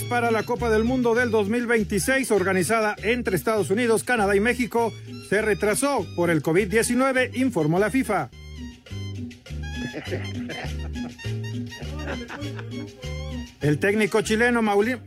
Para 0.00 0.30
la 0.30 0.44
Copa 0.44 0.70
del 0.70 0.84
Mundo 0.84 1.14
del 1.14 1.30
2026 1.30 2.30
organizada 2.30 2.96
entre 3.02 3.36
Estados 3.36 3.68
Unidos, 3.70 4.04
Canadá 4.04 4.34
y 4.34 4.40
México 4.40 4.90
se 5.28 5.42
retrasó 5.42 6.06
por 6.16 6.30
el 6.30 6.42
COVID-19, 6.42 7.36
informó 7.36 7.78
la 7.78 7.90
FIFA. 7.90 8.30
El 13.60 13.78
técnico 13.78 14.22
chileno 14.22 14.62
Mauli- 14.62 14.98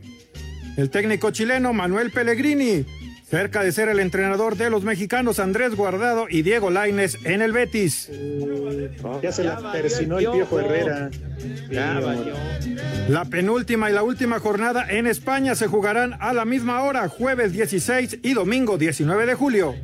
el 0.76 0.90
técnico 0.90 1.30
chileno 1.30 1.72
Manuel 1.72 2.10
Pellegrini, 2.10 2.84
cerca 3.28 3.62
de 3.64 3.72
ser 3.72 3.88
el 3.88 3.98
entrenador 3.98 4.56
de 4.56 4.70
los 4.70 4.84
mexicanos 4.84 5.40
Andrés 5.40 5.74
Guardado 5.74 6.26
y 6.28 6.42
Diego 6.42 6.70
Laines 6.70 7.18
en 7.24 7.42
el 7.42 7.52
Betis. 7.52 8.08
Ya 9.22 9.32
se 9.32 9.44
la 9.44 9.72
persinó 9.72 10.18
el 10.18 10.30
viejo 10.30 10.60
Herrera. 10.60 11.10
La 13.08 13.24
penúltima 13.24 13.90
y 13.90 13.92
la 13.92 14.02
última 14.04 14.38
jornada 14.38 14.86
en 14.88 15.06
España 15.06 15.54
se 15.54 15.66
jugarán 15.66 16.16
a 16.20 16.32
la 16.32 16.44
misma 16.44 16.82
hora, 16.82 17.08
jueves 17.08 17.52
16 17.52 18.20
y 18.22 18.32
domingo 18.32 18.78
19 18.78 19.26
de 19.26 19.34
julio. 19.34 19.74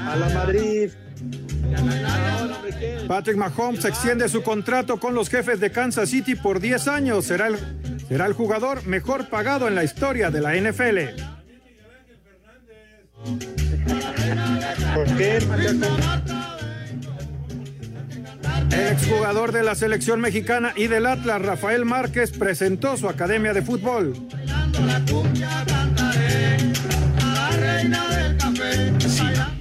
A 0.00 0.16
la 0.16 0.28
Madrid. 0.30 0.90
Patrick 3.06 3.36
Mahomes 3.36 3.84
extiende 3.84 4.28
su 4.28 4.42
contrato 4.42 4.98
con 4.98 5.14
los 5.14 5.28
jefes 5.28 5.60
de 5.60 5.70
Kansas 5.70 6.10
City 6.10 6.36
por 6.36 6.60
10 6.60 6.88
años. 6.88 7.24
Será 7.24 7.48
el, 7.48 7.58
será 8.08 8.26
el 8.26 8.32
jugador 8.32 8.86
mejor 8.86 9.28
pagado 9.28 9.68
en 9.68 9.74
la 9.74 9.84
historia 9.84 10.30
de 10.30 10.40
la 10.40 10.54
NFL. 10.54 11.39
¿Por 14.94 15.16
qué? 15.16 15.38
El 18.72 18.92
exjugador 18.92 19.52
de 19.52 19.62
la 19.62 19.74
selección 19.74 20.20
mexicana 20.20 20.72
y 20.76 20.86
del 20.86 21.06
Atlas, 21.06 21.42
Rafael 21.42 21.84
Márquez, 21.84 22.30
presentó 22.32 22.96
su 22.96 23.08
academia 23.08 23.52
de 23.52 23.62
fútbol. 23.62 24.14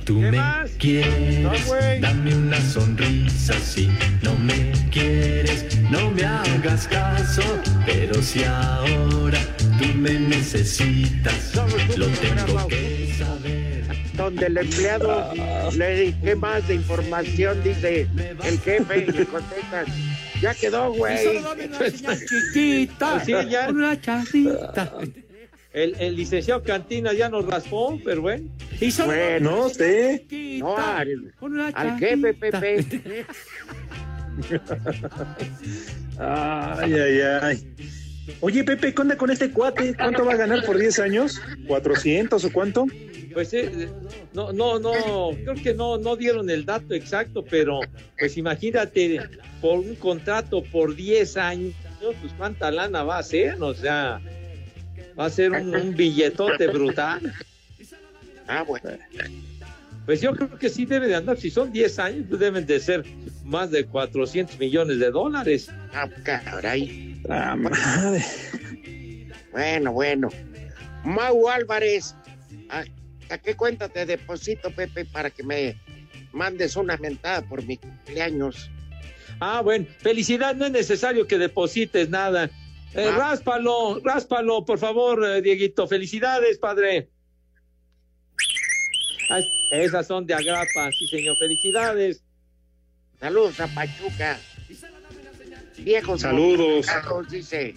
Tú 0.06 0.20
me 0.20 0.42
quieres, 0.80 2.02
dame 2.02 2.36
una 2.36 2.60
sonrisa 2.62 3.54
si 3.60 3.90
no 4.24 4.36
me 4.36 4.72
quieres, 4.92 5.80
no 5.92 6.10
me 6.12 6.26
hagas 6.26 6.88
caso, 6.88 7.44
pero 7.86 8.22
si 8.22 8.44
ahora 8.44 9.40
tú 9.80 9.86
me 9.98 10.20
necesitas, 10.20 11.56
lo 11.98 12.08
tengo 12.08 12.68
que 12.68 13.14
saber. 13.18 13.86
Donde 14.14 14.48
el 14.48 14.58
empleado 14.58 15.34
le 15.78 16.00
dije 16.02 16.36
más 16.36 16.68
de 16.68 16.76
información, 16.76 17.64
dice 17.64 18.08
el 18.44 18.60
jefe, 18.60 19.06
y 19.08 19.12
le 19.12 19.26
contestan, 19.26 19.86
ya 20.42 20.54
quedó, 20.54 20.92
güey. 20.94 21.18
chiquita. 22.28 23.24
Sí, 23.24 23.34
ya. 23.50 23.70
Una 23.70 24.00
chacita. 24.00 24.94
El, 25.72 25.96
el 26.00 26.16
licenciado 26.16 26.64
Cantina 26.64 27.14
ya 27.14 27.30
nos 27.30 27.46
raspó, 27.46 27.98
pero 28.04 28.22
bueno. 28.24 28.50
Bueno, 29.06 29.52
No 29.52 29.70
sé. 29.70 30.26
No, 30.60 30.76
al, 30.78 31.34
al 31.76 32.00
jefe, 32.00 32.34
Pepe. 32.34 33.26
Ay, 36.18 36.94
ay, 36.94 37.22
ay. 37.42 37.68
Oye, 38.42 38.64
Pepe, 38.64 38.94
¿qué 38.94 39.02
onda 39.02 39.18
con 39.18 39.30
este 39.30 39.52
cuate? 39.52 39.96
¿Cuánto 39.96 40.26
va 40.26 40.34
a 40.34 40.38
ganar 40.38 40.66
por 40.66 40.78
10 40.78 41.00
años? 41.00 41.42
¿400 41.68 42.44
o 42.44 42.54
cuánto? 42.54 42.86
Pues 43.34 43.54
eh, 43.54 43.90
no, 44.34 44.52
no, 44.52 44.80
no, 44.80 45.32
creo 45.32 45.56
que 45.56 45.74
no, 45.74 45.98
no 45.98 46.16
dieron 46.16 46.50
el 46.50 46.66
dato 46.66 46.94
exacto, 46.94 47.44
pero 47.44 47.80
pues 48.18 48.38
imagínate, 48.38 49.20
por 49.62 49.80
un 49.80 49.96
contrato 49.96 50.64
por 50.64 50.96
10 50.96 51.38
años, 51.38 51.74
pues 52.00 52.34
cuánta 52.38 52.72
lana 52.72 53.04
va 53.04 53.20
a 53.20 53.24
ser, 53.24 53.62
o 53.62 53.74
sea, 53.74 54.22
va 55.18 55.26
a 55.26 55.30
ser 55.30 55.52
un, 55.52 55.76
un 55.76 55.96
billetote 55.96 56.68
brutal. 56.68 57.34
Ah, 58.48 58.64
bueno. 58.64 58.90
Pues 60.10 60.22
yo 60.22 60.34
creo 60.34 60.58
que 60.58 60.70
sí 60.70 60.88
debe 60.88 61.08
de 61.08 61.14
andar, 61.14 61.38
si 61.38 61.52
son 61.52 61.72
10 61.72 62.00
años, 62.00 62.26
pues 62.28 62.40
deben 62.40 62.66
de 62.66 62.80
ser 62.80 63.04
más 63.44 63.70
de 63.70 63.86
400 63.86 64.58
millones 64.58 64.98
de 64.98 65.12
dólares. 65.12 65.70
Ah, 65.94 66.10
caray. 66.24 67.22
La 67.26 67.56
madre. 67.56 68.26
Bueno, 69.52 69.92
bueno. 69.92 70.30
Mau 71.04 71.48
Álvarez, 71.48 72.16
¿a, 72.70 72.86
a 73.30 73.38
qué 73.38 73.54
cuenta 73.54 73.88
te 73.88 74.08
deposito, 74.08 74.72
Pepe, 74.72 75.06
para 75.06 75.30
que 75.30 75.44
me 75.44 75.80
mandes 76.32 76.76
una 76.76 76.98
mentada 76.98 77.44
por 77.44 77.64
mi 77.64 77.78
cumpleaños? 77.78 78.72
Ah, 79.40 79.62
bueno, 79.62 79.86
felicidad, 80.00 80.56
no 80.56 80.66
es 80.66 80.72
necesario 80.72 81.28
que 81.28 81.38
deposites 81.38 82.10
nada. 82.10 82.46
Eh, 82.96 83.12
Ah. 83.12 83.16
Ráspalo, 83.16 84.02
ráspalo, 84.04 84.66
por 84.66 84.80
favor, 84.80 85.24
eh, 85.24 85.44
Dieguito. 85.44 85.88
Felicidades, 85.88 86.58
padre. 86.58 87.12
Esas 89.72 90.08
son 90.08 90.26
de 90.26 90.34
agrapa, 90.34 90.92
sí, 90.98 91.08
señor. 91.08 91.38
Felicidades. 91.38 92.24
Saludos 93.20 93.60
a 93.60 93.68
Pachuca. 93.68 94.40
Viejos 95.78 96.22
Saludos. 96.22 96.88
dice 97.30 97.74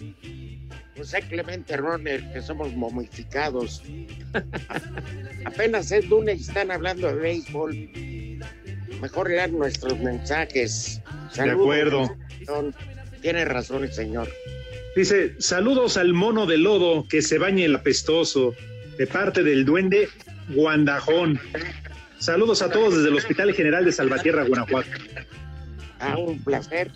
José 0.97 1.21
Clemente 1.21 1.77
Roner, 1.77 2.31
que 2.33 2.41
somos 2.41 2.73
momificados. 2.73 3.81
Apenas 5.45 5.91
es 5.91 6.07
lunes 6.09 6.39
y 6.39 6.43
están 6.43 6.71
hablando 6.71 7.07
de 7.07 7.15
béisbol. 7.15 7.89
Mejor 9.01 9.29
leer 9.29 9.51
nuestros 9.51 9.99
mensajes. 9.99 11.01
Saludos. 11.31 11.61
acuerdo. 11.61 12.17
Tiene 13.21 13.45
razón 13.45 13.83
el 13.83 13.93
señor. 13.93 14.29
Dice, 14.95 15.35
saludos 15.39 15.97
al 15.97 16.13
mono 16.13 16.45
de 16.45 16.57
lodo 16.57 17.07
que 17.07 17.21
se 17.21 17.37
bañe 17.37 17.65
el 17.65 17.75
apestoso, 17.75 18.53
de 18.97 19.07
parte 19.07 19.43
del 19.43 19.65
duende 19.65 20.09
Guandajón. 20.49 21.39
Saludos 22.19 22.61
a 22.61 22.69
todos 22.69 22.95
desde 22.95 23.09
el 23.09 23.15
Hospital 23.15 23.53
General 23.53 23.83
de 23.83 23.91
Salvatierra, 23.91 24.43
Guanajuato. 24.43 24.89
Ah, 25.99 26.17
un 26.17 26.43
placer. 26.43 26.91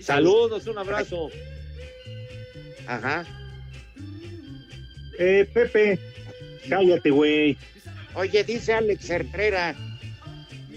Saludos, 0.00 0.66
un 0.66 0.78
abrazo. 0.78 1.30
Ajá. 2.86 3.24
Eh, 5.18 5.48
Pepe, 5.52 5.98
cállate, 6.68 7.10
güey. 7.10 7.56
Oye, 8.14 8.44
dice 8.44 8.72
Alex 8.72 9.10
Herrera, 9.10 9.76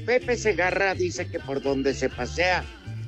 Pepe 0.05 0.35
Segarra 0.35 0.93
dice 0.95 1.27
que 1.27 1.39
por 1.39 1.61
donde 1.61 1.93
se 1.93 2.09
pasea 2.09 2.63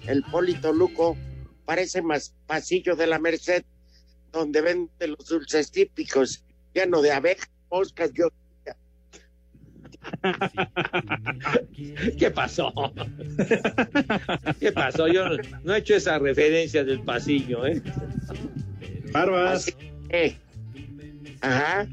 el 0.08 0.24
Polito 0.24 0.72
Luco 0.72 1.18
parece 1.66 2.02
más 2.02 2.36
pasillo 2.46 2.96
de 2.96 3.08
la 3.08 3.20
Merced, 3.20 3.64
donde 4.32 4.62
venden 4.62 5.12
los 5.18 5.28
dulces 5.28 5.72
típicos, 5.72 6.44
lleno 6.74 7.02
de 7.02 7.12
abejas, 7.12 7.50
moscas, 7.70 8.12
yo. 8.14 8.30
¿Qué 12.18 12.32
pasó? 12.32 12.74
¿Qué 14.60 14.72
pasó? 14.72 15.08
Yo 15.08 15.26
no, 15.64 15.76
he 15.76 15.80
hecho 15.80 15.96
esa 15.96 16.20
referencia 16.20 16.84
del 16.84 17.02
pasillo, 17.02 17.66
¿eh? 17.66 17.82
Barbas. 19.12 19.76
Eh. 20.10 20.36
Ajá. 21.42 21.88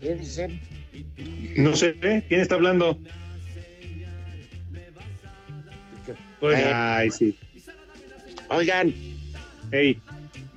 ¿Qué 0.00 0.14
dicen? 0.14 0.60
No 1.56 1.74
sé, 1.74 1.96
¿eh? 2.02 2.24
¿quién 2.28 2.40
está 2.40 2.56
hablando? 2.56 2.98
Ay, 6.42 7.10
sí. 7.10 7.36
Oigan, 8.48 8.94
Hey, 9.72 10.00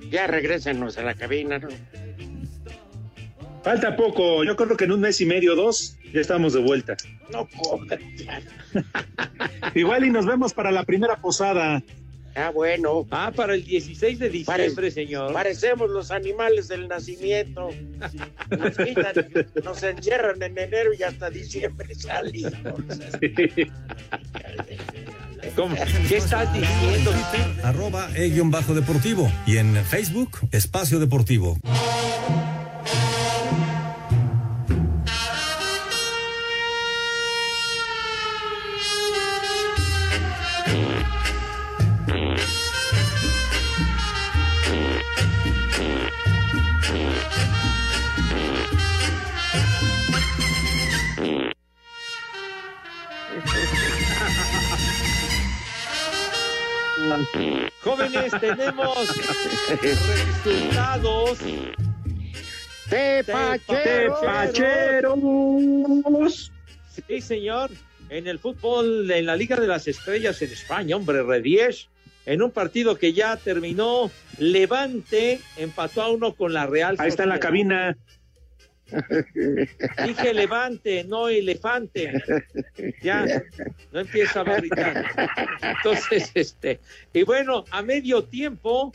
ya 0.08 0.26
regrésenos 0.28 0.96
a 0.98 1.02
la 1.02 1.14
cabina, 1.14 1.58
¿no? 1.58 1.68
Falta 3.62 3.96
poco. 3.96 4.44
Yo 4.44 4.56
creo 4.56 4.76
que 4.76 4.84
en 4.84 4.92
un 4.92 5.00
mes 5.00 5.20
y 5.20 5.26
medio, 5.26 5.54
dos, 5.54 5.96
ya 6.12 6.20
estamos 6.20 6.52
de 6.52 6.60
vuelta. 6.60 6.96
No 7.32 7.48
jodas. 7.56 7.98
Igual 9.74 10.04
y 10.04 10.10
nos 10.10 10.26
vemos 10.26 10.52
para 10.52 10.70
la 10.70 10.84
primera 10.84 11.16
posada. 11.20 11.82
Ah, 12.34 12.50
bueno. 12.50 13.06
Ah, 13.10 13.32
para 13.34 13.54
el 13.54 13.64
16 13.64 14.18
de 14.18 14.30
diciembre, 14.30 14.90
señor. 14.90 15.32
Parecemos 15.32 15.90
los 15.90 16.10
animales 16.10 16.68
del 16.68 16.88
nacimiento. 16.88 17.70
Nos, 18.50 18.76
quitan, 18.76 19.14
nos 19.64 19.82
encierran 19.82 20.42
en 20.42 20.56
enero 20.56 20.90
y 20.98 21.02
hasta 21.02 21.28
diciembre 21.28 21.94
salimos. 21.94 22.52
¿Cómo? 25.56 25.76
¿Qué 26.08 26.16
estás 26.18 26.52
diciendo? 26.52 27.12
Arroba 27.64 28.08
e-bajo 28.14 28.74
deportivo. 28.74 29.30
Y 29.46 29.56
en 29.56 29.74
Facebook, 29.84 30.38
Espacio 30.52 31.00
Deportivo. 31.00 31.58
Jóvenes, 57.82 58.32
tenemos 58.40 59.08
resultados. 59.80 61.38
¡Tepacheros! 62.88 63.72
Sí, 67.06 67.20
señor. 67.20 67.70
En 68.08 68.26
el 68.26 68.38
fútbol, 68.40 69.10
en 69.10 69.26
la 69.26 69.36
Liga 69.36 69.56
de 69.56 69.68
las 69.68 69.86
Estrellas 69.86 70.42
en 70.42 70.50
España, 70.50 70.96
hombre, 70.96 71.22
Redies, 71.22 71.88
en 72.26 72.42
un 72.42 72.50
partido 72.50 72.96
que 72.96 73.12
ya 73.12 73.36
terminó, 73.36 74.10
Levante 74.38 75.40
empató 75.56 76.02
a 76.02 76.10
uno 76.10 76.34
con 76.34 76.52
la 76.52 76.66
Real. 76.66 76.96
Ahí 76.98 77.08
está 77.08 77.22
en 77.22 77.28
la 77.28 77.38
cabina. 77.38 77.96
Dije 80.06 80.34
Levante, 80.34 81.04
no 81.04 81.28
elefante. 81.28 82.12
Ya, 83.02 83.24
no 83.92 84.00
empieza 84.00 84.40
a 84.40 84.44
gritar. 84.44 85.04
Entonces, 85.62 86.30
este, 86.34 86.80
y 87.12 87.22
bueno, 87.22 87.64
a 87.70 87.82
medio 87.82 88.24
tiempo, 88.24 88.92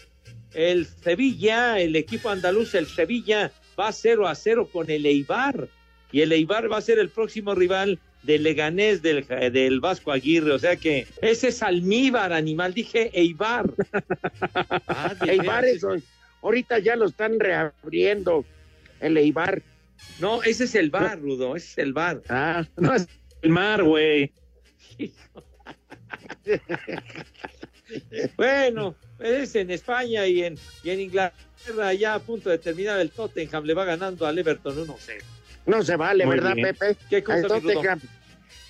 el 0.54 0.86
Sevilla, 0.86 1.80
el 1.80 1.96
equipo 1.96 2.30
andaluz, 2.30 2.76
el 2.76 2.88
Sevilla, 2.88 3.52
va 3.80 3.92
0 3.92 4.28
a 4.28 4.36
0 4.36 4.70
con 4.72 4.90
el 4.90 5.06
Eibar. 5.06 5.68
Y 6.12 6.22
el 6.22 6.32
Eibar 6.32 6.72
va 6.72 6.78
a 6.78 6.82
ser 6.82 7.00
el 7.00 7.10
próximo 7.10 7.56
rival 7.56 8.00
del 8.24 8.44
Leganés 8.44 9.02
del, 9.02 9.26
del 9.28 9.80
Vasco 9.80 10.12
Aguirre. 10.12 10.52
O 10.52 10.60
sea 10.60 10.76
que 10.76 11.08
ese 11.22 11.50
es 11.50 11.62
almíbar, 11.62 12.34
animal. 12.34 12.74
Dije 12.74 13.12
Eibar. 13.14 13.70
Ah, 14.88 15.14
Eibar, 15.28 15.66
eso, 15.66 15.96
ahorita 16.42 16.80
ya 16.80 16.96
lo 16.96 17.06
están 17.06 17.40
reabriendo. 17.40 18.46
El 19.00 19.18
Eibar. 19.18 19.62
No, 20.20 20.44
ese 20.44 20.66
es 20.66 20.76
el 20.76 20.90
bar, 20.90 21.20
Rudo, 21.20 21.56
ese 21.56 21.68
es 21.68 21.78
el 21.80 21.94
bar. 21.94 22.22
Ah, 22.30 22.66
No 22.78 22.94
es 22.94 23.08
el 23.42 23.50
mar, 23.50 23.84
güey. 23.84 24.32
Bueno, 28.36 28.96
es 29.20 29.56
en 29.56 29.70
España 29.72 30.26
y 30.28 30.44
en, 30.44 30.58
y 30.84 30.90
en 30.90 31.00
Inglaterra 31.02 31.94
ya 31.94 32.16
a 32.16 32.20
punto 32.20 32.50
de 32.50 32.58
terminar 32.58 33.00
el 33.00 33.12
Tottenham 33.12 33.64
le 33.64 33.74
va 33.74 33.86
ganando 33.86 34.26
al 34.26 34.38
Everton 34.38 34.76
1-0. 34.88 34.98
No 35.68 35.84
se 35.84 35.96
vale, 35.96 36.26
Muy 36.26 36.36
¿verdad, 36.36 36.56
bien. 36.56 36.76
Pepe? 36.76 36.98
¿Qué 37.10 37.24
cosa, 37.24 37.42
El? 37.42 37.48
Tottenham 37.48 38.00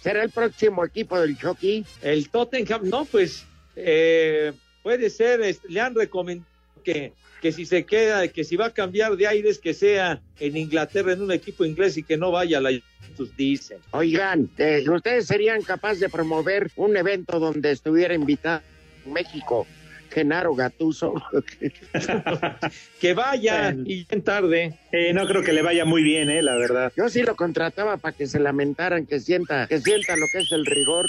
será 0.02 0.24
el 0.24 0.30
próximo 0.30 0.84
equipo 0.86 1.20
del 1.20 1.38
Chucky. 1.38 1.86
El 2.02 2.30
Tottenham, 2.30 2.82
no, 2.90 3.06
pues 3.06 3.46
eh, 3.76 4.52
puede 4.84 5.10
ser, 5.10 5.42
es- 5.42 5.62
le 5.68 5.80
han 5.80 5.96
recomendado 5.96 6.50
que, 6.84 7.14
que 7.42 7.52
si 7.52 7.66
se 7.66 7.86
queda, 7.86 8.28
que 8.28 8.44
si 8.44 8.56
va 8.56 8.68
a 8.68 8.74
cambiar 8.74 9.16
de 9.18 9.28
aires, 9.28 9.60
que 9.60 9.74
sea 9.74 10.22
en 10.40 10.58
Inglaterra, 10.58 11.14
en 11.14 11.22
un 11.22 11.32
equipo 11.32 11.66
inglés 11.66 11.98
y 11.98 12.04
que 12.04 12.18
no 12.18 12.32
vaya 12.32 12.58
a 12.58 12.62
la 12.62 12.72
Juventus, 12.72 13.36
dicen. 13.38 13.78
Oigan, 13.92 14.50
eh, 14.58 14.84
¿ustedes 14.90 15.28
serían 15.28 15.62
capaces 15.62 16.00
de 16.00 16.10
promover 16.10 16.72
un 16.76 16.98
evento 16.98 17.40
donde 17.40 17.72
estuviera 17.72 18.14
invitado 18.14 18.62
México 19.06 19.68
Genaro 20.12 20.56
Gatuso? 20.56 21.14
Que 23.00 23.14
vaya 23.14 23.76
y 23.86 24.06
bien 24.06 24.24
tarde. 24.24 24.74
Eh, 24.92 25.14
no 25.14 25.28
creo 25.28 25.44
que 25.44 25.54
le 25.54 25.62
vaya 25.62 25.86
muy 25.86 26.02
bien, 26.02 26.30
eh, 26.30 26.42
la 26.42 26.56
verdad. 26.56 26.92
Yo 26.98 27.10
sí 27.10 27.22
lo 27.22 27.36
contrataba 27.36 27.98
para 27.98 28.16
que 28.16 28.26
se 28.26 28.40
lamentaran, 28.40 29.06
que 29.06 29.20
sienta, 29.20 29.68
que 29.68 29.80
sienta 29.80 30.16
lo 30.16 30.26
que 30.32 30.40
es 30.40 30.52
el 30.52 30.66
rigor. 30.66 31.08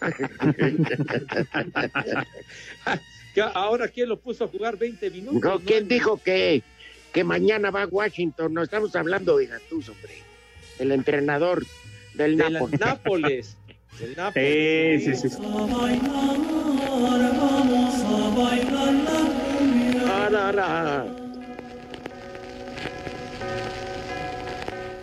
Que 3.34 3.40
ahora, 3.40 3.88
¿quién 3.88 4.08
lo 4.08 4.18
puso 4.18 4.44
a 4.44 4.48
jugar 4.48 4.76
20 4.76 5.10
minutos? 5.10 5.42
No, 5.42 5.54
no? 5.54 5.60
¿Quién 5.60 5.88
dijo 5.88 6.20
que, 6.22 6.62
que 7.12 7.24
mañana 7.24 7.70
va 7.70 7.82
a 7.82 7.86
Washington? 7.86 8.52
No 8.52 8.62
estamos 8.62 8.94
hablando 8.94 9.38
de 9.38 9.46
Gatuso, 9.46 9.92
hombre. 9.92 10.14
El 10.78 10.92
entrenador 10.92 11.64
del 12.14 12.36
De 12.36 12.50
Nápoles. 12.50 12.80
Nápoles. 12.80 13.56
Del 13.98 14.16
Nápoles. 14.16 15.04
Sí, 15.04 15.14
sí, 15.16 15.28
sí. 15.30 15.36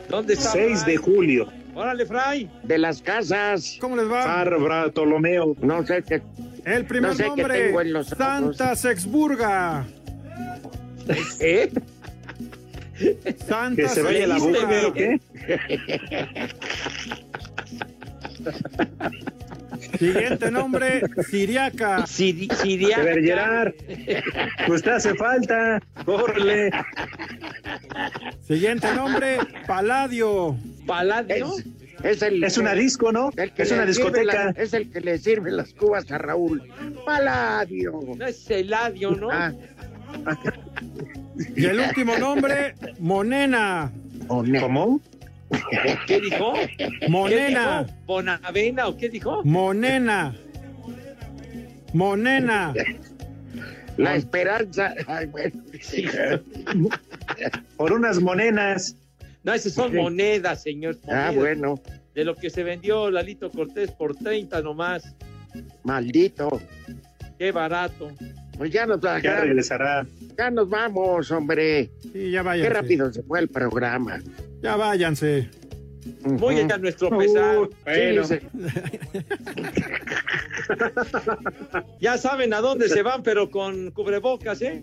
¿Dónde 0.10 0.34
está? 0.34 0.52
6 0.52 0.86
de 0.86 0.98
julio. 0.98 1.52
Órale, 1.76 2.06
Fray. 2.06 2.50
De 2.64 2.78
las 2.78 3.02
casas. 3.02 3.78
¿Cómo 3.80 3.96
les 3.96 4.12
va? 4.12 4.26
Bar 4.26 4.60
Bartolomeo. 4.60 5.56
No 5.62 5.86
sé 5.86 6.04
qué. 6.04 6.22
El 6.70 6.86
primer 6.86 7.11
No 7.11 7.17
sé 7.17 7.24
qué 7.24 7.30
nombre, 7.30 7.65
tengo 7.67 7.82
en 7.82 7.93
los 7.93 8.07
ojos. 8.07 8.17
Santa 8.17 8.76
Sexburga. 8.76 9.86
¿Eh? 11.39 11.72
Santa 13.47 13.82
Que 13.84 13.88
se 13.89 14.01
vaya 14.01 14.28
la 14.28 14.39
Sexburga. 14.39 14.67
boca, 14.67 14.88
¿o 14.88 14.93
qué? 14.93 15.20
Siguiente 19.97 20.51
nombre, 20.51 21.01
Siriaca. 21.30 22.05
Siri- 22.05 22.49
Siriaca. 22.53 23.03
Bergerar. 23.03 23.74
Pues 24.67 24.82
te 24.84 24.91
hace 24.91 25.15
falta. 25.15 25.82
Córrele. 26.05 26.72
Siguiente 28.47 28.93
nombre, 28.95 29.38
Paladio. 29.67 30.55
Paladio. 30.86 31.57
Es, 31.57 31.65
es 32.04 32.22
el, 32.22 32.43
Es 32.43 32.58
una 32.58 32.74
disco, 32.74 33.12
¿no? 33.12 33.30
el 33.36 33.52
que 33.54 33.64
Es 33.64 33.72
una 33.72 33.86
discoteca. 33.86 34.45
la- 34.45 34.50
es 34.52 34.74
el 34.74 34.89
que 34.91 35.02
le 35.02 35.18
sirve 35.18 35.52
las 35.52 35.74
cubas 35.74 36.10
a 36.12 36.18
Raúl. 36.18 36.64
Paladio. 37.06 38.00
No 38.18 38.26
es 38.26 38.50
Eladio, 38.50 39.12
¿no? 39.12 39.30
Ah, 39.32 39.54
Y 41.56 41.66
el 41.66 41.80
último 41.80 42.18
nombre, 42.18 42.76
Monena. 43.00 43.91
¿Cómo? 44.28 45.02
¿Qué 46.08 46.20
dijo? 46.22 46.54
Monena. 47.10 47.86
¿Qué 47.86 47.86
dijo? 47.93 48.00
¿Bonavena 48.06 48.88
o 48.88 48.97
qué 48.97 49.10
dijo? 49.10 49.41
Monena. 49.43 50.36
Monena. 51.93 52.74
la 53.97 54.16
esperanza. 54.16 54.93
Ay, 55.08 55.26
bueno. 55.28 55.62
Por 57.78 57.93
unas 57.93 58.20
monenas. 58.20 58.95
No, 59.44 59.54
esas 59.54 59.74
son 59.74 59.96
monedas, 59.96 60.64
señor. 60.64 60.98
Ah, 61.10 61.32
bueno. 61.34 61.82
De 62.14 62.26
lo 62.26 62.36
que 62.36 62.50
se 62.50 62.64
vendió 62.64 63.10
Lalito 63.10 63.50
Cortés 63.50 63.92
por 63.92 64.16
30 64.16 64.62
nomás. 64.62 65.16
Maldito. 65.84 66.62
Qué 67.38 67.52
barato. 67.52 68.12
Pues 68.58 68.72
ya 68.72 68.86
nos, 68.86 69.00
Ya 69.00 69.20
ya, 69.22 69.40
regresará. 69.42 70.06
ya 70.38 70.52
nos 70.52 70.70
vamos, 70.70 71.32
hombre. 71.32 71.90
Sí, 72.02 72.32
ya 72.32 72.42
Qué 72.42 72.46
váyanse. 72.48 72.70
rápido 72.74 73.14
se 73.14 73.24
fue 73.24 73.40
el 73.40 73.48
programa. 73.48 74.20
Ya 74.62 74.76
váyanse. 74.76 75.50
Muy 76.24 76.62
Ujú. 76.62 76.74
a 76.74 76.78
nuestro 76.78 77.18
pesar. 77.18 77.58
Uh, 77.60 77.70
bueno. 77.86 78.24
Sí, 78.26 78.40
Ya 82.02 82.18
saben 82.18 82.54
a 82.54 82.60
dónde 82.62 82.90
se 82.90 83.02
van, 83.02 83.24
pero 83.24 83.50
con 83.50 83.92
cubrebocas, 83.92 84.62
¿eh? 84.62 84.82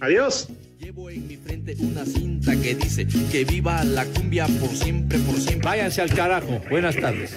Adiós. 0.00 0.48
Llevo 0.84 1.08
en 1.08 1.26
mi 1.26 1.38
frente 1.38 1.74
una 1.78 2.04
cinta 2.04 2.52
que 2.60 2.74
dice 2.74 3.06
que 3.32 3.46
viva 3.46 3.82
la 3.84 4.04
cumbia 4.04 4.46
por 4.60 4.68
siempre, 4.68 5.18
por 5.20 5.40
siempre. 5.40 5.66
Váyanse 5.66 6.02
al 6.02 6.12
carajo. 6.12 6.60
Buenas 6.68 6.94
tardes. 6.94 7.34